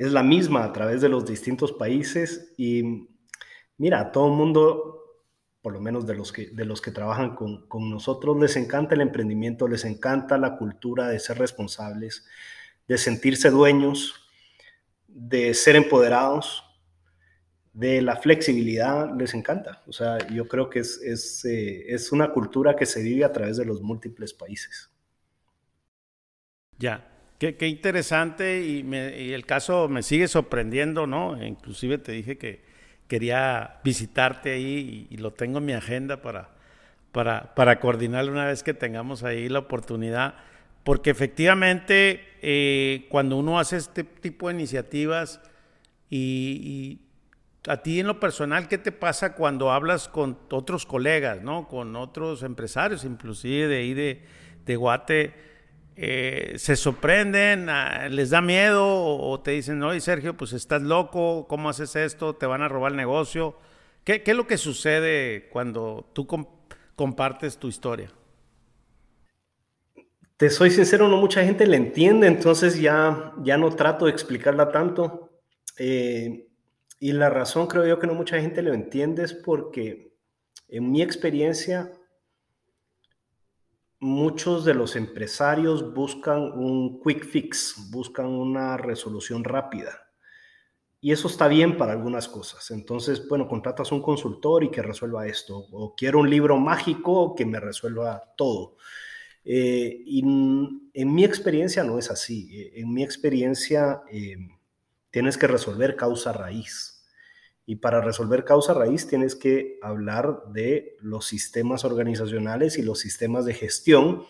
es 0.00 0.12
la 0.12 0.22
misma 0.22 0.64
a 0.64 0.72
través 0.72 1.02
de 1.02 1.10
los 1.10 1.26
distintos 1.26 1.72
países 1.72 2.54
y 2.56 3.06
mira, 3.76 4.12
todo 4.12 4.28
el 4.28 4.32
mundo, 4.32 4.99
por 5.62 5.72
lo 5.72 5.80
menos 5.80 6.06
de 6.06 6.14
los 6.14 6.32
que, 6.32 6.50
de 6.50 6.64
los 6.64 6.80
que 6.80 6.90
trabajan 6.90 7.34
con, 7.34 7.66
con 7.68 7.90
nosotros, 7.90 8.38
les 8.38 8.56
encanta 8.56 8.94
el 8.94 9.00
emprendimiento, 9.00 9.68
les 9.68 9.84
encanta 9.84 10.38
la 10.38 10.56
cultura 10.56 11.08
de 11.08 11.18
ser 11.18 11.38
responsables, 11.38 12.26
de 12.88 12.98
sentirse 12.98 13.50
dueños, 13.50 14.14
de 15.06 15.54
ser 15.54 15.76
empoderados, 15.76 16.64
de 17.72 18.02
la 18.02 18.16
flexibilidad, 18.16 19.14
les 19.16 19.34
encanta. 19.34 19.82
O 19.86 19.92
sea, 19.92 20.18
yo 20.28 20.48
creo 20.48 20.70
que 20.70 20.80
es, 20.80 21.00
es, 21.02 21.44
eh, 21.44 21.92
es 21.92 22.10
una 22.10 22.32
cultura 22.32 22.74
que 22.74 22.86
se 22.86 23.02
vive 23.02 23.24
a 23.24 23.32
través 23.32 23.56
de 23.56 23.64
los 23.64 23.82
múltiples 23.82 24.32
países. 24.32 24.90
Ya, 26.78 27.10
Qué, 27.40 27.68
interesante 27.68 28.62
y, 28.62 29.32
el 29.32 29.46
caso 29.46 29.88
me 29.88 30.02
sigue 30.02 30.28
sorprendiendo, 30.28 31.06
¿no? 31.06 31.42
Inclusive 31.42 31.96
te 31.96 32.12
dije 32.12 32.36
que 32.36 32.62
quería 33.10 33.80
visitarte 33.82 34.52
ahí 34.52 35.08
y, 35.10 35.16
lo 35.16 35.32
tengo 35.32 35.58
en 35.58 35.64
mi 35.64 35.72
agenda 35.72 36.22
para, 36.22 36.50
para, 37.10 37.56
para 37.56 37.80
coordinarlo 37.80 38.30
una 38.30 38.46
vez 38.46 38.62
que 38.62 38.72
tengamos 38.72 39.24
ahí 39.24 39.48
la 39.48 39.58
oportunidad, 39.58 40.34
porque 40.84 41.10
efectivamente 41.10 42.24
eh, 42.40 43.08
cuando 43.10 43.36
uno 43.36 43.58
hace 43.58 43.78
este 43.78 44.04
tipo 44.04 44.46
de 44.46 44.54
iniciativas 44.54 45.40
y, 46.08 47.00
a 47.66 47.78
ti 47.78 47.98
en 47.98 48.06
lo 48.06 48.20
personal, 48.20 48.68
¿qué 48.68 48.78
te 48.78 48.92
pasa 48.92 49.34
cuando 49.34 49.72
hablas 49.72 50.06
con 50.06 50.38
otros 50.48 50.86
colegas, 50.86 51.42
¿no? 51.42 51.66
Con 51.66 51.96
otros 51.96 52.44
empresarios, 52.44 53.04
inclusive 53.04 53.66
de 53.66 53.76
ahí 53.76 53.92
de, 53.92 54.24
de 54.64 54.76
Guate? 54.76 55.49
Eh, 56.02 56.54
se 56.56 56.76
sorprenden, 56.76 57.68
ah, 57.68 58.08
les 58.08 58.30
da 58.30 58.40
miedo 58.40 58.86
o 58.86 59.38
te 59.40 59.50
dicen, 59.50 59.82
oye 59.82 60.00
Sergio, 60.00 60.34
pues 60.34 60.54
estás 60.54 60.80
loco, 60.80 61.46
¿cómo 61.46 61.68
haces 61.68 61.94
esto? 61.94 62.34
¿Te 62.36 62.46
van 62.46 62.62
a 62.62 62.68
robar 62.68 62.92
el 62.92 62.96
negocio? 62.96 63.58
¿Qué, 64.02 64.22
es 64.24 64.34
lo 64.34 64.46
que 64.46 64.56
sucede 64.56 65.50
cuando 65.52 66.08
tú 66.14 66.26
compartes 66.96 67.58
tu 67.58 67.68
historia? 67.68 68.10
Te 70.38 70.48
soy 70.48 70.70
sincero, 70.70 71.06
no 71.06 71.18
mucha 71.18 71.44
gente 71.44 71.66
le 71.66 71.76
entiende, 71.76 72.28
entonces 72.28 72.80
ya, 72.80 73.34
ya 73.42 73.58
no 73.58 73.68
trato 73.76 74.06
de 74.06 74.12
explicarla 74.12 74.72
tanto. 74.72 75.28
Eh, 75.76 76.48
y 76.98 77.12
la 77.12 77.28
razón 77.28 77.66
creo 77.66 77.84
yo 77.86 77.98
que 77.98 78.06
no 78.06 78.14
mucha 78.14 78.40
gente 78.40 78.62
lo 78.62 78.72
entiende 78.72 79.22
es 79.22 79.34
porque 79.34 80.14
en 80.68 80.90
mi 80.90 81.02
experiencia 81.02 81.92
muchos 84.00 84.64
de 84.64 84.74
los 84.74 84.96
empresarios 84.96 85.94
buscan 85.94 86.40
un 86.52 87.00
quick 87.00 87.24
fix, 87.24 87.88
buscan 87.90 88.26
una 88.26 88.76
resolución 88.76 89.44
rápida. 89.44 90.08
Y 91.02 91.12
eso 91.12 91.28
está 91.28 91.48
bien 91.48 91.78
para 91.78 91.92
algunas 91.92 92.28
cosas. 92.28 92.70
Entonces, 92.70 93.26
bueno, 93.26 93.48
contratas 93.48 93.92
un 93.92 94.02
consultor 94.02 94.64
y 94.64 94.70
que 94.70 94.82
resuelva 94.82 95.26
esto. 95.26 95.56
O 95.72 95.94
quiero 95.94 96.18
un 96.18 96.28
libro 96.28 96.58
mágico 96.58 97.34
que 97.34 97.46
me 97.46 97.60
resuelva 97.60 98.22
todo. 98.36 98.76
Eh, 99.44 100.02
y 100.04 100.20
en 100.20 101.14
mi 101.14 101.24
experiencia 101.24 101.84
no 101.84 101.98
es 101.98 102.10
así. 102.10 102.70
En 102.74 102.92
mi 102.92 103.02
experiencia 103.02 104.02
eh, 104.10 104.36
tienes 105.10 105.38
que 105.38 105.46
resolver 105.46 105.96
causa 105.96 106.32
raíz. 106.32 106.89
Y 107.70 107.76
para 107.76 108.00
resolver 108.00 108.44
causa 108.44 108.74
raíz 108.74 109.06
tienes 109.06 109.36
que 109.36 109.78
hablar 109.80 110.42
de 110.48 110.96
los 111.02 111.24
sistemas 111.26 111.84
organizacionales 111.84 112.76
y 112.78 112.82
los 112.82 112.98
sistemas 112.98 113.44
de 113.44 113.54
gestión 113.54 114.24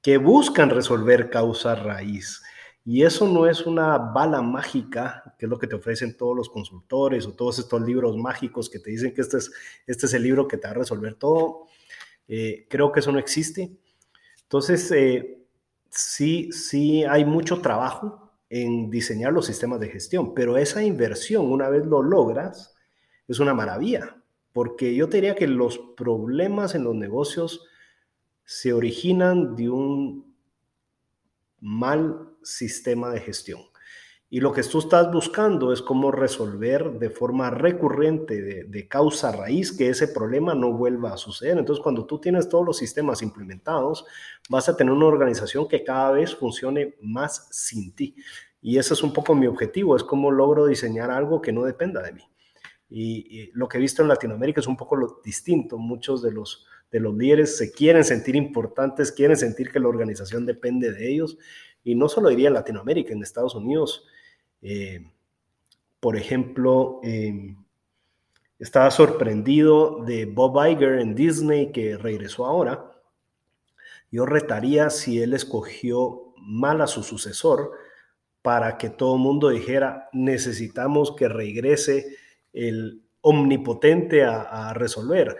que 0.00 0.18
buscan 0.18 0.70
resolver 0.70 1.28
causa 1.28 1.74
raíz. 1.74 2.44
Y 2.84 3.02
eso 3.02 3.26
no 3.26 3.48
es 3.48 3.66
una 3.66 3.98
bala 3.98 4.40
mágica, 4.40 5.34
que 5.36 5.46
es 5.46 5.50
lo 5.50 5.58
que 5.58 5.66
te 5.66 5.74
ofrecen 5.74 6.16
todos 6.16 6.36
los 6.36 6.48
consultores 6.48 7.26
o 7.26 7.32
todos 7.32 7.58
estos 7.58 7.82
libros 7.82 8.16
mágicos 8.16 8.70
que 8.70 8.78
te 8.78 8.92
dicen 8.92 9.12
que 9.12 9.22
este 9.22 9.38
es, 9.38 9.50
este 9.88 10.06
es 10.06 10.14
el 10.14 10.22
libro 10.22 10.46
que 10.46 10.56
te 10.56 10.68
va 10.68 10.70
a 10.70 10.74
resolver 10.74 11.16
todo. 11.16 11.66
Eh, 12.28 12.68
creo 12.70 12.92
que 12.92 13.00
eso 13.00 13.10
no 13.10 13.18
existe. 13.18 13.76
Entonces, 14.42 14.92
eh, 14.92 15.44
sí, 15.90 16.52
sí 16.52 17.02
hay 17.02 17.24
mucho 17.24 17.60
trabajo 17.60 18.30
en 18.48 18.90
diseñar 18.90 19.32
los 19.32 19.46
sistemas 19.46 19.80
de 19.80 19.88
gestión, 19.88 20.34
pero 20.34 20.56
esa 20.56 20.84
inversión, 20.84 21.50
una 21.50 21.68
vez 21.68 21.84
lo 21.84 22.00
logras, 22.00 22.75
es 23.28 23.40
una 23.40 23.54
maravilla, 23.54 24.22
porque 24.52 24.94
yo 24.94 25.08
te 25.08 25.18
diría 25.18 25.34
que 25.34 25.46
los 25.46 25.78
problemas 25.96 26.74
en 26.74 26.84
los 26.84 26.94
negocios 26.94 27.64
se 28.44 28.72
originan 28.72 29.56
de 29.56 29.68
un 29.68 30.34
mal 31.60 32.30
sistema 32.42 33.10
de 33.10 33.20
gestión. 33.20 33.60
Y 34.28 34.40
lo 34.40 34.52
que 34.52 34.62
tú 34.64 34.80
estás 34.80 35.12
buscando 35.12 35.72
es 35.72 35.82
cómo 35.82 36.10
resolver 36.10 36.98
de 36.98 37.10
forma 37.10 37.48
recurrente, 37.50 38.42
de, 38.42 38.64
de, 38.64 38.88
causa 38.88 39.30
raíz, 39.30 39.70
que 39.70 39.88
ese 39.88 40.08
problema 40.08 40.52
no 40.52 40.72
vuelva 40.72 41.12
a 41.12 41.16
suceder. 41.16 41.58
Entonces, 41.58 41.82
cuando 41.82 42.06
tú 42.06 42.20
tienes 42.20 42.48
todos 42.48 42.66
los 42.66 42.76
sistemas 42.76 43.22
implementados, 43.22 44.04
vas 44.48 44.68
a 44.68 44.76
tener 44.76 44.92
una 44.92 45.06
organización 45.06 45.68
que 45.68 45.84
cada 45.84 46.10
vez 46.10 46.34
funcione 46.34 46.96
más 47.00 47.46
sin 47.52 47.94
ti. 47.94 48.16
Y 48.60 48.78
ese 48.78 48.94
es 48.94 49.02
un 49.04 49.12
poco 49.12 49.34
mi 49.36 49.46
objetivo, 49.46 49.94
es 49.94 50.02
cómo 50.02 50.32
logro 50.32 50.66
diseñar 50.66 51.10
algo 51.12 51.40
que 51.40 51.52
no 51.52 51.62
dependa 51.62 52.02
de 52.02 52.12
mí. 52.12 52.22
Y, 52.88 53.50
lo 53.54 53.68
que 53.68 53.78
he 53.78 53.80
visto 53.80 54.02
en 54.02 54.08
Latinoamérica 54.08 54.60
es 54.60 54.66
un 54.66 54.76
poco 54.76 54.96
lo 54.96 55.20
distinto. 55.24 55.78
Muchos 55.78 56.22
de 56.22 56.32
los, 56.32 56.66
de 56.90 57.00
los 57.00 57.16
líderes 57.16 57.56
se 57.56 57.72
quieren 57.72 58.04
sentir 58.04 58.36
importantes, 58.36 59.12
quieren 59.12 59.36
sentir 59.36 59.70
que 59.70 59.80
la 59.80 59.88
organización 59.88 60.46
depende 60.46 60.92
de 60.92 61.10
ellos. 61.10 61.38
Y 61.82 61.94
no 61.94 62.08
solo 62.08 62.28
diría 62.28 62.48
en 62.48 62.54
Latinoamérica, 62.54 63.12
en 63.12 63.22
Estados 63.22 63.54
Unidos, 63.54 64.06
eh, 64.62 65.04
por 66.00 66.16
ejemplo, 66.16 67.00
estaba 68.58 68.90
sorprendido 68.90 70.04
de 70.04 70.26
Bob 70.26 70.64
Iger 70.66 71.00
en 71.00 71.14
Disney 71.14 71.72
que 71.72 71.96
regresó 71.96 72.46
ahora. 72.46 72.92
Yo 74.10 74.24
retaría 74.24 74.90
si 74.90 75.20
él 75.20 75.34
escogió 75.34 76.32
mal 76.36 76.80
a 76.80 76.86
su 76.86 77.02
sucesor 77.02 77.72
para 78.42 78.78
que 78.78 78.88
todo 78.88 79.16
el 79.16 79.22
mundo 79.22 79.48
dijera, 79.48 80.08
necesitamos 80.12 81.14
que 81.16 81.28
regrese 81.28 82.16
el 82.56 83.02
omnipotente 83.20 84.24
a, 84.24 84.72
resolver. 84.74 85.36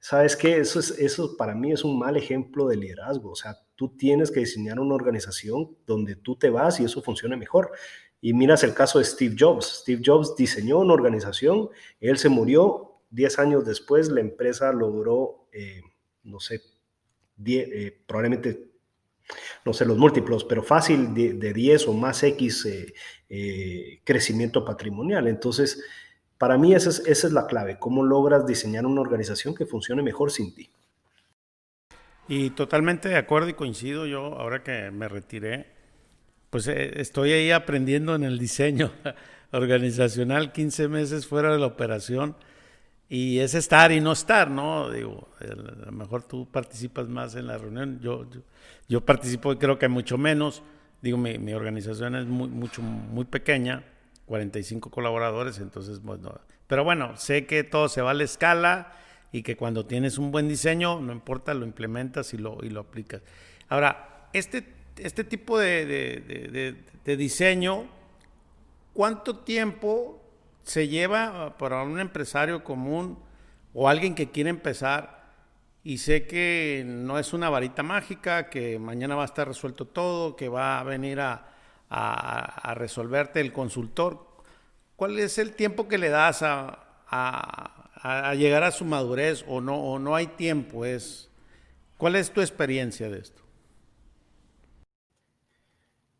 ¿Sabes 0.00 0.36
qué? 0.36 0.58
Eso, 0.58 0.80
es, 0.80 0.90
eso 0.90 1.36
para 1.36 1.54
mí 1.54 1.72
es 1.72 1.84
un 1.84 1.98
mal 1.98 2.16
ejemplo 2.16 2.68
de 2.68 2.76
liderazgo. 2.76 3.30
O 3.30 3.36
sea, 3.36 3.56
tú 3.74 3.96
tienes 3.96 4.30
que 4.30 4.40
diseñar 4.40 4.80
una 4.80 4.94
organización 4.94 5.76
donde 5.86 6.16
tú 6.16 6.36
te 6.36 6.50
vas 6.50 6.80
y 6.80 6.84
eso 6.84 7.02
funcione 7.02 7.36
mejor. 7.36 7.72
Y 8.20 8.32
miras 8.34 8.64
el 8.64 8.74
caso 8.74 8.98
de 8.98 9.04
Steve 9.04 9.36
Jobs. 9.38 9.80
Steve 9.82 10.02
Jobs 10.04 10.34
diseñó 10.36 10.78
una 10.78 10.94
organización, 10.94 11.68
él 12.00 12.18
se 12.18 12.28
murió, 12.28 13.00
10 13.10 13.38
años 13.38 13.64
después 13.64 14.08
la 14.08 14.20
empresa 14.20 14.72
logró, 14.72 15.48
eh, 15.52 15.82
no 16.24 16.40
sé, 16.40 16.60
eh, 17.46 18.02
probablemente, 18.06 18.72
no 19.64 19.72
sé 19.72 19.84
los 19.84 19.96
múltiplos, 19.96 20.44
pero 20.44 20.62
fácil 20.62 21.14
de, 21.14 21.52
10 21.52 21.88
o 21.88 21.92
más 21.92 22.22
X 22.22 22.66
eh, 23.28 24.00
crecimiento 24.04 24.64
patrimonial. 24.64 25.28
Entonces, 25.28 25.82
para 26.38 26.56
mí 26.56 26.74
esa 26.74 26.90
es, 26.90 27.00
esa 27.00 27.26
es 27.26 27.32
la 27.32 27.46
clave, 27.46 27.78
cómo 27.78 28.04
logras 28.04 28.46
diseñar 28.46 28.86
una 28.86 29.00
organización 29.00 29.54
que 29.54 29.66
funcione 29.66 30.02
mejor 30.02 30.30
sin 30.30 30.54
ti. 30.54 30.70
Y 32.28 32.50
totalmente 32.50 33.08
de 33.08 33.16
acuerdo 33.16 33.48
y 33.48 33.54
coincido 33.54 34.06
yo, 34.06 34.38
ahora 34.38 34.62
que 34.62 34.90
me 34.90 35.08
retiré, 35.08 35.66
pues 36.50 36.68
eh, 36.68 37.00
estoy 37.00 37.32
ahí 37.32 37.50
aprendiendo 37.50 38.14
en 38.14 38.22
el 38.22 38.38
diseño 38.38 38.92
organizacional, 39.52 40.52
15 40.52 40.88
meses 40.88 41.26
fuera 41.26 41.52
de 41.52 41.58
la 41.58 41.66
operación, 41.66 42.36
y 43.08 43.38
es 43.38 43.54
estar 43.54 43.90
y 43.90 44.00
no 44.00 44.12
estar, 44.12 44.50
¿no? 44.50 44.90
Digo, 44.90 45.28
a 45.40 45.86
lo 45.86 45.92
mejor 45.92 46.22
tú 46.22 46.46
participas 46.50 47.08
más 47.08 47.34
en 47.34 47.46
la 47.46 47.56
reunión, 47.56 47.98
yo, 48.00 48.26
yo, 48.86 49.00
participo 49.00 49.58
creo 49.58 49.78
que 49.78 49.88
mucho 49.88 50.18
menos, 50.18 50.62
digo, 51.00 51.16
mi, 51.16 51.52
organización 51.54 52.14
es 52.16 52.26
muy, 52.26 52.48
mucho, 52.48 52.82
muy 52.82 53.24
pequeña, 53.24 53.82
45 54.28 54.90
colaboradores, 54.90 55.58
entonces, 55.58 56.00
bueno, 56.00 56.40
pero 56.68 56.84
bueno, 56.84 57.16
sé 57.16 57.46
que 57.46 57.64
todo 57.64 57.88
se 57.88 58.02
va 58.02 58.12
a 58.12 58.14
la 58.14 58.24
escala 58.24 58.92
y 59.32 59.42
que 59.42 59.56
cuando 59.56 59.86
tienes 59.86 60.18
un 60.18 60.30
buen 60.30 60.46
diseño, 60.46 61.00
no 61.00 61.12
importa, 61.12 61.52
lo 61.54 61.66
implementas 61.66 62.32
y 62.34 62.38
lo, 62.38 62.58
y 62.62 62.70
lo 62.70 62.80
aplicas. 62.80 63.22
Ahora, 63.68 64.28
este 64.32 64.78
este 64.98 65.24
tipo 65.24 65.58
de, 65.58 66.74
diseño, 67.04 67.86
¿cuánto 68.92 69.38
tiempo 69.38 70.22
se 70.62 70.88
lleva 70.88 71.56
para 71.56 71.82
un 71.82 71.98
empresario 72.00 72.64
común 72.64 73.18
o 73.72 73.88
alguien 73.88 74.14
que 74.14 74.30
quiere 74.30 74.50
empezar? 74.50 75.18
Y 75.84 75.98
sé 75.98 76.26
que 76.26 76.84
no 76.86 77.18
es 77.18 77.32
una 77.32 77.48
varita 77.48 77.82
mágica, 77.82 78.50
que 78.50 78.78
mañana 78.78 79.14
va 79.14 79.22
a 79.22 79.26
estar 79.26 79.46
resuelto 79.46 79.86
todo, 79.86 80.36
que 80.36 80.48
va 80.48 80.80
a 80.80 80.84
venir 80.84 81.20
a, 81.20 81.46
resolverte 82.74 83.40
el 83.40 83.52
consultor. 83.52 84.26
¿Cuál 84.96 85.18
es 85.18 85.38
el 85.38 85.54
tiempo 85.54 85.88
que 85.88 85.98
le 85.98 86.08
das 86.08 86.42
a, 86.42 86.84
llegar 88.36 88.64
a 88.64 88.70
su 88.70 88.84
madurez 88.84 89.44
o 89.48 89.60
no, 89.60 89.76
o 89.76 89.98
no 89.98 90.14
hay 90.14 90.26
tiempo? 90.26 90.84
Es, 90.84 91.30
¿Cuál 91.96 92.16
es 92.16 92.30
tu 92.30 92.40
experiencia 92.40 93.08
de 93.08 93.18
esto? 93.18 93.42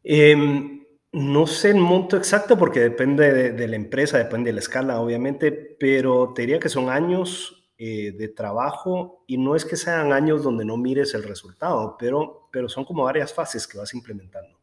Em, 0.03 0.85
no 1.12 1.47
sé 1.47 1.71
el 1.71 1.77
monto 1.77 2.16
exacto 2.16 2.59
porque 2.59 2.81
depende 2.81 3.53
de, 3.53 3.69
la 3.69 3.77
empresa, 3.77 4.19
depende 4.19 4.49
de 4.49 4.55
la 4.55 4.61
escala, 4.61 5.01
obviamente, 5.01 5.53
pero 5.53 6.33
te 6.35 6.43
diría 6.43 6.59
que 6.59 6.69
son 6.69 6.91
años 6.91 7.71
eh, 7.79 8.12
de 8.12 8.29
trabajo 8.29 9.25
y 9.27 9.39
no 9.39 9.55
es 9.55 9.64
que 9.64 9.77
sean 9.77 10.12
años 10.12 10.43
donde 10.43 10.64
no 10.64 10.77
mires 10.77 11.14
el 11.14 11.23
resultado, 11.23 11.97
pero, 11.99 12.49
pero 12.53 12.69
son 12.69 12.85
como 12.85 13.05
varias 13.05 13.33
fases 13.33 13.66
que 13.66 13.79
vas 13.79 13.95
implementando. 13.95 14.58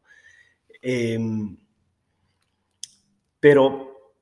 Em, 0.88 1.56
pero, 3.40 4.14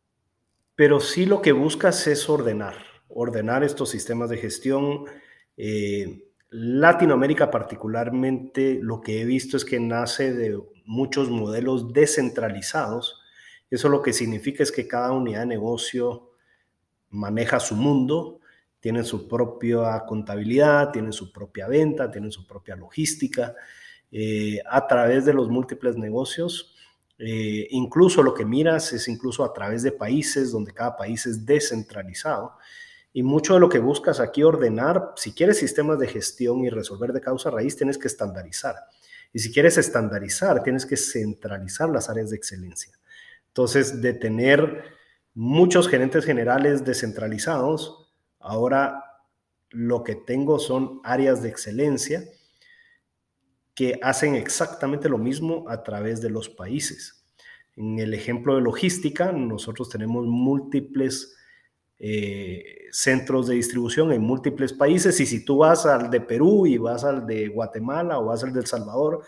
pero 0.74 0.98
sí 0.98 1.26
lo 1.26 1.42
que 1.42 1.52
buscas 1.52 2.06
es 2.06 2.26
ordenar, 2.30 2.76
ordenar 3.08 3.62
estos 3.62 3.90
sistemas 3.90 4.30
de 4.30 4.38
gestión. 4.38 5.04
Eh, 5.58 6.24
Latinoamérica 6.48 7.50
particularmente 7.50 8.78
lo 8.80 9.02
que 9.02 9.20
he 9.20 9.26
visto 9.26 9.58
es 9.58 9.66
que 9.66 9.78
nace 9.78 10.32
de 10.32 10.58
muchos 10.86 11.28
modelos 11.28 11.92
descentralizados. 11.92 13.20
Eso 13.68 13.90
lo 13.90 14.00
que 14.00 14.14
significa 14.14 14.62
es 14.62 14.72
que 14.72 14.88
cada 14.88 15.12
unidad 15.12 15.40
de 15.40 15.46
negocio 15.46 16.30
maneja 17.10 17.60
su 17.60 17.76
mundo, 17.76 18.40
tiene 18.80 19.04
su 19.04 19.28
propia 19.28 20.02
contabilidad, 20.06 20.92
tiene 20.92 21.12
su 21.12 21.30
propia 21.30 21.68
venta, 21.68 22.10
tiene 22.10 22.30
su 22.30 22.46
propia 22.46 22.74
logística, 22.74 23.54
eh, 24.16 24.60
a 24.70 24.86
través 24.86 25.24
de 25.24 25.34
los 25.34 25.48
múltiples 25.48 25.96
negocios. 25.96 26.72
Eh, 27.18 27.66
incluso 27.70 28.22
lo 28.22 28.32
que 28.32 28.44
miras 28.44 28.92
es 28.92 29.08
incluso 29.08 29.44
a 29.44 29.52
través 29.52 29.82
de 29.82 29.90
países 29.90 30.52
donde 30.52 30.72
cada 30.72 30.96
país 30.96 31.26
es 31.26 31.44
descentralizado. 31.44 32.52
Y 33.12 33.24
mucho 33.24 33.54
de 33.54 33.60
lo 33.60 33.68
que 33.68 33.80
buscas 33.80 34.20
aquí 34.20 34.44
ordenar, 34.44 35.14
si 35.16 35.32
quieres 35.32 35.58
sistemas 35.58 35.98
de 35.98 36.06
gestión 36.06 36.60
y 36.60 36.70
resolver 36.70 37.12
de 37.12 37.20
causa 37.20 37.50
raíz, 37.50 37.76
tienes 37.76 37.98
que 37.98 38.06
estandarizar. 38.06 38.76
Y 39.32 39.40
si 39.40 39.52
quieres 39.52 39.78
estandarizar, 39.78 40.62
tienes 40.62 40.86
que 40.86 40.96
centralizar 40.96 41.88
las 41.88 42.08
áreas 42.08 42.30
de 42.30 42.36
excelencia. 42.36 42.92
Entonces, 43.48 44.00
de 44.00 44.12
tener 44.12 44.84
muchos 45.34 45.88
gerentes 45.88 46.24
generales 46.24 46.84
descentralizados, 46.84 48.12
ahora 48.38 49.02
lo 49.70 50.04
que 50.04 50.14
tengo 50.14 50.60
son 50.60 51.00
áreas 51.02 51.42
de 51.42 51.48
excelencia 51.48 52.22
que 53.74 53.98
hacen 54.02 54.34
exactamente 54.36 55.08
lo 55.08 55.18
mismo 55.18 55.64
a 55.68 55.82
través 55.82 56.20
de 56.20 56.30
los 56.30 56.48
países. 56.48 57.24
En 57.76 57.98
el 57.98 58.14
ejemplo 58.14 58.54
de 58.54 58.60
logística, 58.60 59.32
nosotros 59.32 59.88
tenemos 59.88 60.26
múltiples 60.26 61.36
eh, 61.98 62.86
centros 62.92 63.48
de 63.48 63.54
distribución 63.54 64.12
en 64.12 64.20
múltiples 64.20 64.72
países 64.72 65.18
y 65.20 65.26
si 65.26 65.44
tú 65.44 65.58
vas 65.58 65.86
al 65.86 66.10
de 66.10 66.20
Perú 66.20 66.66
y 66.66 66.78
vas 66.78 67.02
al 67.04 67.26
de 67.26 67.48
Guatemala 67.48 68.18
o 68.18 68.26
vas 68.26 68.44
al 68.44 68.52
de 68.52 68.60
El 68.60 68.66
Salvador, 68.66 69.22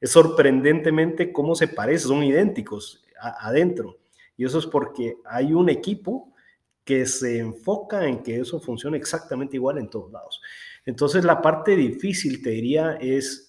es 0.00 0.10
sorprendentemente 0.10 1.32
cómo 1.32 1.54
se 1.54 1.68
parecen, 1.68 2.08
son 2.08 2.24
idénticos 2.24 3.04
adentro. 3.40 3.98
Y 4.36 4.44
eso 4.44 4.58
es 4.58 4.66
porque 4.66 5.16
hay 5.24 5.54
un 5.54 5.70
equipo 5.70 6.34
que 6.84 7.06
se 7.06 7.38
enfoca 7.38 8.06
en 8.06 8.22
que 8.22 8.38
eso 8.38 8.60
funcione 8.60 8.96
exactamente 8.96 9.56
igual 9.56 9.78
en 9.78 9.88
todos 9.88 10.12
lados. 10.12 10.40
Entonces 10.84 11.24
la 11.24 11.40
parte 11.40 11.74
difícil, 11.74 12.42
te 12.42 12.50
diría, 12.50 12.98
es 13.00 13.45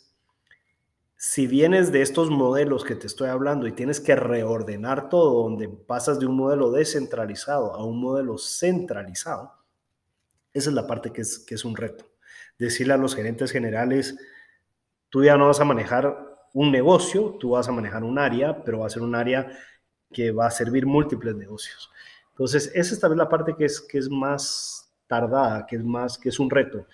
si 1.17 1.47
vienes 1.47 1.91
de 1.91 2.03
estos 2.03 2.29
modelos 2.29 2.83
que 2.83 2.95
te 2.95 3.07
estoy 3.07 3.29
hablando 3.29 3.65
y 3.65 3.71
tienes 3.71 3.99
que 3.99 4.15
reordenar 4.15 5.09
todo, 5.09 5.43
donde 5.43 5.67
pasas 5.67 6.19
de 6.19 6.27
un 6.27 6.37
modelo 6.37 6.71
descentralizado 6.71 7.73
a 7.73 7.83
un 7.83 7.99
modelo 7.99 8.37
centralizado, 8.37 9.51
esa 10.53 10.69
es 10.69 10.75
la 10.75 10.85
parte 10.85 11.11
que 11.11 11.21
es, 11.21 11.39
que 11.39 11.55
es 11.55 11.65
un 11.65 11.75
reto. 11.75 12.05
Decirle 12.59 12.93
a 12.93 12.97
los 12.97 13.15
gerentes 13.15 13.51
generales, 13.51 14.15
tú 15.09 15.23
ya 15.23 15.37
no 15.37 15.47
vas 15.47 15.59
a 15.59 15.65
manejar 15.65 16.37
un 16.53 16.71
negocio, 16.71 17.35
tú 17.39 17.51
vas 17.51 17.67
a 17.67 17.71
manejar 17.71 18.03
un 18.03 18.19
área, 18.19 18.63
pero 18.63 18.79
va 18.79 18.87
a 18.87 18.91
ser 18.91 19.01
un 19.01 19.15
área 19.15 19.51
que 20.13 20.31
va 20.31 20.47
a 20.47 20.51
servir 20.51 20.85
múltiples 20.85 21.35
negocios. 21.35 21.89
Entonces, 22.29 22.71
esa 22.75 22.93
es 22.93 22.99
también 22.99 23.17
la 23.17 23.29
parte 23.29 23.55
que 23.55 23.65
es, 23.65 23.81
que 23.81 23.97
es 23.97 24.09
más 24.09 24.93
tardada, 25.07 25.65
que 25.65 25.77
es 25.77 25.83
más, 25.83 26.17
que 26.17 26.29
es 26.29 26.39
un 26.39 26.49
reto. 26.49 26.85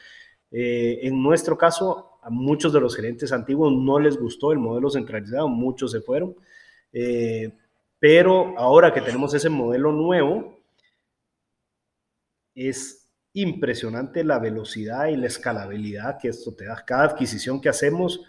Eh, 0.50 1.00
en 1.04 1.22
nuestro 1.22 1.58
caso, 1.58 2.13
a 2.24 2.30
muchos 2.30 2.74
de 2.74 2.80
los 2.80 2.96
gerentes 2.96 3.32
antiguos 3.32 3.74
no 3.74 4.00
les 4.00 4.18
gustó 4.18 4.52
el 4.52 4.60
modelo 4.60 4.90
centralizado, 4.90 5.48
muchos 5.48 5.92
se 5.92 6.02
fueron. 6.02 6.36
Eh, 6.92 7.52
pero 8.00 8.58
ahora 8.58 8.94
que 8.94 9.02
tenemos 9.02 9.34
ese 9.34 9.50
modelo 9.50 9.92
nuevo, 9.92 10.60
es 12.56 13.10
impresionante 13.34 14.24
la 14.24 14.40
velocidad 14.40 15.08
y 15.08 15.18
la 15.18 15.28
escalabilidad 15.28 16.20
que 16.20 16.28
esto 16.30 16.54
te 16.54 16.66
da. 16.66 16.84
Cada 16.86 17.06
adquisición 17.06 17.60
que 17.60 17.70
hacemos, 17.70 18.22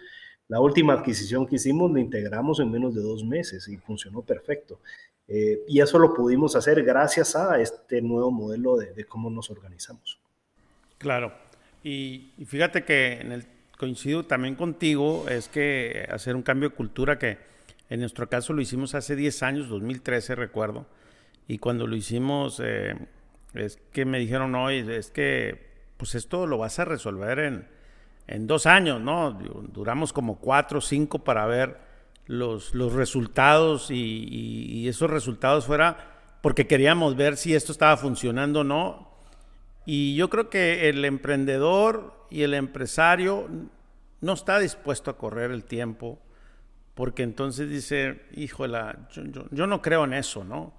la 0.47 0.59
última 0.59 0.93
adquisición 0.93 1.45
que 1.45 1.55
hicimos, 1.55 1.91
la 1.91 1.99
integramos 1.99 2.59
en 2.59 2.71
menos 2.71 2.95
de 2.95 3.01
dos 3.01 3.23
meses 3.23 3.67
y 3.67 3.77
funcionó 3.77 4.21
perfecto. 4.21 4.79
Eh, 5.27 5.63
y 5.67 5.81
eso 5.81 5.97
lo 5.99 6.13
pudimos 6.13 6.55
hacer 6.55 6.83
gracias 6.83 7.35
a 7.35 7.59
este 7.59 8.01
nuevo 8.01 8.31
modelo 8.31 8.77
de, 8.77 9.05
cómo 9.05 9.29
nos 9.29 9.49
organizamos. 9.49 10.19
Claro. 10.97 11.33
Y, 11.83 12.31
fíjate 12.45 12.83
que 12.83 13.13
en 13.13 13.31
el 13.31 13.45
coincido 13.77 14.23
también 14.23 14.55
contigo, 14.55 15.25
es 15.29 15.47
que 15.47 16.07
hacer 16.11 16.35
un 16.35 16.41
cambio 16.41 16.69
de 16.69 16.75
cultura 16.75 17.19
que 17.19 17.37
en 17.89 17.99
nuestro 17.99 18.27
caso 18.27 18.53
lo 18.53 18.61
hicimos 18.61 18.95
hace 18.95 19.15
10 19.15 19.43
años, 19.43 19.69
2013 19.69 20.35
recuerdo, 20.35 20.87
y 21.47 21.59
cuando 21.59 21.85
lo 21.87 21.95
hicimos 21.95 22.61
eh, 22.63 22.95
es 23.53 23.77
que 23.91 24.05
me 24.05 24.19
dijeron, 24.19 24.55
hoy 24.55 24.85
es 24.89 25.11
que 25.11 25.75
pues 25.97 26.15
esto 26.15 26.47
lo 26.47 26.57
vas 26.57 26.79
a 26.79 26.85
resolver 26.85 27.39
en, 27.39 27.67
en 28.27 28.47
dos 28.47 28.65
años, 28.65 28.99
¿no? 29.01 29.31
Duramos 29.31 30.11
como 30.13 30.39
cuatro 30.39 30.79
o 30.79 30.81
cinco 30.81 31.19
para 31.19 31.45
ver 31.45 31.77
los, 32.27 32.73
los 32.73 32.93
resultados 32.93 33.91
y, 33.91 34.27
y, 34.27 34.87
esos 34.87 35.09
resultados 35.09 35.65
fuera 35.65 36.37
porque 36.41 36.67
queríamos 36.67 37.15
ver 37.15 37.37
si 37.37 37.55
esto 37.55 37.71
estaba 37.71 37.97
funcionando 37.97 38.61
o 38.61 38.63
no. 38.63 39.04
Y 39.85 40.15
yo 40.15 40.29
creo 40.29 40.49
que 40.49 40.89
el 40.89 41.05
emprendedor 41.05 42.27
y 42.29 42.43
el 42.43 42.53
empresario 42.53 43.47
no 44.21 44.33
está 44.33 44.59
dispuesto 44.59 45.11
a 45.11 45.17
correr 45.17 45.51
el 45.51 45.63
tiempo, 45.63 46.19
porque 46.93 47.23
entonces 47.23 47.69
dice, 47.69 48.21
híjole, 48.35 48.79
yo, 49.11 49.45
yo 49.51 49.67
no 49.67 49.81
creo 49.81 50.05
en 50.05 50.13
eso, 50.13 50.43
¿no? 50.43 50.73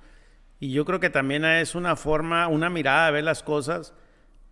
Y 0.59 0.73
yo 0.73 0.85
creo 0.85 1.01
que 1.01 1.11
también 1.11 1.45
es 1.45 1.75
una 1.75 1.97
forma, 1.97 2.49
una 2.49 2.71
mirada 2.71 3.07
de 3.07 3.13
ver 3.13 3.25
las 3.25 3.43
cosas, 3.43 3.95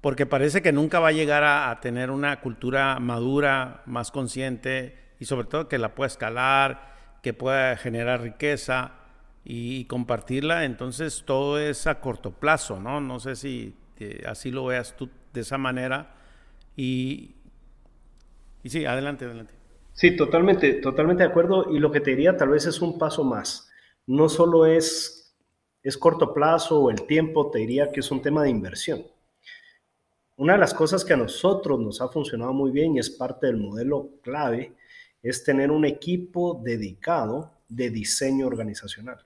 porque 0.04 0.26
parece 0.26 0.60
que 0.60 0.70
nunca 0.70 1.00
va 1.00 1.08
a 1.08 1.12
llegar 1.12 1.44
a, 1.44 1.80
tener 1.80 2.10
una 2.10 2.40
cultura 2.40 3.00
madura, 3.00 3.82
más 3.86 4.10
consciente 4.10 4.98
y 5.18 5.24
sobre 5.24 5.46
todo 5.46 5.66
que 5.66 5.78
la 5.78 5.94
pueda 5.94 6.08
escalar, 6.08 6.94
que 7.22 7.32
pueda 7.32 7.74
generar 7.78 8.20
riqueza 8.20 8.92
y, 9.44 9.86
compartirla. 9.86 10.66
Entonces 10.66 11.24
todo 11.24 11.58
es 11.58 11.86
a 11.86 12.00
corto 12.00 12.32
plazo, 12.32 12.78
¿no? 12.80 13.00
No 13.00 13.18
sé 13.18 13.34
si 13.34 13.74
así 14.26 14.50
lo 14.50 14.66
veas 14.66 14.96
tú 14.96 15.08
de 15.32 15.40
esa 15.40 15.58
manera. 15.58 16.14
Y, 16.76 17.34
y 18.62 18.68
sí, 18.70 18.84
adelante, 18.84 19.24
adelante. 19.24 19.54
Sí, 19.92 20.16
totalmente, 20.16 20.74
totalmente 20.74 21.22
de 21.22 21.28
acuerdo. 21.28 21.70
Y 21.70 21.78
lo 21.78 21.90
que 21.90 22.00
te 22.00 22.10
diría 22.10 22.36
tal 22.36 22.50
vez 22.50 22.66
es 22.66 22.80
un 22.80 22.98
paso 22.98 23.24
más. 23.24 23.70
No 24.06 24.28
solo 24.28 24.66
es 24.66 25.24
es 25.84 25.98
corto 25.98 26.32
plazo 26.32 26.80
o 26.80 26.90
el 26.90 27.06
tiempo, 27.06 27.50
te 27.50 27.58
diría 27.58 27.92
que 27.92 28.00
es 28.00 28.10
un 28.10 28.22
tema 28.22 28.42
de 28.42 28.48
inversión. 28.48 29.06
Una 30.36 30.54
de 30.54 30.58
las 30.58 30.72
cosas 30.72 31.04
que 31.04 31.12
a 31.12 31.18
nosotros 31.18 31.78
nos 31.78 32.00
ha 32.00 32.08
funcionado 32.08 32.54
muy 32.54 32.72
bien 32.72 32.96
y 32.96 32.98
es 32.98 33.10
parte 33.10 33.46
del 33.46 33.58
modelo 33.58 34.08
clave 34.22 34.74
es 35.22 35.44
tener 35.44 35.70
un 35.70 35.84
equipo 35.84 36.60
dedicado 36.64 37.52
de 37.68 37.90
diseño 37.90 38.46
organizacional. 38.46 39.24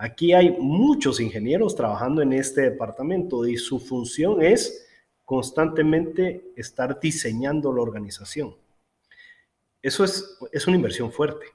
Aquí 0.00 0.32
hay 0.32 0.56
muchos 0.60 1.18
ingenieros 1.18 1.74
trabajando 1.74 2.22
en 2.22 2.32
este 2.32 2.60
departamento 2.60 3.44
y 3.48 3.56
su 3.56 3.80
función 3.80 4.40
es 4.40 4.86
constantemente 5.24 6.52
estar 6.54 7.00
diseñando 7.00 7.72
la 7.72 7.82
organización. 7.82 8.54
Eso 9.82 10.04
es, 10.04 10.38
es 10.52 10.68
una 10.68 10.76
inversión 10.76 11.10
fuerte. 11.10 11.46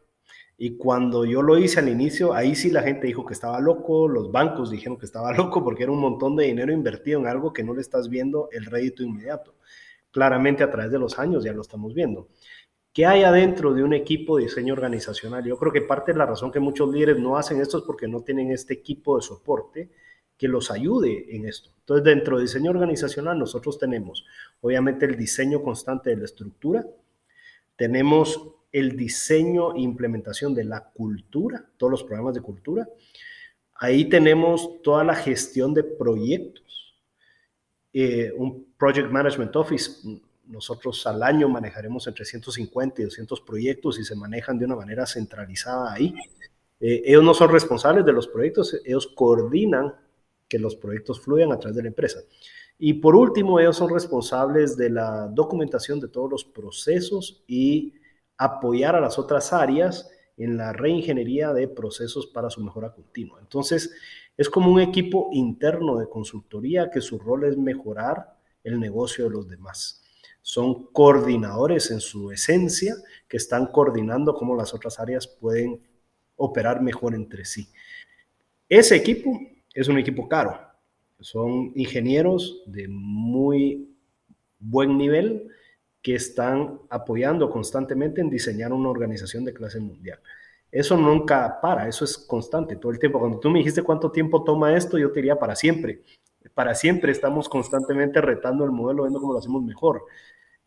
Y 0.58 0.76
cuando 0.76 1.24
yo 1.24 1.42
lo 1.42 1.58
hice 1.58 1.80
al 1.80 1.88
inicio, 1.88 2.34
ahí 2.34 2.54
sí 2.54 2.70
la 2.70 2.84
gente 2.84 3.08
dijo 3.08 3.26
que 3.26 3.34
estaba 3.34 3.62
loco, 3.62 4.10
los 4.10 4.30
bancos 4.30 4.70
dijeron 4.70 4.98
que 4.98 5.06
estaba 5.06 5.32
loco 5.38 5.64
porque 5.64 5.84
era 5.84 5.94
un 5.94 6.02
montón 6.02 6.36
de 6.36 6.44
dinero 6.44 6.74
invertido 6.74 7.22
en 7.22 7.28
algo 7.28 7.54
que 7.54 7.64
no 7.64 7.74
le 7.74 7.80
estás 7.80 8.10
viendo 8.10 8.50
el 8.52 8.66
rédito 8.66 9.04
inmediato. 9.04 9.56
Claramente 10.12 10.64
a 10.64 10.70
través 10.70 10.92
de 10.92 11.00
los 11.00 11.18
años 11.18 11.46
ya 11.46 11.54
lo 11.54 11.62
estamos 11.62 11.94
viendo. 11.94 12.28
¿Qué 12.94 13.08
hay 13.08 13.24
adentro 13.24 13.74
de 13.74 13.84
un 13.84 13.94
equipo 13.94 14.38
de 14.38 14.44
diseño 14.44 14.74
organizacional? 14.74 15.44
Yo 15.44 15.58
creo 15.58 15.74
que 15.74 15.82
parte 15.82 16.12
de 16.12 16.20
la 16.20 16.28
razón 16.28 16.52
que 16.52 16.60
muchos 16.60 16.94
líderes 16.94 17.18
no 17.20 17.38
hacen 17.38 17.60
esto 17.60 17.80
es 17.80 17.84
porque 17.86 18.08
no 18.08 18.22
tienen 18.22 18.52
este 18.52 18.76
equipo 18.76 19.16
de 19.16 19.24
soporte 19.24 19.90
que 20.38 20.48
los 20.48 20.70
ayude 20.70 21.36
en 21.36 21.48
esto. 21.48 21.72
Entonces, 21.80 22.04
dentro 22.04 22.38
de 22.38 22.44
diseño 22.44 22.70
organizacional 22.70 23.40
nosotros 23.40 23.80
tenemos, 23.80 24.26
obviamente, 24.62 25.06
el 25.06 25.18
diseño 25.18 25.64
constante 25.64 26.12
de 26.12 26.18
la 26.18 26.26
estructura, 26.26 26.86
tenemos 27.76 28.52
el 28.72 28.96
diseño 28.96 29.74
e 29.76 29.82
implementación 29.82 30.54
de 30.54 30.66
la 30.66 30.84
cultura, 30.92 31.66
todos 31.78 31.90
los 31.90 32.04
programas 32.04 32.36
de 32.36 32.42
cultura. 32.42 32.88
Ahí 33.74 34.06
tenemos 34.06 34.84
toda 34.84 35.04
la 35.04 35.16
gestión 35.16 35.74
de 35.74 35.84
proyectos. 35.84 36.96
Eh, 37.92 38.32
un 38.36 38.74
Project 38.78 39.10
Management 39.12 39.56
Office, 39.56 40.02
nosotros 40.54 41.06
al 41.08 41.24
año 41.24 41.50
manejaremos 41.50 42.06
entre 42.08 42.26
150 42.26 43.02
y 43.02 43.06
200 43.06 43.42
proyectos 43.42 44.00
y 44.00 44.06
se 44.06 44.16
manejan 44.16 44.60
de 44.60 44.66
una 44.66 44.76
manera 44.76 45.06
centralizada 45.08 45.92
ahí. 45.92 46.14
Eh, 46.80 47.02
ellos 47.06 47.24
no 47.24 47.34
son 47.34 47.52
responsables 47.52 48.06
de 48.06 48.14
los 48.14 48.28
proyectos, 48.28 48.80
ellos 48.86 49.08
coordinan 49.08 49.96
que 50.48 50.60
los 50.60 50.76
proyectos 50.76 51.20
fluyan 51.20 51.52
a 51.52 51.58
través 51.58 51.76
de 51.76 51.82
la 51.82 51.88
empresa. 51.88 52.20
Y 52.78 52.94
por 52.94 53.16
último, 53.16 53.60
ellos 53.60 53.78
son 53.78 53.90
responsables 53.90 54.78
de 54.78 54.92
la 54.92 55.28
documentación 55.28 56.00
de 56.00 56.08
todos 56.08 56.30
los 56.30 56.44
procesos 56.46 57.44
y 57.48 57.94
apoyar 58.38 58.96
a 58.96 59.02
las 59.02 59.18
otras 59.18 59.54
áreas 59.54 60.10
en 60.38 60.58
la 60.58 60.72
reingeniería 60.72 61.52
de 61.54 61.68
procesos 61.68 62.28
para 62.28 62.50
su 62.50 62.64
mejora 62.64 62.94
continua. 62.94 63.40
Entonces, 63.42 63.92
es 64.38 64.50
como 64.50 64.72
un 64.72 64.82
equipo 64.82 65.30
interno 65.32 65.98
de 65.98 66.10
consultoría 66.10 66.92
que 66.92 67.02
su 67.02 67.18
rol 67.18 67.46
es 67.46 67.58
mejorar 67.58 68.38
el 68.64 68.80
negocio 68.80 69.26
de 69.26 69.32
los 69.32 69.48
demás. 69.48 70.03
Son 70.44 70.88
coordinadores 70.92 71.90
en 71.90 72.02
su 72.02 72.32
esencia 72.32 72.96
que 73.30 73.38
están 73.38 73.68
coordinando 73.68 74.36
cómo 74.36 74.56
las 74.56 74.74
otras 74.74 75.00
áreas 75.00 75.26
pueden 75.26 75.82
operar 76.36 76.82
mejor 76.82 77.16
entre 77.16 77.46
sí. 77.46 77.70
Ese 78.68 78.98
equipo 78.98 79.40
es 79.74 79.88
un 79.88 79.98
equipo 79.98 80.28
caro. 80.28 80.60
Son 81.22 81.72
ingenieros 81.76 82.62
de 82.66 82.88
muy 82.90 83.96
buen 84.60 84.98
nivel 84.98 85.48
que 86.02 86.16
están 86.16 86.82
apoyando 86.90 87.50
constantemente 87.50 88.20
en 88.20 88.30
diseñar 88.30 88.74
una 88.74 88.90
organización 88.90 89.46
de 89.46 89.54
clase 89.54 89.80
mundial. 89.80 90.20
Eso 90.70 90.98
nunca 90.98 91.62
para, 91.62 91.88
eso 91.88 92.04
es 92.04 92.18
constante 92.18 92.76
todo 92.76 92.92
el 92.92 93.00
tiempo. 93.00 93.20
Cuando 93.20 93.40
tú 93.40 93.50
me 93.50 93.60
dijiste 93.60 93.82
cuánto 93.82 94.12
tiempo 94.12 94.44
toma 94.44 94.76
esto, 94.76 94.98
yo 94.98 95.10
te 95.12 95.20
diría 95.20 95.40
para 95.40 95.56
siempre. 95.56 96.02
Para 96.54 96.76
siempre 96.76 97.14
estamos 97.14 97.48
constantemente 97.48 98.20
retando 98.20 98.66
el 98.66 98.72
modelo, 98.72 99.04
viendo 99.04 99.22
cómo 99.22 99.32
lo 99.32 99.40
hacemos 99.40 99.64
mejor. 99.64 100.04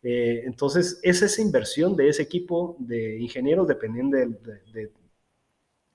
Eh, 0.09 0.43
entonces, 0.45 1.01
es 1.03 1.21
esa 1.21 1.41
inversión 1.41 1.93
de 1.97 2.07
ese 2.07 2.21
equipo 2.21 2.77
de 2.79 3.19
ingenieros, 3.19 3.67
dependiendo 3.67 4.15
de, 4.15 4.89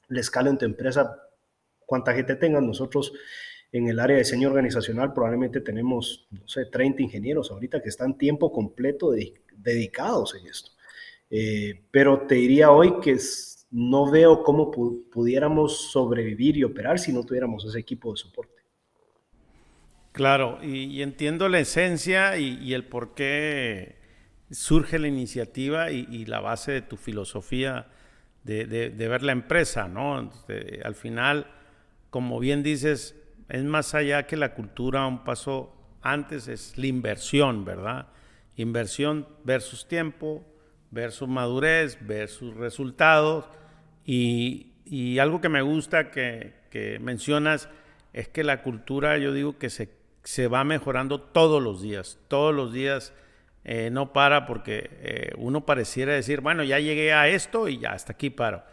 la 0.08 0.20
escala 0.20 0.50
en 0.50 0.58
tu 0.58 0.66
empresa, 0.66 1.16
cuánta 1.86 2.12
gente 2.12 2.36
tengan. 2.36 2.66
Nosotros 2.66 3.14
en 3.72 3.88
el 3.88 3.98
área 3.98 4.16
de 4.16 4.22
diseño 4.22 4.48
organizacional 4.48 5.14
probablemente 5.14 5.62
tenemos, 5.62 6.26
no 6.30 6.46
sé, 6.46 6.66
30 6.66 7.00
ingenieros 7.00 7.50
ahorita 7.50 7.80
que 7.80 7.88
están 7.88 8.18
tiempo 8.18 8.52
completo 8.52 9.14
dedicados 9.56 10.34
en 10.34 10.46
esto. 10.46 10.72
Eh, 11.30 11.80
pero 11.90 12.26
te 12.26 12.34
diría 12.34 12.70
hoy 12.70 13.00
que 13.00 13.16
no 13.70 14.10
veo 14.10 14.42
cómo 14.42 14.70
pudiéramos 14.70 15.90
sobrevivir 15.90 16.58
y 16.58 16.64
operar 16.64 16.98
si 16.98 17.14
no 17.14 17.24
tuviéramos 17.24 17.64
ese 17.64 17.78
equipo 17.78 18.10
de 18.10 18.18
soporte. 18.18 18.62
Claro, 20.12 20.58
y, 20.62 21.00
entiendo 21.00 21.48
la 21.48 21.60
esencia 21.60 22.36
y, 22.36 22.74
el 22.74 22.84
por 22.84 23.14
qué 23.14 24.01
surge 24.52 24.98
la 24.98 25.08
iniciativa 25.08 25.90
y, 25.90 26.24
la 26.26 26.40
base 26.40 26.72
de 26.72 26.82
tu 26.82 26.96
filosofía 26.96 27.86
de, 28.44 28.94
ver 28.96 29.22
la 29.22 29.32
empresa, 29.32 29.88
¿no? 29.88 30.30
al 30.84 30.94
final, 30.94 31.46
como 32.10 32.38
bien 32.38 32.62
dices, 32.62 33.16
es 33.48 33.64
más 33.64 33.94
allá 33.94 34.26
que 34.26 34.36
la 34.36 34.54
cultura, 34.54 35.06
un 35.06 35.24
paso 35.24 35.74
antes 36.02 36.48
es 36.48 36.76
la 36.76 36.86
inversión, 36.86 37.64
¿verdad? 37.64 38.08
Inversión 38.56 39.26
versus 39.44 39.86
tiempo, 39.86 40.44
versus 40.90 41.28
madurez, 41.28 41.98
versus 42.00 42.54
resultados. 42.54 43.48
Y, 44.04 44.68
algo 45.18 45.40
que 45.40 45.48
me 45.48 45.62
gusta 45.62 46.10
que, 46.10 46.54
que, 46.70 46.98
mencionas 46.98 47.68
es 48.12 48.28
que 48.28 48.44
la 48.44 48.62
cultura, 48.62 49.16
yo 49.18 49.32
digo 49.32 49.58
que 49.58 49.70
se, 49.70 49.90
se 50.24 50.48
va 50.48 50.64
mejorando 50.64 51.20
todos 51.20 51.62
los 51.62 51.80
días, 51.80 52.18
todos 52.28 52.54
los 52.54 52.72
días. 52.72 53.14
Eh, 53.64 53.90
no 53.92 54.12
para 54.12 54.44
porque 54.44 54.90
eh, 55.02 55.32
uno 55.36 55.64
pareciera 55.64 56.12
decir, 56.12 56.40
bueno, 56.40 56.64
ya 56.64 56.80
llegué 56.80 57.12
a 57.12 57.28
esto 57.28 57.68
y 57.68 57.78
ya 57.78 57.92
hasta 57.92 58.12
aquí 58.12 58.30
paro. 58.30 58.64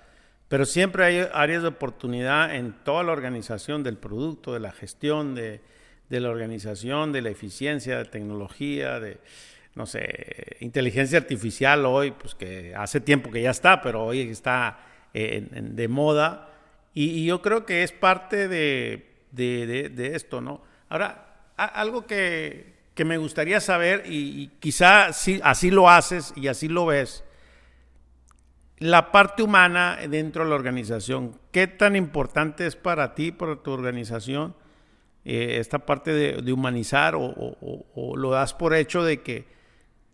Pero 0.48 0.66
siempre 0.66 1.06
hay 1.06 1.28
áreas 1.32 1.62
de 1.62 1.68
oportunidad 1.68 2.56
en 2.56 2.74
toda 2.84 3.04
la 3.04 3.12
organización 3.12 3.84
del 3.84 3.98
producto, 3.98 4.54
de 4.54 4.60
la 4.60 4.72
gestión, 4.72 5.36
de, 5.36 5.62
la 6.10 6.30
organización, 6.30 7.12
de 7.12 7.22
la 7.22 7.30
eficiencia, 7.30 8.00
de 8.00 8.06
tecnología, 8.06 9.00
de, 9.00 9.20
no 9.76 9.86
sé, 9.86 10.58
inteligencia 10.60 11.20
artificial 11.20 11.86
hoy, 11.86 12.10
pues 12.12 12.34
que 12.34 12.74
hace 12.76 13.00
tiempo 13.00 13.30
que 13.30 13.44
ya 13.44 13.52
está, 13.52 13.80
pero 13.82 14.06
hoy 14.06 14.22
está 14.22 14.80
de 15.14 15.88
moda. 15.88 16.50
Y, 16.96 17.26
yo 17.26 17.44
creo 17.44 17.64
que 17.64 17.84
es 17.84 17.92
parte 17.92 18.48
de, 18.48 20.12
esto, 20.16 20.42
¿no? 20.42 20.64
Ahora, 20.90 21.44
algo 21.58 22.08
que, 22.08 22.79
me 23.06 23.18
gustaría 23.18 23.60
saber, 23.60 24.04
y, 24.06 24.44
y 24.44 24.48
quizá 24.60 25.14
sí, 25.14 25.40
así 25.44 25.72
lo 25.72 25.90
haces 25.90 26.34
y 26.36 26.48
así 26.48 26.68
lo 26.68 26.86
ves, 26.88 27.24
la 28.80 29.12
parte 29.12 29.44
humana 29.44 29.98
dentro 30.10 30.44
de 30.44 30.50
la 30.50 30.56
organización, 30.56 31.38
¿qué 31.52 31.68
tan 31.68 31.96
importante 31.96 32.66
es 32.66 32.76
para 32.76 33.14
ti, 33.14 33.32
para 33.32 33.58
tu 33.58 33.72
organización, 33.72 34.56
eh, 35.26 35.58
esta 35.60 35.80
parte 35.80 36.14
de, 36.14 36.54
humanizar 36.54 37.14
o, 37.16 38.16
lo 38.16 38.32
das 38.32 38.54
por 38.54 38.74
hecho 38.74 39.04
de 39.04 39.22
que 39.22 39.46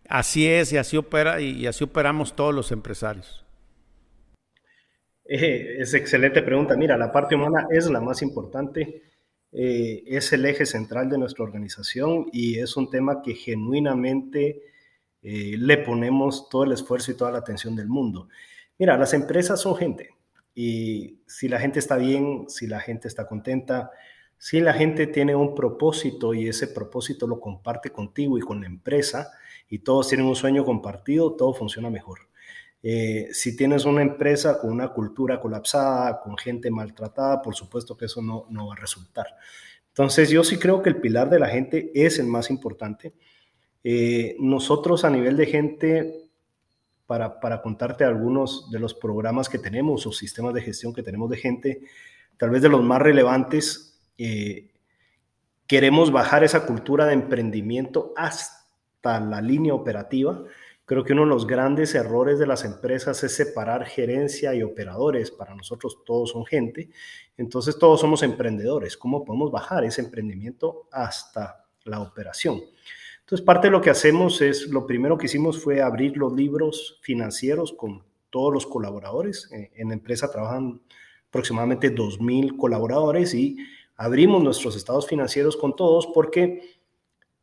así 0.08 0.48
es 0.48 0.72
y 0.72 0.78
así 0.78 0.96
opera 0.96 1.40
y, 1.40 1.66
así 1.66 1.84
operamos 1.84 2.34
todos 2.34 2.52
los 2.52 2.72
empresarios? 2.72 3.44
Eh, 5.24 5.76
es 5.78 5.94
excelente 5.94 6.42
pregunta. 6.42 6.76
Mira, 6.76 6.96
la 6.96 7.12
parte 7.12 7.34
humana 7.34 7.66
es 7.70 7.88
la 7.88 8.00
más 8.00 8.20
importante, 8.22 9.05
eh, 9.58 10.04
es 10.06 10.32
el 10.32 10.44
eje 10.44 10.66
central 10.66 11.08
de 11.08 11.18
nuestra 11.18 11.44
organización 11.44 12.26
y 12.32 12.58
es 12.58 12.76
un 12.76 12.90
tema 12.90 13.22
que 13.22 13.34
genuinamente 13.34 14.62
le 15.22 15.78
ponemos 15.78 16.48
todo 16.48 16.62
el 16.62 16.70
esfuerzo 16.70 17.10
y 17.10 17.14
toda 17.14 17.32
la 17.32 17.38
atención 17.38 17.74
del 17.74 17.88
mundo. 17.88 18.28
Mira, 18.78 18.96
las 18.96 19.12
empresas 19.12 19.60
son 19.60 19.74
gente 19.76 20.10
Y 20.54 21.18
si 21.26 21.48
la 21.48 21.58
gente 21.58 21.80
está 21.80 21.96
bien, 21.96 22.44
si 22.48 22.68
la 22.68 22.78
gente 22.78 23.08
está 23.08 23.26
contenta, 23.26 23.90
si 24.38 24.60
la 24.60 24.74
gente 24.74 25.06
tiene 25.06 25.34
un 25.34 25.54
propósito 25.54 26.34
y 26.34 26.48
ese 26.48 26.68
propósito 26.68 27.26
lo 27.26 27.40
comparte 27.40 27.90
contigo 27.90 28.38
y 28.38 28.42
con 28.42 28.60
la 28.60 28.66
empresa 28.66 29.32
y 29.68 29.80
todos 29.80 30.08
tienen 30.08 30.26
un 30.26 30.36
sueño 30.36 30.64
compartido, 30.64 31.34
todo 31.34 31.54
funciona 31.54 31.90
mejor. 31.90 32.20
Eh, 32.88 33.30
si 33.32 33.56
tienes 33.56 33.84
una 33.84 34.00
empresa 34.00 34.60
con 34.60 34.70
una 34.70 34.90
cultura 34.90 35.40
colapsada, 35.40 36.20
con 36.20 36.38
gente 36.38 36.70
maltratada, 36.70 37.42
por 37.42 37.52
supuesto 37.56 37.96
que 37.96 38.04
eso 38.04 38.22
no, 38.22 38.46
no 38.48 38.68
va 38.68 38.74
a 38.74 38.76
resultar. 38.76 39.26
Entonces 39.88 40.30
yo 40.30 40.44
sí 40.44 40.56
creo 40.56 40.82
que 40.82 40.90
el 40.90 41.00
pilar 41.00 41.28
de 41.28 41.40
la 41.40 41.48
gente 41.48 41.90
es 41.92 42.20
el 42.20 42.28
más 42.28 42.48
importante. 42.48 43.12
Eh, 43.82 44.36
nosotros 44.38 45.04
a 45.04 45.10
nivel 45.10 45.36
de 45.36 45.46
gente, 45.46 46.28
para, 47.08 47.40
para, 47.40 47.60
contarte 47.60 48.04
algunos 48.04 48.70
de 48.70 48.78
los 48.78 48.94
programas 48.94 49.48
que 49.48 49.58
tenemos 49.58 50.06
o 50.06 50.12
sistemas 50.12 50.54
de 50.54 50.62
gestión 50.62 50.94
que 50.94 51.02
tenemos 51.02 51.28
de 51.28 51.38
gente, 51.38 51.80
tal 52.36 52.50
vez 52.50 52.62
de 52.62 52.68
los 52.68 52.84
más 52.84 53.02
relevantes, 53.02 54.00
eh, 54.16 54.70
queremos 55.66 56.12
bajar 56.12 56.44
esa 56.44 56.64
cultura 56.66 57.04
de 57.06 57.14
emprendimiento 57.14 58.12
hasta 58.16 59.18
la 59.18 59.40
línea 59.40 59.74
operativa. 59.74 60.40
Creo 60.86 61.02
que 61.02 61.14
uno 61.14 61.22
de 61.22 61.30
los 61.30 61.48
grandes 61.48 61.96
errores 61.96 62.38
de 62.38 62.46
las 62.46 62.64
empresas 62.64 63.20
es 63.24 63.34
separar 63.34 63.86
gerencia 63.86 64.54
y 64.54 64.62
operadores. 64.62 65.32
Para 65.32 65.52
nosotros 65.56 65.98
todos 66.06 66.30
son 66.30 66.46
gente, 66.46 66.90
entonces 67.36 67.76
todos 67.76 68.00
somos 68.00 68.22
emprendedores. 68.22 68.96
¿Cómo 68.96 69.24
podemos 69.24 69.50
bajar 69.50 69.84
ese 69.84 70.02
emprendimiento 70.02 70.86
hasta 70.92 71.66
la 71.82 72.00
operación? 72.00 72.60
Entonces 73.18 73.44
parte 73.44 73.66
de 73.66 73.72
lo 73.72 73.80
que 73.80 73.90
hacemos 73.90 74.40
es, 74.40 74.68
lo 74.68 74.86
primero 74.86 75.18
que 75.18 75.26
hicimos 75.26 75.60
fue 75.60 75.82
abrir 75.82 76.16
los 76.16 76.32
libros 76.32 77.00
financieros 77.02 77.72
con 77.72 78.04
todos 78.30 78.54
los 78.54 78.64
colaboradores. 78.64 79.50
Eh, 79.50 79.72
en 79.74 79.88
la 79.88 79.94
empresa 79.94 80.30
trabajan 80.30 80.80
aproximadamente 81.28 81.92
2.000 81.92 82.56
colaboradores 82.56 83.34
y 83.34 83.56
abrimos 83.96 84.40
nuestros 84.40 84.76
estados 84.76 85.08
financieros 85.08 85.56
con 85.56 85.74
todos 85.74 86.06
porque, 86.14 86.78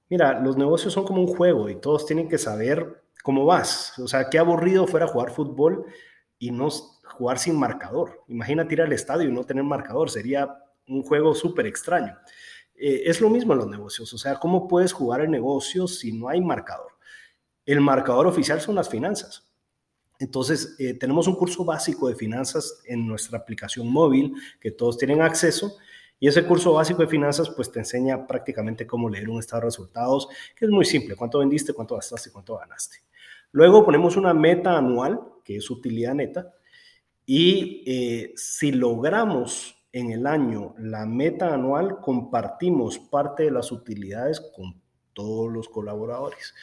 mira, 0.08 0.40
los 0.40 0.56
negocios 0.56 0.94
son 0.94 1.04
como 1.04 1.20
un 1.22 1.28
juego 1.28 1.68
y 1.68 1.76
todos 1.76 2.06
tienen 2.06 2.30
que 2.30 2.38
saber 2.38 3.03
cómo 3.24 3.46
vas. 3.46 3.98
O 3.98 4.08
sea, 4.08 4.30
qué 4.30 4.38
aburrido 4.38 4.86
fuera 4.86 5.08
jugar 5.08 5.32
fútbol 5.32 5.86
y 6.38 6.52
no 6.52 6.70
jugar 7.18 7.40
sin 7.40 7.58
marcador. 7.58 8.24
Imagínate 8.28 8.76
ir 8.76 8.82
al 8.84 8.94
estadio 8.94 9.28
y 9.28 9.34
no 9.34 9.44
tener 9.46 9.64
marcador, 9.64 10.12
sería 10.12 10.56
un 10.88 11.02
juego 11.02 11.34
súper 11.34 11.66
extraño. 11.66 12.16
Eh, 12.76 13.04
es 13.06 13.22
lo 13.22 13.30
mismo 13.30 13.54
en 13.54 13.60
los 13.60 13.68
negocios, 13.68 14.14
o 14.14 14.18
sea, 14.18 14.36
¿cómo 14.36 14.68
puedes 14.68 14.94
jugar 14.94 15.22
el 15.22 15.32
negocio 15.32 15.88
si 15.88 16.12
no 16.12 16.28
hay 16.28 16.42
marcador? 16.42 16.92
El 17.66 17.80
marcador 17.82 18.28
oficial 18.28 18.60
son 18.60 18.76
las 18.76 18.90
finanzas. 18.90 19.48
Entonces, 20.20 20.76
eh, 20.80 20.94
tenemos 20.94 21.28
un 21.28 21.36
curso 21.36 21.64
básico 21.64 22.10
de 22.10 22.16
finanzas 22.16 22.82
en 22.86 23.08
nuestra 23.08 23.38
aplicación 23.38 23.92
móvil 23.92 24.34
que 24.60 24.72
todos 24.72 24.98
tienen 24.98 25.22
acceso 25.22 25.78
y 26.20 26.28
ese 26.28 26.46
curso 26.46 26.74
básico 26.74 27.02
de 27.02 27.08
finanzas 27.08 27.50
pues 27.50 27.72
te 27.72 27.80
enseña 27.80 28.26
prácticamente 28.26 28.88
cómo 28.88 29.10
leer 29.10 29.30
un 29.30 29.40
estado 29.40 29.62
de 29.62 29.66
resultados, 29.66 30.28
que 30.56 30.66
es 30.66 30.72
muy 30.72 30.86
simple, 30.86 31.16
cuánto 31.16 31.40
vendiste, 31.40 31.74
cuánto 31.74 31.96
gastaste, 31.96 32.32
cuánto 32.32 32.58
ganaste. 32.58 32.98
Luego 33.54 33.86
ponemos 33.86 34.18
una 34.18 34.34
meta 34.34 34.78
anual, 34.78 35.22
que 35.46 35.58
es 35.58 35.70
utilidad 35.70 36.16
neta, 36.16 36.54
y 37.26 37.84
eh, 37.86 38.34
si 38.36 38.72
logramos 38.72 39.76
en 39.92 40.12
el 40.12 40.26
año 40.26 40.74
la 40.80 41.06
meta 41.06 41.54
anual, 41.54 42.02
compartimos 42.02 42.98
parte 42.98 43.44
de 43.44 43.52
las 43.52 43.72
utilidades 43.72 44.42
con 44.42 44.82
todos 45.14 45.54
los 45.54 45.70
colaboradores. 45.70 46.56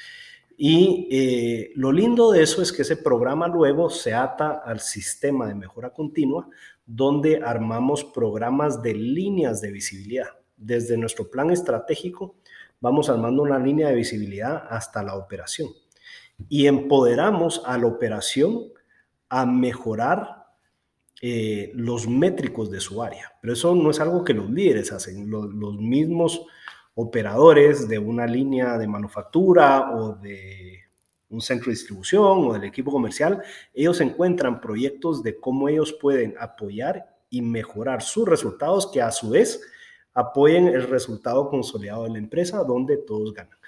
Y 0.56 1.08
eh, 1.12 1.72
lo 1.76 1.92
lindo 1.92 2.32
de 2.32 2.42
eso 2.42 2.60
es 2.60 2.72
que 2.72 2.82
ese 2.82 2.96
programa 2.96 3.46
luego 3.46 3.88
se 3.88 4.12
ata 4.12 4.60
al 4.62 4.80
sistema 4.80 5.46
de 5.46 5.54
mejora 5.54 5.90
continua, 5.90 6.48
donde 6.84 7.40
armamos 7.42 8.04
programas 8.04 8.82
de 8.82 8.94
líneas 8.94 9.60
de 9.60 9.70
visibilidad. 9.70 10.26
Desde 10.56 10.98
nuestro 10.98 11.30
plan 11.30 11.50
estratégico 11.50 12.34
vamos 12.80 13.08
armando 13.08 13.42
una 13.42 13.60
línea 13.60 13.88
de 13.88 13.94
visibilidad 13.94 14.66
hasta 14.68 15.04
la 15.04 15.14
operación. 15.14 15.68
Y 16.48 16.66
empoderamos 16.66 17.62
a 17.64 17.78
la 17.78 17.86
operación 17.86 18.64
a 19.28 19.46
mejorar 19.46 20.40
eh, 21.22 21.70
los 21.74 22.08
métricos 22.08 22.70
de 22.70 22.80
su 22.80 23.02
área. 23.02 23.32
Pero 23.42 23.52
eso 23.52 23.74
no 23.74 23.90
es 23.90 24.00
algo 24.00 24.24
que 24.24 24.32
los 24.32 24.50
líderes 24.50 24.90
hacen. 24.90 25.30
Los, 25.30 25.50
mismos 25.76 26.46
operadores 26.94 27.88
de 27.88 27.98
una 27.98 28.26
línea 28.26 28.78
de 28.78 28.86
manufactura 28.86 29.90
o 29.94 30.14
de 30.14 30.78
un 31.28 31.42
centro 31.42 31.66
de 31.66 31.72
distribución 31.72 32.46
o 32.46 32.52
del 32.54 32.64
equipo 32.64 32.90
comercial, 32.90 33.42
ellos 33.74 34.00
encuentran 34.00 34.60
proyectos 34.60 35.22
de 35.22 35.38
cómo 35.38 35.68
ellos 35.68 35.92
pueden 35.92 36.34
apoyar 36.40 37.18
y 37.28 37.42
mejorar 37.42 38.02
sus 38.02 38.26
resultados 38.26 38.90
que 38.90 39.02
a 39.02 39.12
su 39.12 39.30
vez 39.30 39.60
apoyen 40.14 40.68
el 40.68 40.88
resultado 40.88 41.48
consolidado 41.50 42.04
de 42.04 42.10
la 42.10 42.18
empresa 42.18 42.64
donde 42.64 42.96
todos 42.96 43.32
ganan 43.32 43.58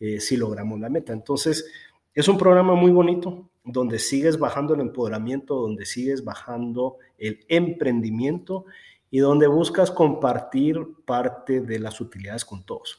eh, 0.00 0.20
si 0.20 0.36
logramos 0.36 0.78
la 0.80 0.90
meta. 0.90 1.12
Entonces, 1.12 1.70
es 2.16 2.28
un 2.28 2.38
programa 2.38 2.74
muy 2.74 2.90
bonito 2.90 3.50
donde 3.62 3.98
sigues 3.98 4.38
bajando 4.38 4.72
el 4.72 4.80
empoderamiento, 4.80 5.54
donde 5.54 5.84
sigues 5.84 6.24
bajando 6.24 6.96
el 7.18 7.44
emprendimiento 7.48 8.64
y 9.10 9.18
donde 9.18 9.46
buscas 9.46 9.90
compartir 9.90 10.80
parte 11.04 11.60
de 11.60 11.78
las 11.78 12.00
utilidades 12.00 12.46
con 12.46 12.64
todos. 12.64 12.98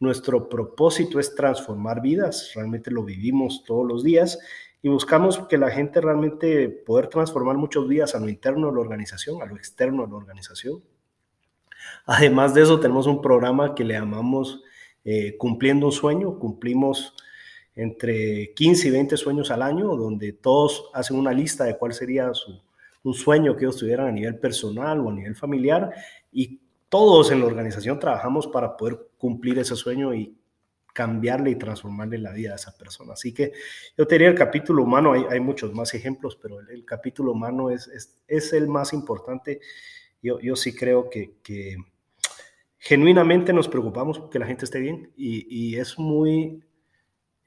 Nuestro 0.00 0.50
propósito 0.50 1.18
es 1.18 1.34
transformar 1.34 2.02
vidas, 2.02 2.52
realmente 2.54 2.90
lo 2.90 3.04
vivimos 3.04 3.64
todos 3.64 3.88
los 3.88 4.04
días 4.04 4.38
y 4.82 4.90
buscamos 4.90 5.38
que 5.48 5.56
la 5.56 5.70
gente 5.70 6.02
realmente 6.02 6.68
poder 6.68 7.06
transformar 7.08 7.56
muchos 7.56 7.88
días 7.88 8.14
a 8.14 8.20
lo 8.20 8.28
interno 8.28 8.66
de 8.66 8.74
la 8.74 8.80
organización, 8.80 9.40
a 9.40 9.46
lo 9.46 9.56
externo 9.56 10.04
de 10.04 10.10
la 10.10 10.16
organización. 10.16 10.82
Además 12.04 12.52
de 12.52 12.62
eso, 12.62 12.78
tenemos 12.78 13.06
un 13.06 13.22
programa 13.22 13.74
que 13.74 13.84
le 13.84 13.94
llamamos 13.94 14.62
eh, 15.06 15.38
Cumpliendo 15.38 15.86
un 15.86 15.92
Sueño. 15.92 16.38
Cumplimos 16.38 17.14
entre 17.78 18.52
15 18.54 18.88
y 18.88 18.90
20 18.90 19.16
sueños 19.16 19.52
al 19.52 19.62
año, 19.62 19.94
donde 19.94 20.32
todos 20.32 20.90
hacen 20.92 21.16
una 21.16 21.30
lista 21.30 21.62
de 21.62 21.78
cuál 21.78 21.92
sería 21.92 22.34
su, 22.34 22.60
un 23.04 23.14
sueño 23.14 23.56
que 23.56 23.66
ellos 23.66 23.76
tuvieran 23.76 24.08
a 24.08 24.10
nivel 24.10 24.36
personal 24.36 24.98
o 24.98 25.10
a 25.10 25.12
nivel 25.12 25.36
familiar 25.36 25.94
y 26.32 26.58
todos 26.88 27.30
en 27.30 27.38
la 27.38 27.46
organización 27.46 28.00
trabajamos 28.00 28.48
para 28.48 28.76
poder 28.76 28.98
cumplir 29.16 29.60
ese 29.60 29.76
sueño 29.76 30.12
y 30.12 30.36
cambiarle 30.92 31.50
y 31.50 31.54
transformarle 31.54 32.18
la 32.18 32.32
vida 32.32 32.54
a 32.54 32.56
esa 32.56 32.76
persona. 32.76 33.12
Así 33.12 33.32
que 33.32 33.52
yo 33.96 34.08
te 34.08 34.16
diría 34.16 34.30
el 34.30 34.34
capítulo 34.34 34.82
humano, 34.82 35.12
hay, 35.12 35.38
muchos 35.38 35.72
más 35.72 35.94
ejemplos, 35.94 36.34
pero 36.34 36.58
el, 36.58 36.84
capítulo 36.84 37.30
humano 37.30 37.70
es, 37.70 37.86
es, 37.86 38.18
es, 38.26 38.52
el 38.54 38.66
más 38.66 38.92
importante. 38.92 39.60
Yo, 40.20 40.40
yo 40.40 40.56
sí 40.56 40.74
creo 40.74 41.08
que, 41.08 41.34
que, 41.44 41.76
genuinamente 42.78 43.52
nos 43.52 43.68
preocupamos 43.68 44.28
que 44.30 44.40
la 44.40 44.46
gente 44.46 44.64
esté 44.64 44.80
bien 44.80 45.12
y, 45.16 45.46
y 45.48 45.76
es 45.76 45.96
muy 45.96 46.64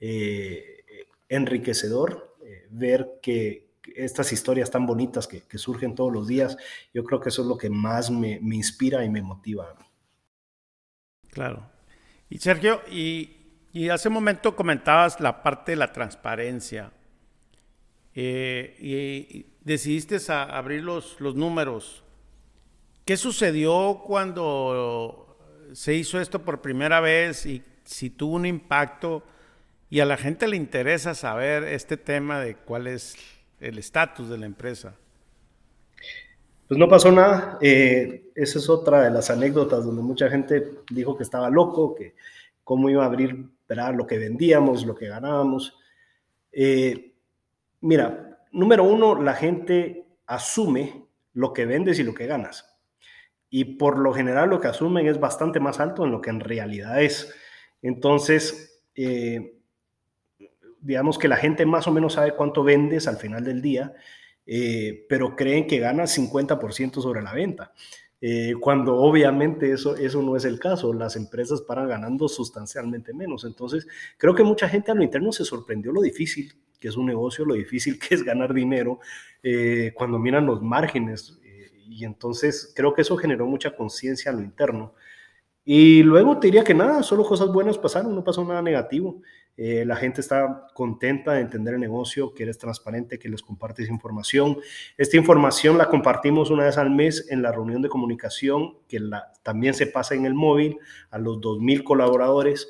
eh, 0.02 1.06
enriquecedor 1.30 2.36
eh, 2.44 2.68
ver 2.72 3.20
que, 3.22 3.72
estas 3.96 4.32
historias 4.32 4.70
tan 4.70 4.86
bonitas 4.86 5.28
que, 5.28 5.58
surgen 5.58 5.96
todos 5.96 6.12
los 6.14 6.28
días, 6.28 6.58
yo 6.94 7.04
creo 7.04 7.20
que 7.20 7.30
eso 7.30 7.42
es 7.42 7.48
lo 7.48 7.58
que 7.58 7.70
más 7.70 8.12
me, 8.12 8.40
inspira 8.42 9.04
y 9.04 9.10
me 9.10 9.22
motiva 9.22 9.76
Claro. 11.30 11.70
Y 12.30 12.38
Sergio, 12.38 12.82
y, 12.90 13.38
hace 13.90 14.10
un 14.10 14.14
momento 14.14 14.56
comentabas 14.56 15.20
la 15.20 15.42
parte 15.42 15.74
de 15.74 15.78
la 15.78 15.92
transparencia. 15.92 16.92
Eh, 18.14 18.76
y, 18.80 19.46
decidiste 19.62 20.18
abrir 20.32 20.84
los, 20.84 21.20
los 21.20 21.36
números. 21.36 22.04
¿Qué 23.06 23.18
sucedió 23.18 24.02
cuando 24.06 25.38
se 25.74 25.96
hizo 25.96 26.20
esto 26.20 26.44
por 26.44 26.62
primera 26.62 27.00
vez 27.00 27.46
y 27.46 27.64
si 27.84 28.10
tuvo 28.10 28.36
un 28.36 28.46
impacto? 28.46 29.24
Y 29.92 30.00
a 30.00 30.06
la 30.06 30.16
gente 30.16 30.48
le 30.48 30.56
interesa 30.56 31.14
saber 31.14 31.66
este 31.66 31.98
tema 31.98 32.40
de 32.40 32.56
cuál 32.56 32.88
es 32.88 33.18
el 33.60 33.78
estatus 33.78 34.30
de 34.30 34.38
la 34.38 34.46
empresa? 34.46 34.96
Pues 36.66 36.80
no 36.80 36.88
pasó 36.88 37.12
nada. 37.12 37.58
Eh, 37.60 38.32
esa 38.34 38.58
es 38.58 38.70
otra 38.70 39.02
de 39.02 39.12
las 39.12 39.30
anécdotas 39.30 39.84
donde 39.84 40.02
mucha 40.02 40.30
gente 40.30 40.76
dijo 40.90 41.18
que 41.18 41.24
estaba 41.24 41.50
loco, 41.50 41.94
que 41.94 42.16
cómo 42.64 42.90
iba 42.90 43.04
a 43.04 43.08
abrir 43.08 43.50
¿verdad? 43.68 43.94
lo 43.94 44.08
que 44.08 44.18
vendíamos, 44.18 44.86
lo 44.86 44.96
que 44.96 45.10
ganábamos. 45.10 45.78
Eh, 46.54 47.12
mira, 47.82 48.40
número 48.54 48.86
uno, 48.86 49.22
la 49.22 49.34
gente 49.34 50.06
asume 50.26 51.06
lo 51.34 51.52
que 51.52 51.66
vendes 51.66 52.00
y 52.00 52.04
lo 52.04 52.14
que 52.14 52.28
ganas. 52.28 52.80
Y 53.50 53.76
por 53.76 54.00
lo 54.00 54.14
general 54.14 54.52
lo 54.52 54.62
que 54.62 54.70
asumen 54.70 55.06
es 55.08 55.20
bastante 55.20 55.60
más 55.60 55.82
alto 55.82 56.06
en 56.06 56.12
lo 56.12 56.22
que 56.22 56.30
en 56.30 56.40
realidad 56.40 57.04
es. 57.04 57.36
Entonces, 57.82 58.82
eh, 58.96 59.58
digamos 60.82 61.18
que 61.18 61.28
la 61.28 61.38
gente 61.38 61.66
más 61.66 61.88
o 61.88 61.92
menos 61.92 62.14
sabe 62.14 62.36
cuánto 62.36 62.64
vendes 62.64 63.08
al 63.08 63.18
final 63.18 63.44
del 63.44 63.62
día, 63.62 63.94
eh, 64.46 65.06
pero 65.08 65.36
creen 65.36 65.68
que 65.68 65.80
ganas 65.80 66.18
50% 66.18 67.02
sobre 67.02 67.22
la 67.22 67.34
venta. 67.34 67.72
Eh, 68.20 68.54
cuando 68.60 68.98
obviamente 68.98 69.72
eso, 69.72 69.96
eso 69.96 70.22
no 70.22 70.36
es 70.36 70.46
el 70.46 70.60
caso, 70.60 70.94
las 70.94 71.16
empresas 71.16 71.62
paran 71.62 71.88
ganando 71.88 72.28
sustancialmente 72.28 73.14
menos. 73.14 73.46
Entonces, 73.46 73.88
creo 74.18 74.36
que 74.36 74.44
mucha 74.44 74.70
gente 74.70 74.92
a 74.92 74.96
lo 74.96 75.04
interno 75.04 75.32
se 75.32 75.46
sorprendió 75.46 75.92
lo 75.92 76.02
difícil 76.02 76.54
que 76.82 76.88
es 76.88 76.98
un 76.98 77.06
negocio, 77.06 77.46
lo 77.46 77.54
difícil 77.54 77.98
que 78.00 78.16
es 78.16 78.24
ganar 78.24 78.54
dinero 78.54 79.00
eh, 79.44 79.94
cuando 79.96 80.20
miran 80.20 80.48
los 80.48 80.62
márgenes. 80.62 81.40
Eh, 81.46 81.72
y 81.88 82.04
entonces 82.04 82.74
creo 82.76 82.94
que 82.94 83.04
eso 83.04 83.16
generó 83.16 83.46
mucha 83.46 83.76
conciencia 83.76 84.32
a 84.32 84.34
lo 84.34 84.42
interno. 84.42 84.96
Y 85.64 86.02
luego 86.02 86.40
te 86.40 86.48
diría 86.48 86.64
que 86.64 86.74
nada, 86.74 87.04
solo 87.04 87.24
cosas 87.24 87.54
buenas 87.54 87.78
pasaron, 87.78 88.16
no 88.16 88.24
pasó 88.24 88.44
nada 88.44 88.64
negativo. 88.64 89.22
Eh, 89.64 89.86
la 89.86 89.96
gente 89.96 90.22
está 90.22 90.70
contenta 90.74 91.34
de 91.34 91.42
entender 91.42 91.76
el 91.76 91.80
negocio, 91.80 92.34
que 92.34 92.42
eres 92.42 92.58
transparente, 92.58 93.20
que 93.20 93.30
les 93.30 93.44
compartes 93.44 93.90
información. 93.90 94.58
Esta 94.98 95.18
información 95.18 95.78
la 95.78 95.88
compartimos 95.88 96.50
una 96.50 96.64
vez 96.64 96.80
al 96.80 96.90
mes 96.90 97.28
en 97.30 97.44
la 97.44 97.52
reunión 97.52 97.84
de 97.84 97.88
comunicación, 97.88 98.80
que 98.88 99.00
también 99.44 99.76
se 99.76 99.86
pasa 99.86 100.16
en 100.16 100.26
el 100.26 100.34
móvil 100.34 100.80
a 101.12 101.20
los 101.20 101.38
2.000 101.38 101.84
colaboradores. 101.84 102.70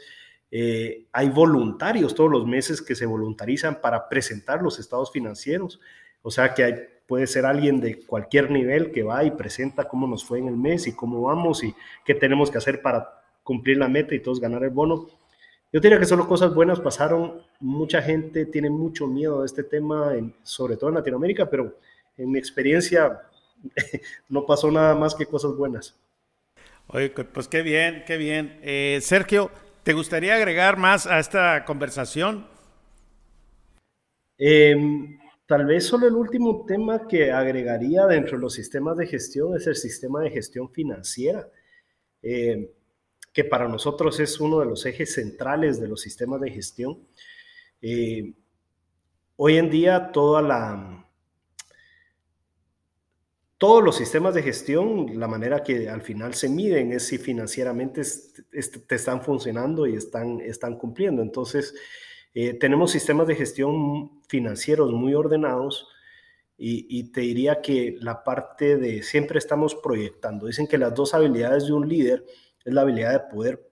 Eh, 0.52 1.06
hay 1.14 1.30
voluntarios 1.30 2.14
todos 2.14 2.30
los 2.30 2.46
meses 2.46 2.82
que 2.82 2.94
se 2.94 3.06
voluntarizan 3.06 3.80
para 3.80 4.10
presentar 4.10 4.62
los 4.62 4.78
estados 4.78 5.14
financieros. 5.14 5.80
O 6.22 6.30
sea 6.30 6.54
que 6.54 7.04
puede 7.08 7.26
ser 7.26 7.46
alguien 7.46 7.80
de 7.80 8.06
cualquier 8.06 8.52
nivel 8.52 8.92
que 8.92 9.04
va 9.04 9.24
y 9.24 9.32
presenta 9.32 9.88
cómo 9.88 10.08
nos 10.08 10.26
fue 10.26 10.40
en 10.40 10.50
el 10.50 10.58
mes 10.58 10.88
y 10.88 10.94
cómo 10.94 11.22
vamos 11.22 11.64
y 11.64 11.74
qué 12.04 12.16
tenemos 12.16 12.52
que 12.52 12.58
hacer 12.58 12.82
para 12.82 13.24
cumplir 13.44 13.78
la 13.78 13.88
meta 13.88 14.14
y 14.14 14.20
todos 14.20 14.42
ganar 14.42 14.66
el 14.66 14.72
bono. 14.72 15.21
Yo 15.74 15.80
diría 15.80 16.00
que 16.00 16.06
solo 16.06 16.28
cosas 16.28 16.54
buenas 16.54 16.82
pasaron. 16.82 17.42
Mucha 17.62 18.02
gente 18.02 18.46
tiene 18.46 18.70
mucho 18.70 19.08
miedo 19.08 19.40
de 19.40 19.46
este 19.46 19.64
tema, 19.64 20.14
sobre 20.44 20.76
todo 20.76 20.90
en 20.90 20.96
Latinoamérica, 20.96 21.50
pero 21.50 21.78
en 22.18 22.30
mi 22.30 22.40
experiencia 22.40 23.22
no 24.30 24.46
pasó 24.46 24.70
nada 24.70 24.96
más 24.96 25.16
que 25.16 25.26
cosas 25.26 25.56
buenas. 25.56 25.98
Oye, 26.88 27.10
pues 27.10 27.48
qué 27.48 27.62
bien, 27.62 28.04
qué 28.06 28.18
bien. 28.18 28.60
Eh, 28.64 29.00
Sergio, 29.02 29.50
¿te 29.84 29.94
gustaría 29.94 30.36
agregar 30.36 30.76
más 30.76 31.08
a 31.08 31.20
esta 31.20 31.64
conversación? 31.64 32.46
Em, 34.38 35.20
tal 35.46 35.66
vez 35.66 35.86
solo 35.86 36.08
el 36.08 36.16
último 36.16 36.66
tema 36.66 37.08
que 37.08 37.32
agregaría 37.32 38.06
dentro 38.08 38.38
de 38.38 38.42
los 38.42 38.54
sistemas 38.54 38.98
de 38.98 39.08
gestión 39.08 39.56
es 39.56 39.68
el 39.68 39.76
sistema 39.76 40.22
de 40.22 40.32
gestión 40.32 40.70
financiera. 40.70 41.48
Eh, 42.22 42.74
que 43.34 43.44
para 43.44 43.68
nosotros 43.68 44.20
es 44.20 44.40
uno 44.40 44.60
de 44.60 44.66
los 44.66 44.86
ejes 44.86 45.14
centrales 45.14 45.80
de 45.80 45.88
los 45.88 46.02
sistemas 46.02 46.42
de 46.42 46.52
gestión. 46.52 47.00
Eh, 47.82 48.34
hoy 49.38 49.58
en 49.58 49.70
día 49.70 50.12
toda 50.12 50.42
la, 50.42 51.08
todos 53.62 53.84
los 53.84 53.96
sistemas 53.96 54.34
de 54.34 54.44
gestión, 54.44 55.20
la 55.20 55.28
manera 55.28 55.62
que 55.62 55.88
al 55.88 56.02
final 56.02 56.34
se 56.34 56.50
miden 56.50 56.92
es 56.92 57.08
si 57.08 57.20
financieramente 57.20 58.02
te 58.88 58.96
están 58.96 59.22
funcionando 59.22 59.86
y 59.86 59.96
están, 59.96 60.42
están 60.42 60.78
cumpliendo. 60.78 61.22
Entonces, 61.22 61.76
eh, 62.34 62.56
tenemos 62.56 62.92
sistemas 62.92 63.28
de 63.28 63.36
gestión 63.36 64.22
financieros 64.28 64.92
muy 64.94 65.14
ordenados 65.14 65.88
y, 66.58 66.88
y, 66.90 67.12
te 67.12 67.22
diría 67.22 67.62
que 67.62 67.98
la 68.00 68.24
parte 68.24 68.78
de 68.78 69.04
siempre 69.04 69.38
estamos 69.38 69.76
proyectando. 69.76 70.48
Dicen 70.48 70.68
que 70.68 70.78
las 70.80 70.96
dos 70.96 71.14
habilidades 71.14 71.68
de 71.68 71.74
un 71.74 71.88
líder 71.88 72.26
es 72.66 72.74
la 72.74 72.82
habilidad 72.82 73.14
de 73.14 73.34
poder 73.34 73.72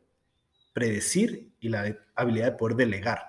predecir 0.73 1.51
y 1.59 1.69
la 1.69 1.97
habilidad 2.15 2.51
de 2.51 2.57
poder 2.57 2.75
delegar. 2.75 3.19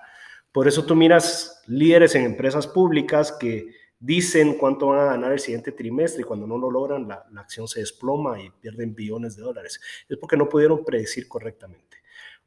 Por 0.51 0.67
eso 0.67 0.85
tú 0.85 0.95
miras 0.95 1.61
líderes 1.67 2.15
en 2.15 2.25
empresas 2.25 2.67
públicas 2.67 3.31
que 3.31 3.73
dicen 4.01 4.57
cuánto 4.57 4.87
van 4.87 4.99
a 4.99 5.11
ganar 5.11 5.31
el 5.31 5.39
siguiente 5.39 5.71
trimestre 5.71 6.21
y 6.21 6.25
cuando 6.25 6.47
no 6.47 6.57
lo 6.57 6.71
logran 6.71 7.07
la, 7.07 7.25
acción 7.37 7.67
se 7.67 7.81
desploma 7.81 8.41
y 8.41 8.49
pierden 8.49 8.95
billones 8.95 9.35
de 9.35 9.43
dólares. 9.43 9.79
Es 10.09 10.17
porque 10.17 10.35
no 10.35 10.49
pudieron 10.49 10.83
predecir 10.83 11.27
correctamente. 11.27 11.97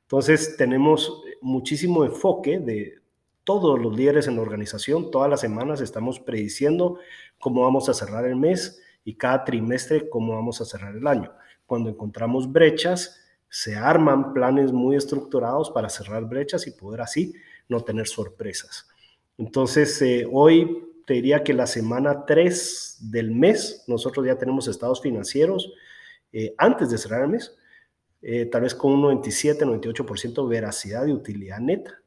Entonces 0.03 0.57
tenemos 0.57 1.23
muchísimo 1.41 2.05
enfoque 2.05 2.59
de 2.59 2.99
todos 3.45 3.79
los 3.79 3.97
líderes 3.97 4.27
en 4.27 4.37
la 4.37 4.43
organización. 4.43 5.11
Todas 5.11 5.31
las 5.31 5.41
semanas 5.41 5.81
estamos 5.81 6.19
prediciendo 6.19 6.99
cómo 7.39 7.63
vamos 7.63 7.89
a 7.89 7.95
cerrar 7.95 8.27
el 8.27 8.37
mes 8.37 8.83
y 9.05 9.15
cada 9.15 9.45
trimestre 9.45 10.09
cómo 10.09 10.35
vamos 10.35 10.61
a 10.61 10.65
cerrar 10.65 10.97
el 10.97 11.07
año. 11.07 11.33
Cuando 11.67 11.91
encontramos 11.91 12.51
brechas, 12.51 13.21
se 13.49 13.77
arman 13.77 14.33
planes 14.33 14.73
muy 14.73 14.97
estructurados 14.97 15.71
para 15.71 15.89
cerrar 15.89 16.25
brechas 16.25 16.67
y 16.67 16.73
poder 16.73 17.01
así 17.01 17.35
no 17.69 17.81
tener 17.81 18.07
sorpresas. 18.07 18.89
Entonces, 19.39 20.01
eh, 20.03 20.29
hoy 20.31 20.93
te 21.07 21.15
diría 21.15 21.43
que 21.43 21.53
la 21.53 21.67
semana 21.67 22.25
3 22.27 22.99
del 23.11 23.31
mes, 23.31 23.85
nosotros 23.87 24.27
ya 24.27 24.37
tenemos 24.37 24.69
estados 24.69 25.01
financieros 25.01 25.73
eh, 26.33 26.55
antes 26.59 26.91
de 26.91 26.99
cerrar 26.99 27.23
el 27.23 27.29
mes, 27.31 27.57
eh, 28.23 28.47
tal 28.47 28.63
vez 28.63 28.75
con 28.75 28.93
un 28.93 29.03
97, 29.03 29.65
98% 29.65 30.49
veracidad 30.49 31.07
y 31.07 31.13
utilidad 31.13 31.59
neta 31.59 32.04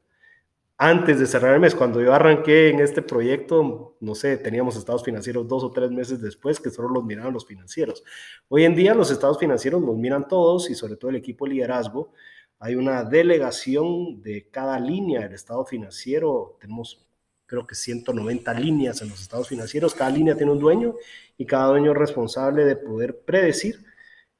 antes 0.80 1.18
de 1.18 1.26
cerrar 1.26 1.54
el 1.54 1.60
mes, 1.60 1.74
cuando 1.74 2.00
yo 2.00 2.14
arranqué 2.14 2.68
en 2.70 2.78
este 2.78 3.02
proyecto, 3.02 3.96
no 3.98 4.14
sé, 4.14 4.36
teníamos 4.36 4.76
estados 4.76 5.02
financieros 5.02 5.48
dos 5.48 5.64
o 5.64 5.72
tres 5.72 5.90
meses 5.90 6.22
después 6.22 6.60
que 6.60 6.70
solo 6.70 6.88
los 6.88 7.04
miraban 7.04 7.32
los 7.32 7.44
financieros. 7.46 8.04
Hoy 8.46 8.64
en 8.64 8.76
día 8.76 8.94
los 8.94 9.10
estados 9.10 9.38
financieros 9.40 9.82
los 9.82 9.96
miran 9.96 10.28
todos 10.28 10.70
y 10.70 10.76
sobre 10.76 10.94
todo 10.94 11.10
el 11.10 11.16
equipo 11.16 11.46
de 11.46 11.54
liderazgo. 11.54 12.12
Hay 12.60 12.76
una 12.76 13.02
delegación 13.02 14.22
de 14.22 14.48
cada 14.52 14.78
línea 14.78 15.22
del 15.22 15.34
estado 15.34 15.64
financiero. 15.64 16.56
Tenemos 16.60 17.04
creo 17.46 17.66
que 17.66 17.74
190 17.74 18.54
líneas 18.54 19.02
en 19.02 19.08
los 19.08 19.20
estados 19.20 19.48
financieros. 19.48 19.94
Cada 19.96 20.10
línea 20.10 20.36
tiene 20.36 20.52
un 20.52 20.60
dueño 20.60 20.94
y 21.36 21.44
cada 21.44 21.70
dueño 21.70 21.90
es 21.90 21.98
responsable 21.98 22.64
de 22.64 22.76
poder 22.76 23.18
predecir 23.24 23.84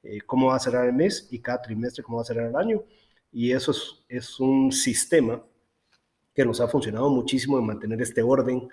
eh, 0.03 0.21
cómo 0.25 0.47
va 0.47 0.55
a 0.55 0.59
cerrar 0.59 0.85
el 0.85 0.93
mes 0.93 1.27
y 1.31 1.39
cada 1.39 1.61
trimestre 1.61 2.01
cómo 2.01 2.19
va 2.19 2.21
a 2.21 2.25
cerrar 2.25 2.47
el 2.47 2.55
año. 2.55 2.81
Y 3.29 3.51
eso 3.51 3.71
es, 3.71 4.05
es 4.07 4.39
un 4.39 4.71
sistema 4.71 5.43
que 6.39 6.45
nos 6.45 6.61
ha 6.61 6.69
funcionado 6.69 7.09
muchísimo 7.09 7.59
en 7.59 7.65
mantener 7.65 8.01
este 8.01 8.21
orden 8.21 8.69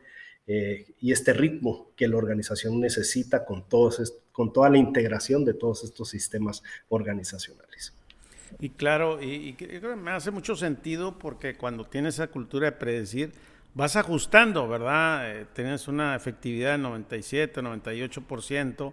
eh, 0.47 0.87
y 1.01 1.11
este 1.11 1.33
ritmo 1.33 1.91
que 1.97 2.07
la 2.07 2.17
organización 2.17 2.81
necesita 2.81 3.45
con, 3.45 3.69
todos, 3.69 4.15
con 4.31 4.53
toda 4.53 4.71
la 4.71 4.79
integración 4.79 5.45
de 5.45 5.53
todos 5.53 5.83
estos 5.83 6.11
sistemas 6.11 6.63
organizacionales. 6.89 7.93
Y 8.61 8.69
claro, 8.69 9.21
y, 9.21 9.55
creo 9.55 9.97
me 9.97 10.13
hace 10.13 10.31
mucho 10.31 10.55
sentido 10.55 11.19
porque 11.19 11.57
cuando 11.57 11.85
tienes 11.85 12.15
esa 12.15 12.29
cultura 12.29 12.67
de 12.67 12.77
predecir, 12.77 13.33
vas 13.75 13.97
ajustando, 13.97 14.69
¿verdad? 14.69 15.29
Eh, 15.29 15.47
tienes 15.53 15.89
una 15.89 16.15
efectividad 16.15 16.71
de 16.71 16.79
97, 16.79 17.63
98%, 17.63 18.93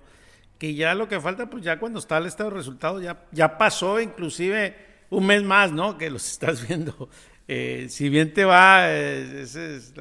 que 0.57 0.73
ya 0.73 0.95
lo 0.95 1.07
que 1.07 1.21
falta, 1.21 1.47
pues 1.47 1.63
ya 1.63 1.77
cuando 1.77 1.99
está 1.99 2.17
el 2.17 2.25
estado 2.25 2.49
de 2.49 2.55
resultados, 2.55 3.03
ya, 3.03 3.23
ya 3.31 3.55
pasó 3.55 4.01
inclusive 4.01 4.75
un 5.11 5.27
mes 5.27 5.43
más, 5.43 5.71
¿no? 5.71 5.95
Que 5.95 6.09
los 6.09 6.27
estás 6.31 6.67
viendo 6.67 7.07
eh, 7.47 7.87
si 7.89 8.09
bien 8.09 8.33
te 8.33 8.45
va 8.45 8.85
eh, 8.87 9.45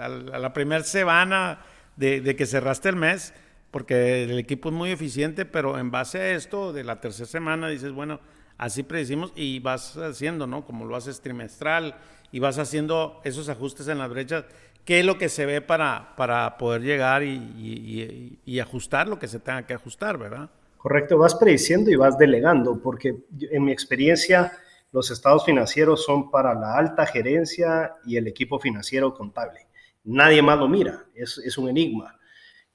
a, 0.01 0.09
la 0.09 0.53
primera 0.53 0.84
semana 0.84 1.61
de, 1.97 2.36
que 2.36 2.47
cerraste 2.47 2.88
el 2.88 2.97
mes, 2.97 3.34
porque 3.70 4.24
el 4.24 4.38
equipo 4.38 4.68
es 4.68 4.74
muy 4.74 4.90
eficiente, 4.90 5.45
pero 5.45 5.78
en 5.78 5.90
base 5.90 6.18
a 6.18 6.30
esto, 6.32 6.72
de 6.72 6.84
la 6.84 7.01
tercera 7.01 7.26
semana, 7.26 7.68
dices, 7.68 7.93
bueno, 7.93 8.20
así 8.59 8.82
predecimos 8.82 9.32
y 9.34 9.59
vas 9.61 9.97
haciendo, 9.97 10.47
¿no? 10.47 10.64
Como 10.64 10.84
lo 10.84 10.95
haces 10.95 11.20
trimestral 11.20 11.97
y 12.30 12.38
vas 12.38 12.59
haciendo 12.59 13.20
esos 13.24 13.49
ajustes 13.49 13.88
en 13.88 13.99
las 13.99 14.11
brechas, 14.11 14.45
¿qué 14.84 15.01
es 15.01 15.07
lo 15.07 15.18
que 15.18 15.28
se 15.28 15.47
ve 15.47 15.61
para, 15.61 16.14
para 16.16 16.57
poder 16.59 16.82
llegar 16.82 17.22
y, 17.22 18.38
y 18.45 18.59
ajustar 18.61 19.09
lo 19.09 19.18
que 19.18 19.28
se 19.28 19.40
tenga 19.40 19.66
que 19.66 19.74
ajustar, 19.74 20.18
¿verdad? 20.18 20.51
Correcto, 20.82 21.16
vas 21.16 21.36
prediciendo 21.36 21.93
y 21.93 21.95
vas 21.95 22.18
delegando, 22.18 22.80
porque 22.82 23.16
en 23.40 23.64
mi 23.64 23.70
experiencia 23.70 24.53
los 24.93 25.11
estados 25.11 25.45
financieros 25.45 26.05
son 26.05 26.30
para 26.30 26.55
la 26.55 26.76
alta 26.76 27.07
gerencia 27.07 27.95
y 28.05 28.16
el 28.16 28.28
equipo 28.28 28.61
financiero 28.61 29.14
contable. 29.14 29.66
Nadie 30.05 30.43
más 30.43 30.59
lo 30.59 30.68
mira, 30.68 31.07
es, 31.14 31.59
un 31.59 31.70
enigma. 31.70 32.18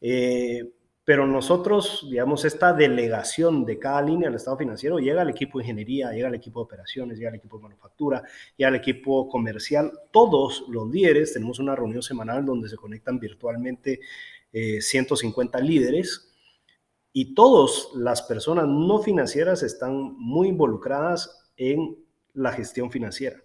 Eh, 0.01 0.73
pero 1.03 1.25
nosotros, 1.25 2.05
digamos, 2.09 2.43
esta 2.43 2.73
delegación 2.73 3.63
de 3.63 3.79
cada 3.79 4.01
línea 4.01 4.27
del 4.27 4.35
estado 4.35 4.57
financiero 4.57 4.99
llega 4.99 5.21
al 5.21 5.29
equipo 5.29 5.57
de 5.57 5.63
ingeniería, 5.63 6.11
llega 6.11 6.27
al 6.27 6.35
equipo 6.35 6.59
de 6.59 6.65
operaciones, 6.65 7.17
llega 7.17 7.29
al 7.29 7.35
equipo 7.35 7.57
de 7.57 7.63
manufactura, 7.63 8.23
llega 8.57 8.67
al 8.67 8.75
equipo 8.75 9.29
comercial. 9.29 9.91
Todos 10.11 10.65
los 10.67 10.89
líderes, 10.89 11.33
tenemos 11.33 11.59
una 11.59 11.75
reunión 11.75 12.01
semanal 12.01 12.45
donde 12.45 12.67
se 12.67 12.75
conectan 12.75 13.19
virtualmente 13.19 14.01
150 14.51 15.57
eh, 15.57 15.63
líderes 15.63 16.33
y 17.13 17.33
todas 17.33 17.89
las 17.95 18.21
personas 18.23 18.67
no 18.67 18.99
financieras 18.99 19.63
están 19.63 20.15
muy 20.17 20.49
involucradas 20.49 21.51
en 21.55 22.06
la 22.37 22.53
gestión 22.53 22.91
financiera. 22.91 23.37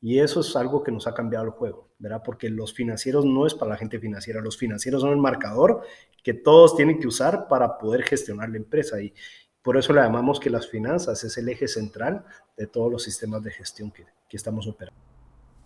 Y 0.00 0.18
eso 0.18 0.40
es 0.40 0.56
algo 0.56 0.82
que 0.82 0.90
nos 0.90 1.06
ha 1.06 1.14
cambiado 1.14 1.44
el 1.44 1.50
juego, 1.52 1.90
¿verdad? 1.98 2.22
Porque 2.24 2.50
los 2.50 2.74
financieros 2.74 3.24
no 3.24 3.46
es 3.46 3.54
para 3.54 3.70
la 3.70 3.76
gente 3.76 4.00
financiera, 4.00 4.40
los 4.40 4.58
financieros 4.58 5.02
son 5.02 5.12
el 5.12 5.18
marcador 5.18 5.82
que 6.24 6.34
todos 6.34 6.76
tienen 6.76 6.98
que 6.98 7.06
usar 7.06 7.46
para 7.46 7.78
poder 7.78 8.02
gestionar 8.02 8.48
la 8.48 8.56
empresa. 8.56 9.00
Y 9.00 9.14
por 9.62 9.76
eso 9.76 9.92
le 9.92 10.00
llamamos 10.00 10.40
que 10.40 10.50
las 10.50 10.68
finanzas 10.68 11.22
es 11.22 11.36
el 11.38 11.48
eje 11.48 11.68
central 11.68 12.24
de 12.56 12.66
todos 12.66 12.90
los 12.90 13.04
sistemas 13.04 13.44
de 13.44 13.52
gestión 13.52 13.92
que, 13.92 14.04
estamos 14.32 14.66
operando. 14.66 14.98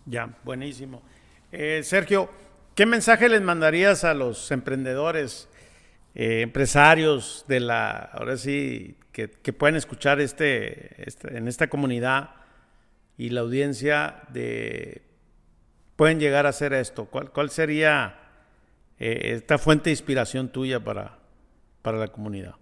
Ya, 0.05 0.37
buenísimo. 0.43 1.01
Eh, 1.53 1.81
Sergio, 1.81 2.29
¿qué 2.75 2.85
mensaje 2.85 3.29
les 3.29 3.41
mandarías 3.41 4.03
a 4.03 4.13
los 4.13 4.51
emprendedores, 4.51 5.47
eh, 6.15 6.41
empresarios 6.41 7.45
de 7.47 7.61
la, 7.61 7.91
ahora 7.97 8.35
sí, 8.35 8.97
que, 9.13 9.29
pueden 9.53 9.77
escuchar 9.77 10.19
este, 10.19 11.09
este, 11.09 11.37
en 11.37 11.47
esta 11.47 11.69
comunidad? 11.69 12.31
Y 13.17 13.29
la 13.29 13.41
audiencia 13.41 14.21
de 14.31 15.01
pueden 15.95 16.19
llegar 16.19 16.45
a 16.45 16.49
hacer 16.49 16.73
esto? 16.73 17.05
¿Cuál, 17.05 17.31
cuál 17.31 17.49
sería 17.49 18.19
eh, 18.99 19.33
esta 19.35 19.57
fuente 19.57 19.85
de 19.85 19.91
inspiración 19.91 20.49
tuya 20.49 20.79
para, 20.79 21.19
para 21.81 21.97
la 21.97 22.07
comunidad? 22.07 22.55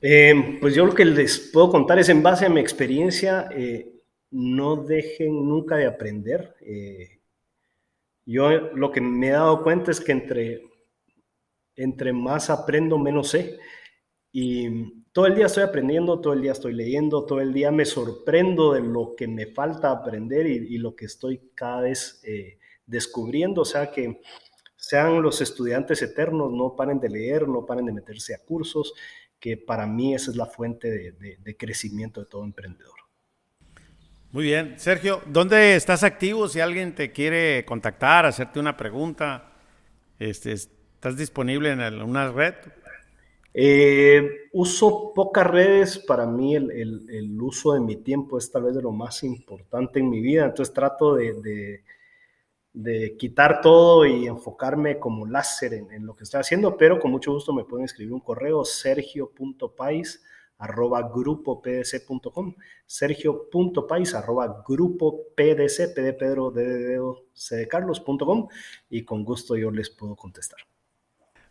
Eh, 0.00 0.58
pues 0.60 0.74
yo 0.74 0.86
lo 0.86 0.94
que 0.94 1.04
les 1.04 1.38
puedo 1.52 1.70
contar 1.70 1.98
es 1.98 2.08
en 2.08 2.22
base 2.22 2.46
a 2.46 2.50
mi 2.50 2.60
experiencia, 2.60 3.48
eh, 3.52 3.90
no 4.30 4.76
dejen 4.76 5.46
nunca 5.46 5.76
de 5.76 5.86
aprender. 5.86 6.56
yo 8.26 8.50
lo 8.50 8.90
que 8.90 9.00
me 9.00 9.28
he 9.28 9.32
dado 9.32 9.62
cuenta 9.62 9.90
es 9.90 10.00
que 10.00 10.12
entre, 10.12 10.62
entre 11.76 12.12
más 12.12 12.50
aprendo, 12.50 12.98
menos 12.98 13.30
sé. 13.30 13.58
Y 14.32 15.03
todo 15.14 15.26
el 15.26 15.36
día 15.36 15.46
estoy 15.46 15.62
aprendiendo, 15.62 16.20
todo 16.20 16.32
el 16.32 16.42
día 16.42 16.50
estoy 16.50 16.72
leyendo, 16.74 17.24
todo 17.24 17.40
el 17.40 17.52
día 17.52 17.70
me 17.70 17.84
sorprendo 17.84 18.72
de 18.72 18.80
lo 18.80 19.14
que 19.16 19.28
me 19.28 19.46
falta 19.46 19.92
aprender 19.92 20.44
y, 20.44 20.76
lo 20.78 20.96
que 20.96 21.04
estoy 21.04 21.52
cada 21.54 21.82
vez 21.82 22.20
descubriendo. 22.84 23.60
O 23.60 23.64
sea 23.64 23.92
que 23.92 24.20
sean 24.74 25.22
los 25.22 25.40
estudiantes 25.40 26.02
eternos, 26.02 26.50
no 26.52 26.74
paren 26.74 26.98
de 26.98 27.10
leer, 27.10 27.46
no 27.46 27.64
paren 27.64 27.86
de 27.86 27.92
meterse 27.92 28.34
a 28.34 28.38
cursos, 28.38 28.92
que 29.38 29.56
para 29.56 29.86
mí 29.86 30.16
esa 30.16 30.32
es 30.32 30.36
la 30.36 30.46
fuente 30.46 30.90
de, 30.90 31.56
crecimiento 31.56 32.18
de 32.18 32.26
todo 32.26 32.42
emprendedor. 32.42 32.98
Muy 34.32 34.42
bien. 34.42 34.74
Sergio, 34.80 35.22
¿dónde 35.26 35.76
estás 35.76 36.02
activo? 36.02 36.48
Si 36.48 36.58
alguien 36.58 36.92
te 36.92 37.12
quiere 37.12 37.64
contactar, 37.64 38.26
hacerte 38.26 38.58
una 38.58 38.76
pregunta, 38.76 39.52
este, 40.18 40.50
¿estás 40.50 41.16
disponible 41.16 41.70
en 41.70 42.02
una 42.02 42.32
red? 42.32 42.54
Eh, 43.54 44.48
uso 44.52 45.12
pocas 45.14 45.46
redes, 45.46 45.98
para 45.98 46.26
mí 46.26 46.56
el, 46.56 47.38
uso 47.40 47.72
de 47.72 47.80
mi 47.80 47.96
tiempo 47.96 48.36
es 48.36 48.50
tal 48.50 48.64
vez 48.64 48.74
de 48.74 48.82
lo 48.82 48.90
más 48.92 49.22
importante 49.22 50.00
en 50.00 50.10
mi 50.10 50.20
vida, 50.20 50.44
entonces 50.44 50.74
trato 50.74 51.14
de 51.14 51.82
de 52.74 53.16
quitar 53.16 53.60
todo 53.60 54.04
y 54.04 54.26
enfocarme 54.26 54.98
como 54.98 55.26
láser 55.26 55.74
en, 55.74 56.04
lo 56.04 56.16
que 56.16 56.24
estoy 56.24 56.40
haciendo, 56.40 56.76
pero 56.76 56.98
con 56.98 57.12
mucho 57.12 57.32
gusto 57.32 57.54
me 57.54 57.64
pueden 57.64 57.84
escribir 57.84 58.12
un 58.12 58.20
correo 58.20 58.64
sergio.pais 58.64 60.22
arroba 60.58 61.02
grupopdc.com 61.02 62.54
sergio.pais 62.86 64.14
arroba 64.14 64.62
grupopdc 64.66 65.94
p 65.94 66.02
de 66.02 66.12
Pedro 66.12 66.50
d 66.50 66.98
de 67.50 67.68
Carlos.com 67.68 68.48
y 68.90 69.04
con 69.04 69.24
gusto 69.24 69.56
yo 69.56 69.70
les 69.70 69.90
puedo 69.90 70.16
contestar. 70.16 70.58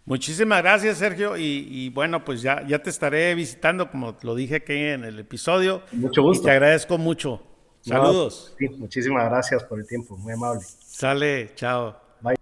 Muchísimas 0.06 0.62
gracias, 0.62 0.98
Sergio. 0.98 1.38
Y, 1.38 1.90
bueno, 1.90 2.26
pues 2.26 2.42
ya, 2.42 2.66
ya 2.68 2.80
te 2.80 2.90
estaré 2.90 3.34
visitando, 3.36 3.90
como 3.90 4.18
lo 4.22 4.36
dije 4.36 4.56
aquí 4.58 4.74
en 4.74 5.06
el 5.06 5.20
episodio. 5.20 5.82
Mucho 5.94 6.22
gusto. 6.22 6.44
Y 6.44 6.46
te 6.46 6.52
agradezco 6.52 6.98
mucho. 6.98 7.42
Saludos. 7.80 8.56
muchísimas 8.78 9.30
gracias 9.30 9.64
por 9.64 9.80
el 9.80 9.88
tiempo, 9.88 10.18
muy 10.18 10.34
amable. 10.34 10.62
Sale, 10.62 11.52
chao. 11.56 11.98
Bye. 12.22 12.36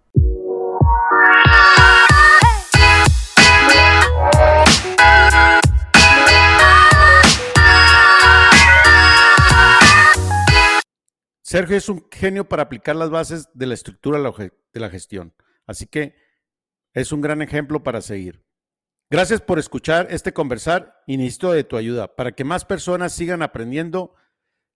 Sergio 11.42 11.78
es 11.78 11.90
un 11.90 12.06
genio 12.12 12.48
para 12.48 12.64
aplicar 12.64 12.96
las 12.96 13.10
bases 13.10 13.50
de 13.54 13.66
la 13.66 13.74
estructura 13.74 14.20
de 14.20 14.80
la 14.80 14.90
gestión, 14.90 15.34
así 15.66 15.86
que 15.86 16.21
es 16.94 17.12
un 17.12 17.22
gran 17.22 17.42
ejemplo 17.42 17.84
para 17.84 18.02
seguir. 18.02 18.44
Gracias 19.10 19.42
por 19.42 19.60
escuchar 19.60 20.08
este 20.10 20.32
conversar 20.32 21.04
y 21.06 21.18
necesito 21.18 21.52
de 21.52 21.66
tu 21.66 21.76
ayuda 21.76 22.16
para 22.16 22.32
que 22.32 22.46
más 22.46 22.64
personas 22.64 23.12
sigan 23.12 23.42
aprendiendo. 23.42 24.16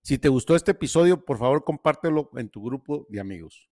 Si 0.03 0.17
te 0.17 0.27
gustó 0.27 0.57
este 0.57 0.71
episodio, 0.71 1.23
por 1.23 1.37
favor 1.37 1.63
compártelo 1.63 2.29
en 2.35 2.49
tu 2.49 2.61
grupo 2.61 3.07
de 3.09 3.21
amigos. 3.21 3.63